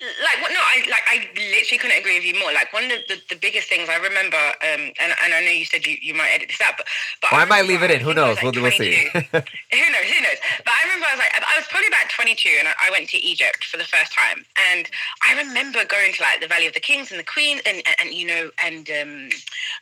like 0.00 0.40
no, 0.52 0.60
I 0.60 0.84
like 0.90 1.04
I 1.08 1.28
literally 1.34 1.78
couldn't 1.78 1.96
agree 2.16 2.28
with 2.28 2.36
you 2.36 2.40
more. 2.40 2.52
Like 2.52 2.72
one 2.72 2.84
of 2.84 2.90
the, 2.90 3.00
the, 3.08 3.34
the 3.34 3.40
biggest 3.40 3.68
things 3.68 3.88
I 3.88 3.96
remember, 3.96 4.36
um, 4.36 4.92
and, 5.00 5.12
and 5.24 5.34
I 5.34 5.40
know 5.44 5.50
you 5.50 5.64
said 5.64 5.86
you, 5.86 5.96
you 6.00 6.14
might 6.14 6.30
edit 6.32 6.48
this 6.48 6.60
out, 6.60 6.74
but 6.76 6.86
but 7.20 7.32
well, 7.32 7.40
I, 7.40 7.44
I, 7.44 7.46
might 7.46 7.66
leave 7.66 7.82
it 7.82 7.90
in. 7.90 8.00
Who 8.00 8.14
knows? 8.14 8.36
Like 8.36 8.54
we'll, 8.54 8.62
we'll 8.62 8.72
see. 8.72 9.08
who 9.12 9.20
knows? 9.20 10.06
Who 10.06 10.18
knows? 10.22 10.40
But 10.64 10.72
I 10.72 10.80
remember 10.86 11.06
I 11.06 11.12
was 11.12 11.20
like 11.20 11.32
I 11.36 11.56
was 11.56 11.66
probably 11.68 11.88
about 11.88 12.08
22, 12.10 12.48
and 12.58 12.68
I, 12.68 12.74
I 12.88 12.90
went 12.90 13.08
to 13.10 13.18
Egypt 13.18 13.64
for 13.64 13.76
the 13.76 13.84
first 13.84 14.12
time, 14.12 14.44
and 14.72 14.88
I 15.26 15.36
remember 15.36 15.84
going 15.84 16.12
to 16.12 16.22
like 16.22 16.40
the 16.40 16.48
Valley 16.48 16.66
of 16.66 16.74
the 16.74 16.80
Kings 16.80 17.10
and 17.10 17.20
the 17.20 17.28
Queen, 17.28 17.60
and 17.66 17.82
and, 17.84 17.96
and 18.00 18.08
you 18.14 18.26
know, 18.26 18.50
and 18.62 18.88
um, 18.90 19.28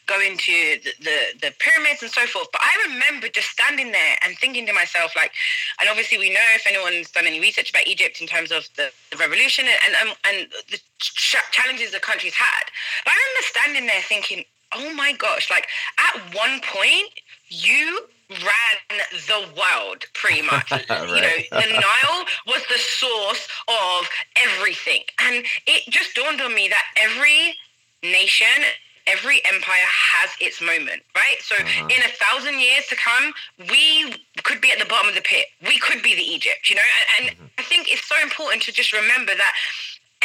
going 0.07 0.37
to 0.37 0.79
the, 0.83 0.93
the 1.01 1.19
the 1.49 1.51
pyramids 1.59 2.03
and 2.03 2.11
so 2.11 2.27
forth. 2.27 2.49
But 2.53 2.63
I 2.63 2.91
remember 2.91 3.29
just 3.29 3.49
standing 3.51 3.93
there 3.93 4.17
and 4.25 4.37
thinking 4.39 4.67
to 4.67 4.73
myself, 4.73 5.15
like, 5.17 5.33
and 5.81 5.89
obviously 5.89 6.19
we 6.19 6.31
know 6.31 6.47
if 6.55 6.67
anyone's 6.67 7.11
done 7.11 7.27
any 7.27 7.41
research 7.41 7.71
about 7.71 7.87
Egypt 7.87 8.21
in 8.21 8.27
terms 8.27 8.51
of 8.51 8.69
the, 8.77 8.91
the 9.11 9.17
revolution 9.17 9.67
and 9.67 9.95
and, 10.01 10.17
and 10.25 10.37
the 10.71 10.79
ch- 10.99 11.51
challenges 11.53 11.93
the 11.93 12.01
country's 12.25 12.35
had. 12.35 12.65
But 13.05 13.13
I 13.13 13.17
remember 13.17 13.43
standing 13.43 13.87
there 13.87 14.03
thinking, 14.03 14.45
oh 14.75 14.95
my 14.95 15.13
gosh, 15.13 15.51
like 15.51 15.67
at 15.99 16.35
one 16.35 16.61
point, 16.61 17.11
you 17.49 18.07
ran 18.31 19.01
the 19.13 19.47
world 19.57 20.05
pretty 20.15 20.43
much. 20.53 20.71
right. 20.71 20.89
You 20.89 21.21
know, 21.21 21.61
the 21.61 21.73
Nile 21.73 22.25
was 22.47 22.63
the 22.69 22.79
source 22.79 23.49
of 23.69 24.09
everything. 24.37 25.03
And 25.21 25.45
it 25.67 25.91
just 25.91 26.15
dawned 26.15 26.41
on 26.41 26.55
me 26.55 26.69
that 26.69 26.85
every 26.97 27.55
nation 28.03 28.65
every 29.07 29.45
empire 29.45 29.85
has 29.85 30.31
its 30.41 30.63
moment, 30.63 31.03
right? 31.15 31.37
So 31.41 31.57
uh-huh. 31.57 31.89
in 31.93 32.01
a 32.01 32.09
thousand 32.17 32.59
years 32.59 32.87
to 32.89 32.97
come, 32.97 33.35
we 33.69 34.15
could 34.45 34.63
be 34.63 34.73
at 34.73 34.79
the 34.79 34.87
bottom 34.87 35.09
of 35.09 35.15
the 35.15 35.21
pit. 35.21 35.47
We 35.61 35.79
could 35.79 36.03
be 36.03 36.15
the 36.15 36.23
Egypt, 36.23 36.71
you 36.71 36.77
know? 36.77 36.89
And, 37.21 37.29
and 37.29 37.37
mm-hmm. 37.37 37.47
I 37.59 37.63
think 37.63 37.93
it's 37.93 38.09
so 38.09 38.17
important 38.23 38.63
to 38.63 38.73
just 38.73 38.95
remember 38.95 39.35
that 39.37 39.53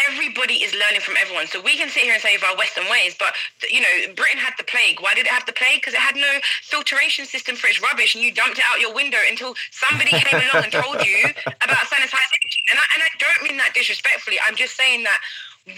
everybody 0.07 0.61
is 0.63 0.73
learning 0.73 1.01
from 1.01 1.15
everyone. 1.19 1.47
So 1.47 1.61
we 1.61 1.75
can 1.75 1.89
sit 1.89 2.03
here 2.03 2.13
and 2.13 2.21
say 2.21 2.35
of 2.35 2.43
our 2.43 2.55
Western 2.55 2.85
ways, 2.89 3.15
but 3.17 3.33
you 3.69 3.81
know, 3.81 4.13
Britain 4.15 4.39
had 4.39 4.53
the 4.57 4.63
plague. 4.63 5.01
Why 5.01 5.13
did 5.13 5.25
it 5.25 5.31
have 5.31 5.45
the 5.45 5.53
plague? 5.53 5.81
Because 5.81 5.93
it 5.93 5.99
had 5.99 6.15
no 6.15 6.39
filtration 6.63 7.25
system 7.25 7.55
for 7.55 7.67
its 7.67 7.81
rubbish, 7.81 8.15
and 8.15 8.23
you 8.23 8.31
dumped 8.33 8.59
it 8.59 8.65
out 8.69 8.79
your 8.79 8.93
window 8.93 9.19
until 9.27 9.55
somebody 9.71 10.11
came 10.11 10.41
along 10.49 10.63
and 10.63 10.73
told 10.73 11.03
you 11.05 11.31
about 11.61 11.83
sanitization. 11.89 12.61
And 12.71 12.77
I, 12.79 12.85
and 12.95 13.01
I 13.03 13.09
don't 13.17 13.41
mean 13.47 13.57
that 13.57 13.73
disrespectfully. 13.73 14.37
I'm 14.45 14.55
just 14.55 14.75
saying 14.75 15.03
that 15.03 15.19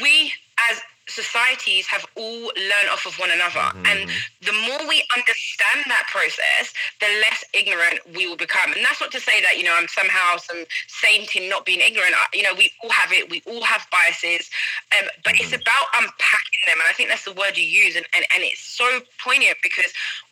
we 0.01 0.33
as 0.69 0.81
societies 1.07 1.87
have 1.87 2.05
all 2.15 2.51
learned 2.55 2.89
off 2.91 3.05
of 3.05 3.17
one 3.19 3.31
another. 3.31 3.59
Mm-hmm. 3.59 3.85
And 3.85 4.09
the 4.41 4.53
more 4.67 4.87
we 4.87 5.03
understand 5.15 5.85
that 5.87 6.07
process, 6.11 6.73
the 6.99 7.07
less 7.21 7.43
ignorant 7.53 7.99
we 8.15 8.27
will 8.27 8.37
become. 8.37 8.71
And 8.73 8.83
that's 8.85 9.01
not 9.01 9.11
to 9.11 9.19
say 9.19 9.41
that, 9.41 9.57
you 9.57 9.63
know, 9.63 9.75
I'm 9.77 9.87
somehow 9.87 10.37
some 10.37 10.63
saint 10.87 11.35
in 11.35 11.49
not 11.49 11.65
being 11.65 11.81
ignorant. 11.81 12.13
You 12.33 12.43
know, 12.43 12.53
we 12.55 12.71
all 12.83 12.91
have 12.91 13.11
it. 13.11 13.29
We 13.29 13.41
all 13.45 13.63
have 13.63 13.85
biases. 13.91 14.49
Um, 14.97 15.07
but 15.23 15.33
mm-hmm. 15.33 15.43
it's 15.43 15.53
about 15.53 15.85
unpacking 15.95 16.63
them. 16.67 16.77
And 16.79 16.87
I 16.89 16.93
think 16.93 17.09
that's 17.09 17.25
the 17.25 17.33
word 17.33 17.57
you 17.57 17.65
use. 17.65 17.95
And, 17.95 18.05
and, 18.13 18.25
and 18.33 18.43
it's 18.43 18.61
so 18.61 19.01
poignant 19.23 19.57
because 19.63 19.91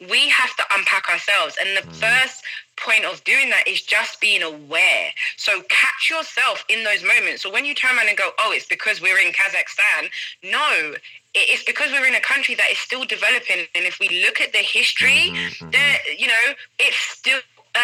we 0.09 0.29
have 0.29 0.55
to 0.57 0.63
unpack 0.75 1.09
ourselves. 1.09 1.57
And 1.59 1.75
the 1.75 1.81
mm-hmm. 1.81 1.91
first 1.91 2.43
point 2.79 3.05
of 3.05 3.23
doing 3.23 3.49
that 3.49 3.67
is 3.67 3.81
just 3.81 4.19
being 4.21 4.41
aware. 4.41 5.11
So 5.37 5.61
catch 5.69 6.09
yourself 6.09 6.63
in 6.69 6.83
those 6.83 7.03
moments. 7.03 7.43
So 7.43 7.51
when 7.51 7.65
you 7.65 7.75
turn 7.75 7.97
around 7.97 8.09
and 8.09 8.17
go, 8.17 8.31
oh, 8.39 8.51
it's 8.51 8.65
because 8.65 9.01
we're 9.01 9.19
in 9.19 9.31
Kazakhstan. 9.33 10.09
No, 10.43 10.95
it's 11.33 11.63
because 11.63 11.91
we're 11.91 12.07
in 12.07 12.15
a 12.15 12.21
country 12.21 12.55
that 12.55 12.69
is 12.71 12.79
still 12.79 13.05
developing. 13.05 13.65
And 13.75 13.85
if 13.85 13.99
we 13.99 14.23
look 14.25 14.41
at 14.41 14.51
the 14.51 14.59
history, 14.59 15.31
mm-hmm, 15.31 15.65
mm-hmm. 15.65 15.69
there, 15.71 15.97
you 16.17 16.27
know, 16.27 16.53
it's 16.79 16.97
still 16.97 17.39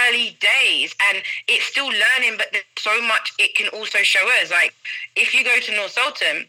early 0.08 0.38
days 0.40 0.96
and 1.10 1.22
it's 1.48 1.66
still 1.66 1.88
learning, 1.88 2.38
but 2.38 2.48
there's 2.52 2.64
so 2.78 3.02
much 3.04 3.34
it 3.38 3.56
can 3.56 3.68
also 3.70 4.00
show 4.00 4.26
us. 4.42 4.52
Like 4.52 4.74
if 5.16 5.34
you 5.34 5.44
go 5.44 5.60
to 5.60 5.72
Nur-Sultan, 5.72 6.46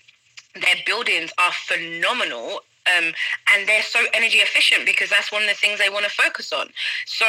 their 0.55 0.77
buildings 0.87 1.33
are 1.39 1.53
phenomenal 1.53 2.61
um, 2.97 3.13
and 3.53 3.69
they're 3.69 3.83
so 3.83 4.01
energy 4.15 4.39
efficient 4.39 4.87
because 4.87 5.11
that's 5.11 5.33
one 5.33 5.43
of 5.43 5.49
the 5.49 5.55
things 5.55 5.79
they 5.79 5.91
want 5.91 6.05
to 6.05 6.11
focus 6.11 6.53
on. 6.53 6.69
So 7.07 7.27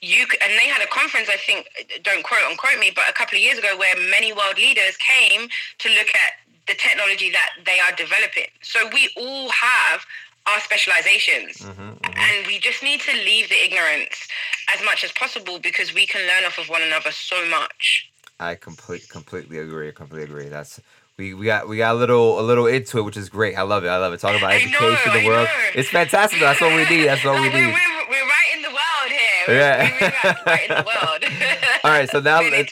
you 0.00 0.26
and 0.42 0.52
they 0.58 0.68
had 0.68 0.82
a 0.82 0.86
conference, 0.88 1.28
I 1.28 1.36
think, 1.36 1.68
don't 2.02 2.24
quote 2.24 2.42
unquote 2.48 2.78
me, 2.78 2.92
but 2.94 3.04
a 3.08 3.12
couple 3.12 3.36
of 3.36 3.42
years 3.42 3.58
ago 3.58 3.76
where 3.76 3.94
many 4.10 4.32
world 4.32 4.56
leaders 4.56 4.96
came 4.96 5.48
to 5.78 5.88
look 5.90 6.08
at 6.14 6.32
the 6.66 6.74
technology 6.74 7.30
that 7.30 7.50
they 7.64 7.78
are 7.80 7.94
developing. 7.96 8.48
So 8.62 8.88
we 8.92 9.10
all 9.16 9.48
have 9.50 10.04
our 10.46 10.60
specializations 10.60 11.58
mm-hmm, 11.58 11.82
mm-hmm. 11.82 12.04
and 12.06 12.46
we 12.46 12.58
just 12.58 12.82
need 12.82 13.00
to 13.00 13.12
leave 13.12 13.50
the 13.50 13.62
ignorance 13.62 14.28
as 14.74 14.82
much 14.82 15.04
as 15.04 15.12
possible 15.12 15.58
because 15.58 15.92
we 15.92 16.06
can 16.06 16.22
learn 16.22 16.46
off 16.46 16.56
of 16.56 16.70
one 16.70 16.80
another 16.80 17.10
so 17.10 17.46
much 17.50 18.08
I 18.40 18.54
complete 18.54 19.08
completely 19.08 19.58
agree. 19.58 19.88
I 19.88 19.92
completely 19.92 20.30
agree. 20.30 20.48
That's 20.48 20.80
we, 21.18 21.34
we 21.34 21.44
got 21.46 21.68
we 21.68 21.76
got 21.76 21.94
a 21.94 21.98
little 21.98 22.38
a 22.38 22.42
little 22.42 22.66
into 22.66 22.98
it, 22.98 23.02
which 23.02 23.16
is 23.16 23.28
great. 23.28 23.56
I 23.56 23.62
love 23.62 23.84
it. 23.84 23.88
I 23.88 23.96
love 23.98 24.12
it. 24.12 24.20
Talking 24.20 24.38
about 24.38 24.52
I 24.52 24.56
education, 24.56 25.12
know, 25.12 25.20
the 25.20 25.26
world. 25.26 25.48
It's 25.74 25.88
fantastic. 25.88 26.38
That's 26.40 26.60
what 26.60 26.70
we 26.70 26.84
need. 26.96 27.06
That's 27.06 27.24
what 27.24 27.34
we 27.40 27.48
Like, 27.48 27.52
we're, 27.54 27.66
need. 27.66 27.72
we're, 27.74 28.08
we're 28.10 28.24
right 28.24 28.54
in 28.54 28.62
the 28.62 28.68
world 28.68 29.10
here. 29.10 29.44
We're, 29.48 29.54
Yeah. 29.58 30.40
right, 30.46 30.62
in 30.62 30.76
the 30.76 30.84
world. 30.86 31.24
All 31.84 31.90
right, 31.90 32.08
so 32.08 32.20
now 32.20 32.40
need 32.40 32.68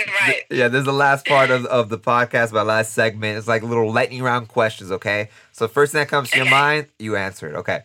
yeah, 0.50 0.68
this 0.68 0.80
is 0.80 0.84
the 0.84 0.92
last 0.92 1.26
part 1.26 1.50
of, 1.50 1.64
of 1.66 1.88
the 1.88 1.98
podcast, 1.98 2.52
my 2.52 2.62
last 2.62 2.92
segment. 2.92 3.38
It's 3.38 3.48
like 3.48 3.62
little 3.62 3.90
lightning 3.92 4.22
round 4.22 4.48
questions, 4.48 4.90
okay? 4.92 5.28
So 5.52 5.66
first 5.68 5.92
thing 5.92 6.00
that 6.00 6.08
comes 6.08 6.30
to 6.30 6.36
your 6.38 6.50
mind, 6.50 6.86
you 6.98 7.16
answer 7.16 7.48
it. 7.48 7.54
Okay. 7.56 7.82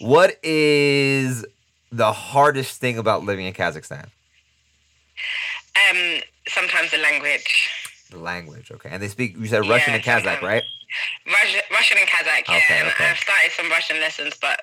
What 0.00 0.38
is 0.42 1.46
the 1.90 2.12
hardest 2.12 2.80
thing 2.80 2.98
about 2.98 3.22
living 3.24 3.46
in 3.46 3.52
Kazakhstan? 3.54 4.06
Um, 5.90 6.20
sometimes 6.48 6.90
the 6.90 6.98
language. 6.98 7.70
The 8.12 8.18
language, 8.18 8.70
okay. 8.70 8.90
And 8.92 9.02
they 9.02 9.08
speak 9.08 9.36
you 9.38 9.46
said 9.46 9.60
Russian 9.66 9.92
Yeah, 9.92 9.96
and 9.96 10.04
Kazakh, 10.04 10.22
sometimes. 10.24 10.42
right? 10.42 10.62
Russian, 11.26 11.60
Russian 11.70 11.98
and 11.98 12.08
Kazakh, 12.08 12.48
yeah. 12.48 12.56
Okay, 12.58 12.78
and 12.80 12.88
okay. 12.88 13.08
I've 13.10 13.18
started 13.18 13.50
some 13.52 13.70
Russian 13.70 14.00
lessons, 14.00 14.34
but 14.40 14.60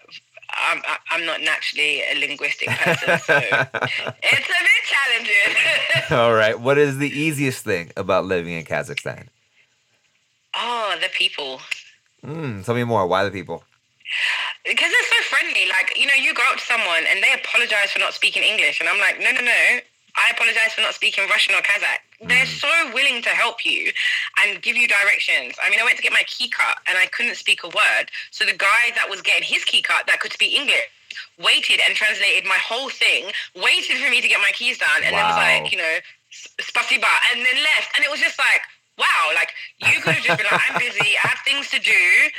I'm, 0.51 0.81
I'm 1.11 1.25
not 1.25 1.41
naturally 1.41 2.01
a 2.03 2.19
linguistic 2.19 2.69
person, 2.69 3.17
so 3.19 3.37
it's 3.37 4.49
a 4.49 4.61
bit 4.69 4.81
challenging. 4.85 5.55
All 6.11 6.33
right. 6.33 6.59
What 6.59 6.77
is 6.77 6.97
the 6.97 7.09
easiest 7.09 7.63
thing 7.63 7.91
about 7.97 8.25
living 8.25 8.53
in 8.53 8.63
Kazakhstan? 8.65 9.27
oh, 10.55 10.95
the 11.01 11.09
people. 11.09 11.61
Mm, 12.25 12.65
tell 12.65 12.75
me 12.75 12.83
more. 12.83 13.07
Why 13.07 13.23
the 13.23 13.31
people? 13.31 13.63
Because 14.65 14.91
they're 14.91 15.09
so 15.23 15.35
friendly. 15.35 15.65
Like, 15.69 15.97
you 15.97 16.05
know, 16.07 16.15
you 16.15 16.33
go 16.33 16.41
up 16.51 16.57
to 16.57 16.63
someone 16.65 17.03
and 17.09 17.23
they 17.23 17.31
apologize 17.33 17.91
for 17.91 17.99
not 17.99 18.13
speaking 18.13 18.43
English. 18.43 18.79
And 18.81 18.89
I'm 18.89 18.99
like, 18.99 19.19
no, 19.19 19.31
no, 19.31 19.41
no. 19.41 19.79
I 20.15 20.31
apologize 20.31 20.73
for 20.73 20.81
not 20.81 20.93
speaking 20.93 21.27
Russian 21.29 21.55
or 21.55 21.61
Kazakh. 21.61 22.01
They're 22.27 22.45
mm. 22.45 22.59
so 22.59 22.93
willing 22.93 23.21
to 23.23 23.29
help 23.29 23.65
you 23.65 23.91
and 24.43 24.61
give 24.61 24.75
you 24.75 24.87
directions. 24.87 25.55
I 25.61 25.69
mean, 25.69 25.79
I 25.79 25.83
went 25.83 25.97
to 25.97 26.03
get 26.03 26.11
my 26.11 26.23
key 26.27 26.49
cut 26.49 26.77
and 26.87 26.97
I 26.97 27.05
couldn't 27.07 27.35
speak 27.35 27.63
a 27.63 27.67
word. 27.67 28.11
So 28.31 28.45
the 28.45 28.57
guy 28.57 28.91
that 28.95 29.09
was 29.09 29.21
getting 29.21 29.43
his 29.43 29.63
key 29.63 29.81
cut 29.81 30.07
that 30.07 30.19
could 30.19 30.33
speak 30.33 30.53
English 30.53 30.89
waited 31.39 31.79
and 31.85 31.95
translated 31.95 32.45
my 32.45 32.57
whole 32.57 32.89
thing, 32.89 33.31
waited 33.55 33.97
for 33.97 34.09
me 34.09 34.21
to 34.21 34.27
get 34.27 34.39
my 34.39 34.51
keys 34.53 34.77
done, 34.77 35.03
and 35.03 35.15
then 35.15 35.25
was 35.25 35.35
like, 35.35 35.71
you 35.71 35.77
know, 35.77 35.97
"S- 36.31 36.47
spasiba, 36.61 37.09
and 37.31 37.45
then 37.45 37.55
left. 37.63 37.95
And 37.95 38.05
it 38.05 38.11
was 38.11 38.19
just 38.19 38.37
like, 38.37 38.61
wow, 38.97 39.31
like 39.33 39.53
you 39.79 40.01
could 40.01 40.15
have 40.15 40.23
just 40.23 40.37
been 40.37 40.47
like, 40.51 40.61
I'm 40.69 40.77
busy, 40.77 41.15
I 41.23 41.27
have 41.27 41.39
things 41.45 41.69
to 41.71 41.79
do. 41.79 42.29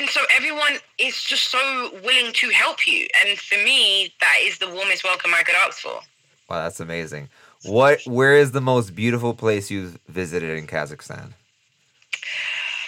And 0.00 0.08
so 0.10 0.20
everyone 0.36 0.78
is 0.98 1.22
just 1.22 1.50
so 1.50 1.90
willing 2.04 2.32
to 2.32 2.48
help 2.50 2.86
you. 2.86 3.06
And 3.24 3.38
for 3.38 3.56
me, 3.56 4.12
that 4.20 4.38
is 4.42 4.58
the 4.58 4.68
warmest 4.68 5.04
welcome 5.04 5.32
I 5.34 5.42
could 5.42 5.54
ask 5.54 5.78
for. 5.78 6.00
Wow, 6.48 6.62
that's 6.62 6.80
amazing. 6.80 7.28
What 7.64 8.00
where 8.06 8.36
is 8.36 8.52
the 8.52 8.60
most 8.60 8.94
beautiful 8.94 9.34
place 9.34 9.70
you've 9.70 9.98
visited 10.08 10.58
in 10.58 10.66
Kazakhstan? 10.66 11.32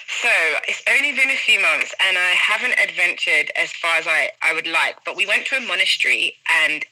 So 0.07 0.31
it's 0.67 0.83
only 0.89 1.13
been 1.13 1.31
a 1.31 1.37
few 1.37 1.61
months 1.61 1.95
and 2.01 2.17
I 2.17 2.31
haven't 2.31 2.79
adventured 2.79 3.51
as 3.57 3.71
far 3.73 3.97
as 3.97 4.07
I, 4.07 4.31
I 4.43 4.55
would 4.55 4.67
like. 4.67 4.97
But 5.05 5.17
we 5.17 5.27
went 5.27 5.47
to 5.47 5.57
a 5.57 5.61
monastery 5.61 6.37
and 6.65 6.85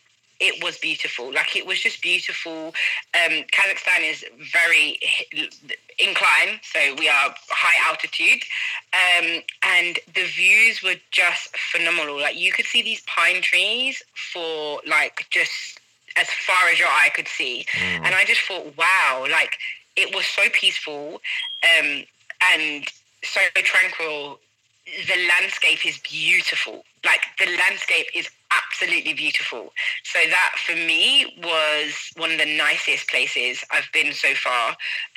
it 0.42 0.62
was 0.62 0.76
beautiful. 0.76 1.32
Like 1.32 1.56
it 1.56 1.66
was 1.66 1.80
just 1.80 2.02
beautiful. 2.02 2.74
Um, 3.14 3.44
Kazakhstan 3.52 4.10
is 4.10 4.24
very 4.52 4.98
inclined, 5.98 6.60
so 6.62 6.94
we 6.98 7.08
are 7.08 7.34
high 7.48 7.90
altitude, 7.90 8.42
um, 8.92 9.42
and 9.62 10.00
the 10.14 10.26
views 10.26 10.82
were 10.82 10.96
just 11.12 11.56
phenomenal. 11.56 12.20
Like 12.20 12.36
you 12.36 12.52
could 12.52 12.66
see 12.66 12.82
these 12.82 13.02
pine 13.02 13.40
trees 13.40 14.02
for 14.32 14.80
like 14.86 15.26
just 15.30 15.78
as 16.16 16.28
far 16.28 16.68
as 16.70 16.78
your 16.78 16.88
eye 16.88 17.10
could 17.14 17.28
see, 17.28 17.64
Mm. 17.72 18.06
and 18.06 18.14
I 18.14 18.24
just 18.24 18.42
thought, 18.42 18.76
wow, 18.76 19.26
like 19.30 19.58
it 19.96 20.14
was 20.14 20.26
so 20.26 20.48
peaceful, 20.50 21.20
um, 21.78 22.04
and 22.54 22.88
so 23.24 23.40
tranquil. 23.56 24.40
The 24.84 25.28
landscape 25.28 25.86
is 25.86 25.98
beautiful. 25.98 26.84
Like 27.04 27.22
the 27.38 27.46
landscape 27.56 28.06
is 28.14 28.28
absolutely 28.50 29.12
beautiful. 29.14 29.72
So 30.02 30.18
that 30.28 30.52
for 30.66 30.74
me 30.74 31.38
was 31.42 31.94
one 32.16 32.32
of 32.32 32.38
the 32.38 32.56
nicest 32.56 33.08
places 33.08 33.64
I've 33.70 33.88
been 33.92 34.12
so 34.12 34.34
far. 34.34 34.70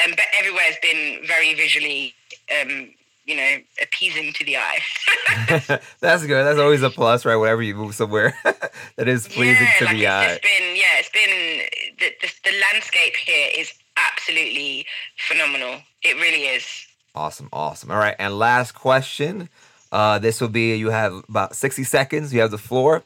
Um, 0.04 0.12
but 0.12 0.26
everywhere 0.38 0.64
has 0.64 0.78
been 0.84 1.26
very 1.26 1.54
visually, 1.56 2.14
um, 2.62 2.94
you 3.26 3.36
know, 3.36 3.58
appeasing 3.82 4.34
to 4.34 4.46
the 4.46 4.58
eye. 4.58 4.80
that's 6.00 6.26
good. 6.26 6.46
That's 6.46 6.60
always 6.60 6.84
a 6.84 6.90
plus, 6.90 7.26
right? 7.26 7.36
Whenever 7.36 7.62
you 7.64 7.76
move 7.76 7.96
somewhere 7.96 8.36
that 8.96 9.08
is 9.08 9.28
pleasing 9.28 9.66
yeah, 9.66 9.80
to 9.80 9.86
like 9.86 9.96
the 9.96 10.04
it's 10.04 10.12
eye. 10.12 10.28
just 10.28 10.42
been, 10.44 10.76
yeah, 10.76 11.00
it's 11.00 11.10
been 11.10 11.62
the, 12.00 12.14
the 12.22 12.52
the 12.52 12.58
landscape 12.72 13.16
here 13.16 13.50
is 13.58 13.74
absolutely 13.98 14.86
phenomenal. 15.18 15.82
It 16.04 16.16
really 16.16 16.46
is. 16.46 16.66
Awesome, 17.16 17.50
awesome. 17.52 17.92
All 17.92 17.98
right, 17.98 18.16
and 18.20 18.38
last 18.38 18.74
question. 18.74 19.50
Uh, 19.92 20.20
this 20.20 20.42
will 20.42 20.50
be 20.50 20.76
you 20.76 20.90
have 20.90 21.24
about 21.30 21.56
60 21.56 21.84
seconds. 21.84 22.34
You 22.34 22.42
have 22.42 22.52
the 22.52 22.58
floor. 22.58 23.04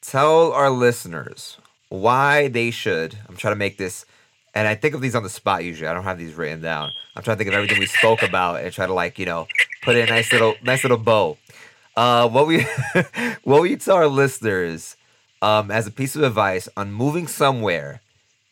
Tell 0.00 0.52
our 0.52 0.70
listeners 0.70 1.58
why 1.88 2.48
they 2.48 2.70
should. 2.70 3.18
I'm 3.28 3.36
trying 3.36 3.52
to 3.52 3.58
make 3.58 3.76
this, 3.76 4.06
and 4.54 4.66
I 4.66 4.74
think 4.74 4.94
of 4.94 5.00
these 5.00 5.14
on 5.14 5.22
the 5.22 5.28
spot 5.28 5.64
usually. 5.64 5.88
I 5.88 5.94
don't 5.94 6.04
have 6.04 6.18
these 6.18 6.34
written 6.34 6.60
down. 6.60 6.90
I'm 7.16 7.22
trying 7.22 7.36
to 7.36 7.38
think 7.38 7.48
of 7.48 7.54
everything 7.54 7.78
we 7.78 7.86
spoke 7.86 8.22
about 8.22 8.62
and 8.62 8.72
try 8.72 8.86
to 8.86 8.94
like 8.94 9.18
you 9.18 9.26
know 9.26 9.46
put 9.82 9.96
in 9.96 10.08
a 10.08 10.10
nice 10.10 10.32
little 10.32 10.54
nice 10.62 10.84
little 10.84 10.98
bow. 10.98 11.36
Uh, 11.96 12.28
what 12.28 12.46
we 12.46 12.66
what 13.44 13.62
we 13.62 13.76
tell 13.76 13.96
our 13.96 14.08
listeners 14.08 14.96
um, 15.42 15.70
as 15.70 15.86
a 15.86 15.90
piece 15.90 16.16
of 16.16 16.22
advice 16.22 16.68
on 16.76 16.92
moving 16.92 17.26
somewhere 17.26 18.00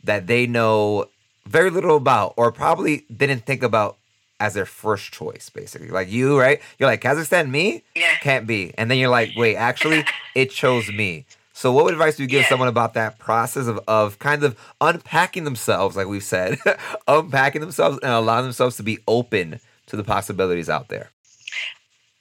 that 0.04 0.26
they 0.26 0.46
know 0.46 1.06
very 1.46 1.70
little 1.70 1.96
about 1.96 2.34
or 2.36 2.52
probably 2.52 3.04
didn't 3.14 3.40
think 3.40 3.62
about 3.62 3.96
as 4.40 4.54
their 4.54 4.66
first 4.66 5.12
choice, 5.12 5.50
basically. 5.50 5.88
Like 5.88 6.10
you, 6.10 6.38
right? 6.38 6.60
You're 6.78 6.88
like, 6.88 7.00
Kazakhstan, 7.00 7.50
me? 7.50 7.82
Yeah. 7.94 8.14
Can't 8.20 8.46
be. 8.46 8.72
And 8.78 8.90
then 8.90 8.98
you're 8.98 9.10
like, 9.10 9.30
wait, 9.36 9.56
actually, 9.56 10.04
it 10.34 10.50
chose 10.50 10.88
me. 10.92 11.26
So 11.58 11.72
what 11.72 11.92
advice 11.92 12.14
do 12.16 12.22
you 12.22 12.28
give 12.28 12.42
Yeah. 12.42 12.48
someone 12.48 12.68
about 12.68 12.94
that 12.94 13.18
process 13.18 13.66
of, 13.66 13.80
of 13.88 14.20
kind 14.20 14.44
of 14.44 14.56
unpacking 14.80 15.42
themselves, 15.42 15.96
like 15.96 16.06
we've 16.06 16.22
said, 16.22 16.56
unpacking 17.08 17.60
themselves 17.60 17.98
and 18.00 18.12
allowing 18.12 18.44
themselves 18.44 18.76
to 18.76 18.84
be 18.84 19.00
open 19.08 19.58
to 19.86 19.96
the 19.96 20.04
possibilities 20.04 20.68
out 20.70 20.86
there? 20.88 21.10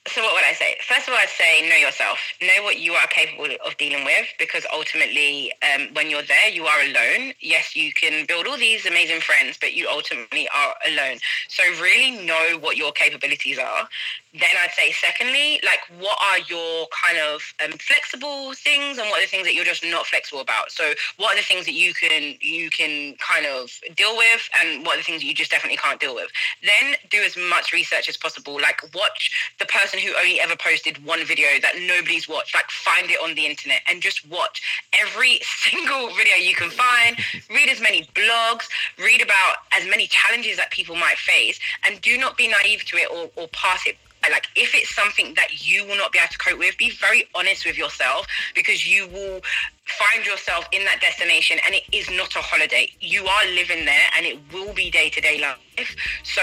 So 0.07 0.23
what 0.23 0.33
would 0.33 0.43
I 0.43 0.53
say? 0.53 0.75
First 0.87 1.07
of 1.07 1.13
all, 1.13 1.16
say 1.37 1.67
know 1.69 1.75
yourself. 1.75 2.19
Know 2.41 2.63
what 2.63 2.79
you 2.79 2.93
are 2.93 3.07
capable 3.07 3.47
of 3.65 3.77
dealing 3.77 4.03
with 4.03 4.25
because 4.39 4.65
ultimately, 4.73 5.53
um, 5.61 5.89
when 5.93 6.09
you're 6.09 6.23
there, 6.23 6.49
you 6.49 6.65
are 6.65 6.81
alone. 6.81 7.33
Yes, 7.39 7.75
you 7.75 7.93
can 7.93 8.25
build 8.25 8.47
all 8.47 8.57
these 8.57 8.85
amazing 8.85 9.21
friends, 9.21 9.57
but 9.59 9.73
you 9.73 9.87
ultimately 9.87 10.49
are 10.55 10.75
alone. 10.87 11.19
So 11.47 11.63
really 11.81 12.25
know 12.25 12.57
what 12.59 12.77
your 12.77 12.91
capabilities 12.91 13.59
are. 13.59 13.87
Then 14.33 14.49
I'd 14.59 14.71
say, 14.73 14.91
secondly, 14.91 15.59
like 15.63 15.79
what 15.99 16.17
are 16.31 16.39
your 16.49 16.87
kind 17.03 17.17
of 17.17 17.41
um, 17.63 17.71
flexible 17.79 18.53
things 18.53 18.97
and 18.97 19.09
what 19.09 19.19
are 19.19 19.23
the 19.23 19.29
things 19.29 19.45
that 19.45 19.53
you're 19.53 19.65
just 19.65 19.83
not 19.83 20.05
flexible 20.05 20.41
about? 20.41 20.71
So 20.71 20.93
what 21.17 21.33
are 21.33 21.37
the 21.37 21.45
things 21.45 21.65
that 21.65 21.73
you 21.73 21.93
can 21.93 22.35
you 22.41 22.69
can 22.69 23.15
kind 23.17 23.45
of 23.45 23.71
deal 23.95 24.15
with 24.17 24.49
and 24.61 24.85
what 24.85 24.95
are 24.95 24.97
the 24.99 25.03
things 25.03 25.21
that 25.21 25.27
you 25.27 25.33
just 25.33 25.51
definitely 25.51 25.77
can't 25.77 25.99
deal 25.99 26.13
with? 26.13 26.29
Then 26.61 26.95
do 27.09 27.21
as 27.23 27.37
much 27.37 27.73
research 27.73 28.09
as 28.09 28.17
possible. 28.17 28.59
Like 28.61 28.81
watch 28.93 29.31
the 29.59 29.65
person 29.65 29.99
who 29.99 30.13
only 30.17 30.39
ever 30.39 30.55
posted 30.55 31.03
one 31.05 31.21
video 31.27 31.47
that 31.61 31.73
nobody's 31.81 32.27
watched. 32.27 32.55
Like 32.55 32.69
find 32.69 33.11
it 33.11 33.19
on 33.23 33.35
the 33.35 33.45
internet 33.45 33.81
and 33.89 34.01
just 34.01 34.27
watch 34.29 34.61
every 34.99 35.39
single 35.41 36.07
video 36.15 36.35
you 36.35 36.55
can 36.55 36.69
find. 36.69 37.17
Read 37.49 37.69
as 37.69 37.81
many 37.81 38.03
blogs. 38.15 38.67
Read 38.97 39.21
about 39.21 39.57
as 39.77 39.87
many 39.87 40.07
challenges 40.07 40.57
that 40.57 40.71
people 40.71 40.95
might 40.95 41.17
face, 41.17 41.59
and 41.85 41.99
do 42.01 42.17
not 42.17 42.37
be 42.37 42.47
naive 42.47 42.85
to 42.85 42.97
it 42.97 43.09
or, 43.11 43.29
or 43.35 43.47
pass 43.49 43.85
it 43.85 43.97
like 44.31 44.47
if 44.55 44.75
it's 44.75 44.93
something 44.93 45.33
that 45.35 45.67
you 45.67 45.85
will 45.85 45.95
not 45.95 46.11
be 46.11 46.19
able 46.19 46.29
to 46.29 46.37
cope 46.37 46.59
with 46.59 46.77
be 46.77 46.89
very 46.89 47.23
honest 47.35 47.65
with 47.65 47.77
yourself 47.77 48.27
because 48.55 48.85
you 48.85 49.07
will 49.07 49.41
find 49.85 50.25
yourself 50.25 50.67
in 50.71 50.83
that 50.83 50.99
destination 50.99 51.57
and 51.65 51.75
it 51.75 51.83
is 51.91 52.09
not 52.11 52.35
a 52.35 52.39
holiday 52.39 52.89
you 52.99 53.25
are 53.25 53.45
living 53.53 53.85
there 53.85 54.07
and 54.17 54.25
it 54.25 54.37
will 54.51 54.73
be 54.73 54.89
day-to-day 54.89 55.39
life 55.39 55.95
so 56.23 56.41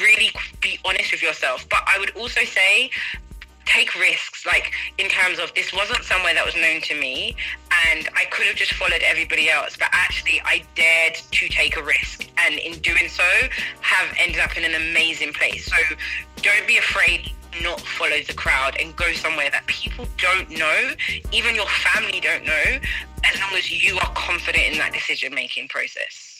really 0.00 0.30
be 0.60 0.78
honest 0.84 1.12
with 1.12 1.22
yourself 1.22 1.66
but 1.70 1.82
i 1.86 1.98
would 1.98 2.10
also 2.16 2.42
say 2.44 2.90
take 3.66 3.94
risks 3.96 4.46
like 4.46 4.72
in 4.98 5.08
terms 5.08 5.38
of 5.38 5.52
this 5.54 5.72
wasn't 5.72 6.02
somewhere 6.04 6.34
that 6.34 6.44
was 6.44 6.54
known 6.56 6.80
to 6.80 6.98
me 6.98 7.36
and 7.90 8.08
i 8.16 8.24
could 8.30 8.46
have 8.46 8.56
just 8.56 8.72
followed 8.74 9.02
everybody 9.04 9.50
else 9.50 9.76
but 9.76 9.88
actually 9.92 10.40
i 10.44 10.62
dared 10.74 11.14
to 11.30 11.48
take 11.48 11.76
a 11.76 11.82
risk 11.82 12.26
and 12.38 12.58
in 12.58 12.78
doing 12.80 13.08
so 13.08 13.24
have 13.80 14.14
ended 14.18 14.40
up 14.40 14.56
in 14.56 14.64
an 14.64 14.74
amazing 14.74 15.32
place. 15.32 15.66
So 15.66 15.76
don't 16.42 16.66
be 16.66 16.78
afraid 16.78 17.32
not 17.62 17.80
follow 17.80 18.20
the 18.26 18.34
crowd 18.34 18.76
and 18.78 18.94
go 18.96 19.10
somewhere 19.14 19.48
that 19.50 19.66
people 19.66 20.06
don't 20.18 20.50
know 20.50 20.90
even 21.32 21.54
your 21.54 21.64
family 21.66 22.20
don't 22.20 22.44
know 22.44 22.78
as 23.24 23.40
long 23.40 23.50
as 23.54 23.72
you 23.72 23.96
are 23.96 24.12
confident 24.12 24.72
in 24.72 24.78
that 24.78 24.92
decision 24.92 25.34
making 25.34 25.66
process 25.68 26.35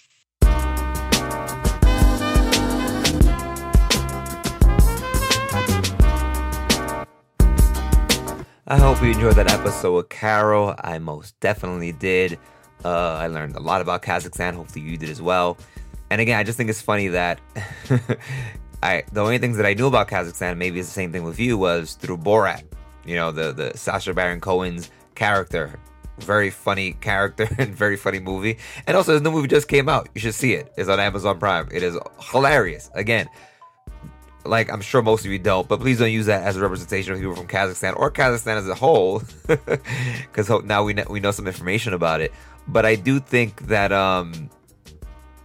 I 8.68 8.78
hope 8.78 9.00
you 9.00 9.12
enjoyed 9.12 9.36
that 9.36 9.48
episode 9.48 9.94
with 9.94 10.08
Carol. 10.08 10.74
I 10.82 10.98
most 10.98 11.38
definitely 11.38 11.92
did. 11.92 12.36
Uh, 12.84 13.12
I 13.12 13.28
learned 13.28 13.54
a 13.54 13.60
lot 13.60 13.80
about 13.80 14.02
Kazakhstan. 14.02 14.54
Hopefully, 14.54 14.84
you 14.84 14.96
did 14.96 15.08
as 15.08 15.22
well. 15.22 15.56
And 16.10 16.20
again, 16.20 16.36
I 16.36 16.42
just 16.42 16.58
think 16.58 16.68
it's 16.68 16.82
funny 16.82 17.06
that 17.08 17.40
I 18.82 19.04
the 19.12 19.20
only 19.20 19.38
things 19.38 19.56
that 19.58 19.66
I 19.66 19.74
knew 19.74 19.86
about 19.86 20.08
Kazakhstan, 20.08 20.56
maybe 20.56 20.80
it's 20.80 20.88
the 20.88 20.94
same 20.94 21.12
thing 21.12 21.22
with 21.22 21.38
you, 21.38 21.56
was 21.56 21.94
through 21.94 22.18
Borat. 22.18 22.64
You 23.04 23.14
know, 23.14 23.30
the 23.30 23.52
the 23.52 23.78
Sacha 23.78 24.12
Baron 24.12 24.40
Cohen's 24.40 24.90
character. 25.14 25.78
Very 26.18 26.50
funny 26.50 26.94
character 26.94 27.48
and 27.58 27.72
very 27.72 27.96
funny 27.96 28.18
movie. 28.18 28.58
And 28.88 28.96
also, 28.96 29.16
the 29.16 29.30
movie 29.30 29.46
just 29.46 29.68
came 29.68 29.88
out. 29.88 30.08
You 30.12 30.20
should 30.20 30.34
see 30.34 30.54
it. 30.54 30.72
It's 30.76 30.88
on 30.88 30.98
Amazon 30.98 31.38
Prime. 31.38 31.68
It 31.70 31.84
is 31.84 31.96
hilarious. 32.32 32.90
Again, 32.94 33.28
like 34.48 34.70
I'm 34.70 34.80
sure 34.80 35.02
most 35.02 35.24
of 35.24 35.30
you 35.30 35.38
don't, 35.38 35.68
but 35.68 35.80
please 35.80 35.98
don't 35.98 36.12
use 36.12 36.26
that 36.26 36.42
as 36.42 36.56
a 36.56 36.60
representation 36.60 37.12
of 37.12 37.18
people 37.18 37.36
from 37.36 37.46
Kazakhstan 37.46 37.96
or 37.96 38.10
Kazakhstan 38.10 38.56
as 38.56 38.68
a 38.68 38.74
whole, 38.74 39.22
because 39.46 40.50
now 40.64 40.84
we 40.84 40.94
know, 40.94 41.04
we 41.08 41.20
know 41.20 41.30
some 41.30 41.46
information 41.46 41.92
about 41.92 42.20
it. 42.20 42.32
But 42.68 42.84
I 42.84 42.96
do 42.96 43.20
think 43.20 43.68
that 43.68 43.92
um, 43.92 44.50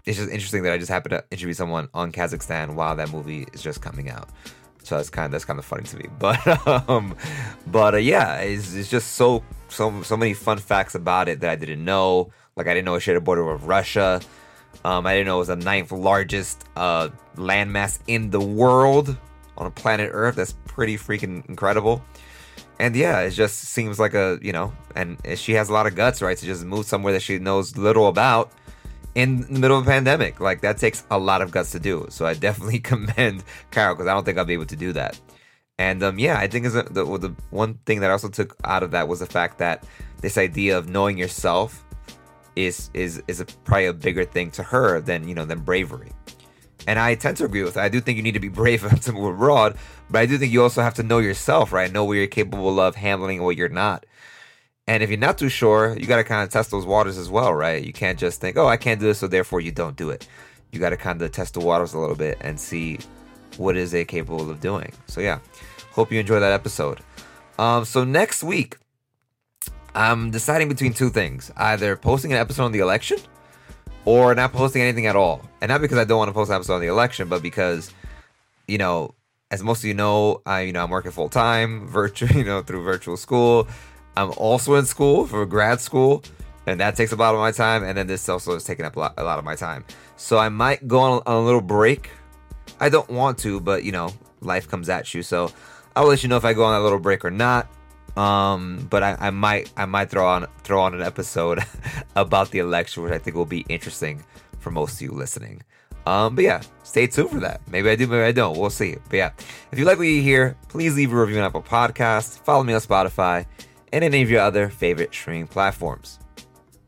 it's 0.05 0.17
just 0.17 0.31
interesting 0.31 0.63
that 0.63 0.73
I 0.73 0.77
just 0.77 0.91
happened 0.91 1.11
to 1.11 1.23
interview 1.31 1.53
someone 1.53 1.89
on 1.93 2.11
Kazakhstan 2.11 2.75
while 2.75 2.95
that 2.95 3.11
movie 3.11 3.47
is 3.53 3.61
just 3.61 3.81
coming 3.81 4.09
out. 4.09 4.29
So 4.83 4.95
that's 4.97 5.09
kind 5.09 5.25
of 5.25 5.31
that's 5.31 5.45
kind 5.45 5.59
of 5.59 5.65
funny 5.65 5.83
to 5.83 5.97
me. 5.97 6.07
But 6.19 6.67
um, 6.89 7.15
but 7.67 7.93
uh, 7.95 7.97
yeah, 7.97 8.37
it's, 8.39 8.73
it's 8.73 8.89
just 8.89 9.13
so 9.13 9.43
so 9.69 10.01
so 10.01 10.17
many 10.17 10.33
fun 10.33 10.57
facts 10.57 10.95
about 10.95 11.29
it 11.29 11.39
that 11.41 11.49
I 11.49 11.55
didn't 11.55 11.85
know. 11.85 12.31
Like 12.55 12.67
I 12.67 12.73
didn't 12.73 12.85
know 12.85 12.95
it 12.95 13.01
shared 13.01 13.17
a 13.17 13.21
border 13.21 13.43
with 13.43 13.63
Russia. 13.63 14.21
Um, 14.83 15.05
I 15.05 15.13
didn't 15.13 15.27
know 15.27 15.35
it 15.35 15.39
was 15.39 15.47
the 15.49 15.55
ninth 15.55 15.91
largest 15.91 16.65
uh, 16.75 17.09
landmass 17.35 17.99
in 18.07 18.29
the 18.29 18.39
world 18.39 19.15
on 19.57 19.67
a 19.67 19.71
planet 19.71 20.09
Earth. 20.11 20.35
That's 20.35 20.53
pretty 20.65 20.97
freaking 20.97 21.47
incredible. 21.47 22.03
And 22.79 22.95
yeah, 22.95 23.19
it 23.19 23.31
just 23.31 23.59
seems 23.59 23.99
like 23.99 24.15
a 24.15 24.39
you 24.41 24.51
know, 24.51 24.73
and 24.95 25.17
she 25.35 25.53
has 25.53 25.69
a 25.69 25.73
lot 25.73 25.85
of 25.85 25.95
guts, 25.95 26.21
right, 26.21 26.37
to 26.37 26.45
just 26.45 26.65
move 26.65 26.85
somewhere 26.85 27.13
that 27.13 27.21
she 27.21 27.37
knows 27.37 27.77
little 27.77 28.07
about 28.07 28.51
in 29.13 29.41
the 29.41 29.59
middle 29.59 29.77
of 29.77 29.85
a 29.85 29.89
pandemic. 29.89 30.39
Like 30.39 30.61
that 30.61 30.77
takes 30.77 31.03
a 31.11 31.19
lot 31.19 31.41
of 31.41 31.51
guts 31.51 31.71
to 31.71 31.79
do. 31.79 32.07
So 32.09 32.25
I 32.25 32.33
definitely 32.33 32.79
commend 32.91 33.43
Carol 33.69 33.95
because 33.95 34.07
I 34.07 34.13
don't 34.13 34.25
think 34.25 34.37
I'll 34.37 34.45
be 34.45 34.53
able 34.53 34.65
to 34.65 34.75
do 34.75 34.93
that. 34.93 35.19
And 35.77 36.03
um, 36.03 36.19
yeah, 36.19 36.37
I 36.37 36.47
think 36.47 36.65
is 36.65 36.73
the, 36.73 36.83
the 36.83 37.35
one 37.49 37.75
thing 37.85 38.01
that 38.01 38.09
I 38.09 38.13
also 38.13 38.29
took 38.29 38.55
out 38.63 38.83
of 38.83 38.91
that 38.91 39.07
was 39.07 39.19
the 39.19 39.25
fact 39.25 39.57
that 39.59 39.85
this 40.21 40.37
idea 40.37 40.77
of 40.77 40.89
knowing 40.89 41.17
yourself 41.17 41.83
is 42.55 42.89
is 42.93 43.21
is 43.27 43.39
a, 43.39 43.45
probably 43.45 43.85
a 43.85 43.93
bigger 43.93 44.25
thing 44.25 44.51
to 44.51 44.63
her 44.63 44.99
than 44.99 45.27
you 45.27 45.35
know 45.35 45.45
than 45.45 45.59
bravery. 45.59 46.11
And 46.87 46.97
I 46.97 47.15
tend 47.15 47.37
to 47.37 47.45
agree 47.45 47.63
with 47.63 47.75
that. 47.75 47.83
I 47.83 47.89
do 47.89 48.01
think 48.01 48.17
you 48.17 48.23
need 48.23 48.33
to 48.33 48.39
be 48.39 48.49
brave 48.61 48.81
to 49.01 49.11
move 49.11 49.35
abroad, 49.35 49.77
but 50.09 50.19
I 50.19 50.25
do 50.25 50.37
think 50.37 50.51
you 50.51 50.63
also 50.63 50.81
have 50.81 50.95
to 50.95 51.03
know 51.03 51.19
yourself, 51.19 51.71
right? 51.71 51.91
Know 51.91 52.05
what 52.05 52.13
you're 52.13 52.27
capable 52.27 52.79
of 52.79 52.95
handling 52.95 53.37
and 53.37 53.45
what 53.45 53.57
you're 53.57 53.69
not. 53.69 54.05
And 54.87 55.03
if 55.03 55.09
you're 55.09 55.19
not 55.19 55.37
too 55.37 55.49
sure, 55.49 55.95
you 55.97 56.07
got 56.07 56.17
to 56.17 56.23
kind 56.23 56.43
of 56.43 56.49
test 56.49 56.71
those 56.71 56.85
waters 56.85 57.17
as 57.17 57.29
well, 57.29 57.53
right? 57.53 57.83
You 57.83 57.93
can't 57.93 58.17
just 58.17 58.41
think, 58.41 58.57
oh, 58.57 58.67
I 58.67 58.77
can't 58.77 58.99
do 58.99 59.05
this, 59.05 59.19
so 59.19 59.27
therefore 59.27 59.61
you 59.61 59.71
don't 59.71 59.95
do 59.95 60.09
it. 60.09 60.27
You 60.71 60.79
got 60.79 60.89
to 60.89 60.97
kind 60.97 61.21
of 61.21 61.31
test 61.31 61.53
the 61.53 61.59
waters 61.59 61.93
a 61.93 61.99
little 61.99 62.15
bit 62.15 62.37
and 62.41 62.59
see 62.59 62.99
what 63.57 63.77
is 63.77 63.93
it 63.93 64.07
capable 64.07 64.49
of 64.49 64.59
doing. 64.59 64.91
So 65.05 65.21
yeah, 65.21 65.39
hope 65.91 66.11
you 66.11 66.19
enjoy 66.19 66.39
that 66.39 66.51
episode. 66.51 66.99
Um, 67.59 67.85
so 67.85 68.03
next 68.03 68.43
week, 68.43 68.77
I'm 69.93 70.31
deciding 70.31 70.69
between 70.69 70.93
two 70.93 71.09
things: 71.09 71.51
either 71.57 71.95
posting 71.95 72.31
an 72.31 72.37
episode 72.37 72.65
on 72.65 72.71
the 72.71 72.79
election, 72.79 73.17
or 74.05 74.33
not 74.35 74.53
posting 74.53 74.81
anything 74.81 75.05
at 75.05 75.15
all. 75.15 75.41
And 75.61 75.69
not 75.69 75.81
because 75.81 75.97
I 75.97 76.03
don't 76.03 76.17
want 76.17 76.29
to 76.29 76.33
post 76.33 76.49
an 76.49 76.55
episode 76.55 76.75
on 76.75 76.81
the 76.81 76.87
election, 76.87 77.27
but 77.27 77.41
because, 77.41 77.93
you 78.67 78.77
know, 78.77 79.13
as 79.51 79.61
most 79.61 79.79
of 79.79 79.85
you 79.85 79.93
know, 79.93 80.41
I 80.45 80.61
you 80.61 80.73
know 80.73 80.83
I'm 80.83 80.89
working 80.89 81.11
full 81.11 81.29
time, 81.29 81.87
virtual, 81.89 82.29
you 82.29 82.43
know, 82.43 82.61
through 82.61 82.83
virtual 82.83 83.17
school. 83.17 83.67
I'm 84.17 84.31
also 84.37 84.75
in 84.75 84.85
school 84.85 85.25
for 85.25 85.45
grad 85.45 85.79
school, 85.79 86.23
and 86.65 86.79
that 86.79 86.95
takes 86.95 87.11
a 87.11 87.15
lot 87.15 87.33
of 87.33 87.39
my 87.39 87.51
time. 87.51 87.83
And 87.83 87.97
then 87.97 88.07
this 88.07 88.27
also 88.27 88.53
is 88.55 88.63
taking 88.63 88.85
up 88.85 88.95
a 88.95 88.99
lot, 88.99 89.13
a 89.17 89.23
lot 89.23 89.39
of 89.39 89.45
my 89.45 89.55
time. 89.55 89.85
So 90.17 90.37
I 90.37 90.49
might 90.49 90.87
go 90.87 90.99
on 90.99 91.21
a, 91.25 91.29
on 91.29 91.43
a 91.43 91.45
little 91.45 91.61
break. 91.61 92.09
I 92.79 92.89
don't 92.89 93.09
want 93.09 93.37
to, 93.39 93.59
but 93.59 93.83
you 93.83 93.91
know, 93.91 94.13
life 94.41 94.67
comes 94.67 94.89
at 94.89 95.13
you. 95.13 95.23
So 95.23 95.51
I'll 95.95 96.07
let 96.07 96.23
you 96.23 96.29
know 96.29 96.37
if 96.37 96.45
I 96.45 96.53
go 96.53 96.63
on 96.63 96.79
a 96.79 96.83
little 96.83 96.99
break 96.99 97.23
or 97.23 97.31
not. 97.31 97.67
Um, 98.17 98.87
but 98.89 99.03
I, 99.03 99.17
I 99.19 99.29
might 99.29 99.71
I 99.77 99.85
might 99.85 100.09
throw 100.09 100.27
on 100.27 100.47
throw 100.63 100.81
on 100.81 100.93
an 100.93 101.01
episode 101.01 101.59
about 102.15 102.51
the 102.51 102.59
election, 102.59 103.03
which 103.03 103.13
I 103.13 103.17
think 103.17 103.35
will 103.35 103.45
be 103.45 103.65
interesting 103.69 104.23
for 104.59 104.71
most 104.71 104.95
of 104.95 105.01
you 105.01 105.11
listening. 105.11 105.63
Um, 106.05 106.35
but 106.35 106.43
yeah, 106.43 106.61
stay 106.83 107.07
tuned 107.07 107.29
for 107.29 107.39
that. 107.39 107.61
Maybe 107.69 107.89
I 107.89 107.95
do, 107.95 108.07
maybe 108.07 108.23
I 108.23 108.31
don't. 108.31 108.57
We'll 108.57 108.69
see. 108.69 108.95
But 109.09 109.17
yeah, 109.17 109.31
if 109.71 109.77
you 109.77 109.85
like 109.85 109.97
what 109.97 110.07
you 110.07 110.21
hear, 110.21 110.57
please 110.67 110.95
leave 110.95 111.13
a 111.13 111.15
review 111.15 111.37
on 111.37 111.45
Apple 111.45 111.61
Podcasts. 111.61 112.39
Follow 112.39 112.63
me 112.63 112.73
on 112.73 112.81
Spotify 112.81 113.45
and 113.93 114.03
any 114.03 114.21
of 114.21 114.29
your 114.29 114.41
other 114.41 114.69
favorite 114.69 115.13
streaming 115.13 115.47
platforms. 115.47 116.19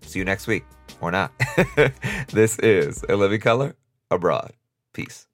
See 0.01 0.19
you 0.19 0.25
next 0.25 0.47
week, 0.47 0.65
or 0.99 1.11
not. 1.11 1.31
this 2.29 2.59
is 2.59 3.03
In 3.03 3.19
Living 3.19 3.39
Color 3.39 3.75
Abroad. 4.09 4.53
Peace. 4.93 5.27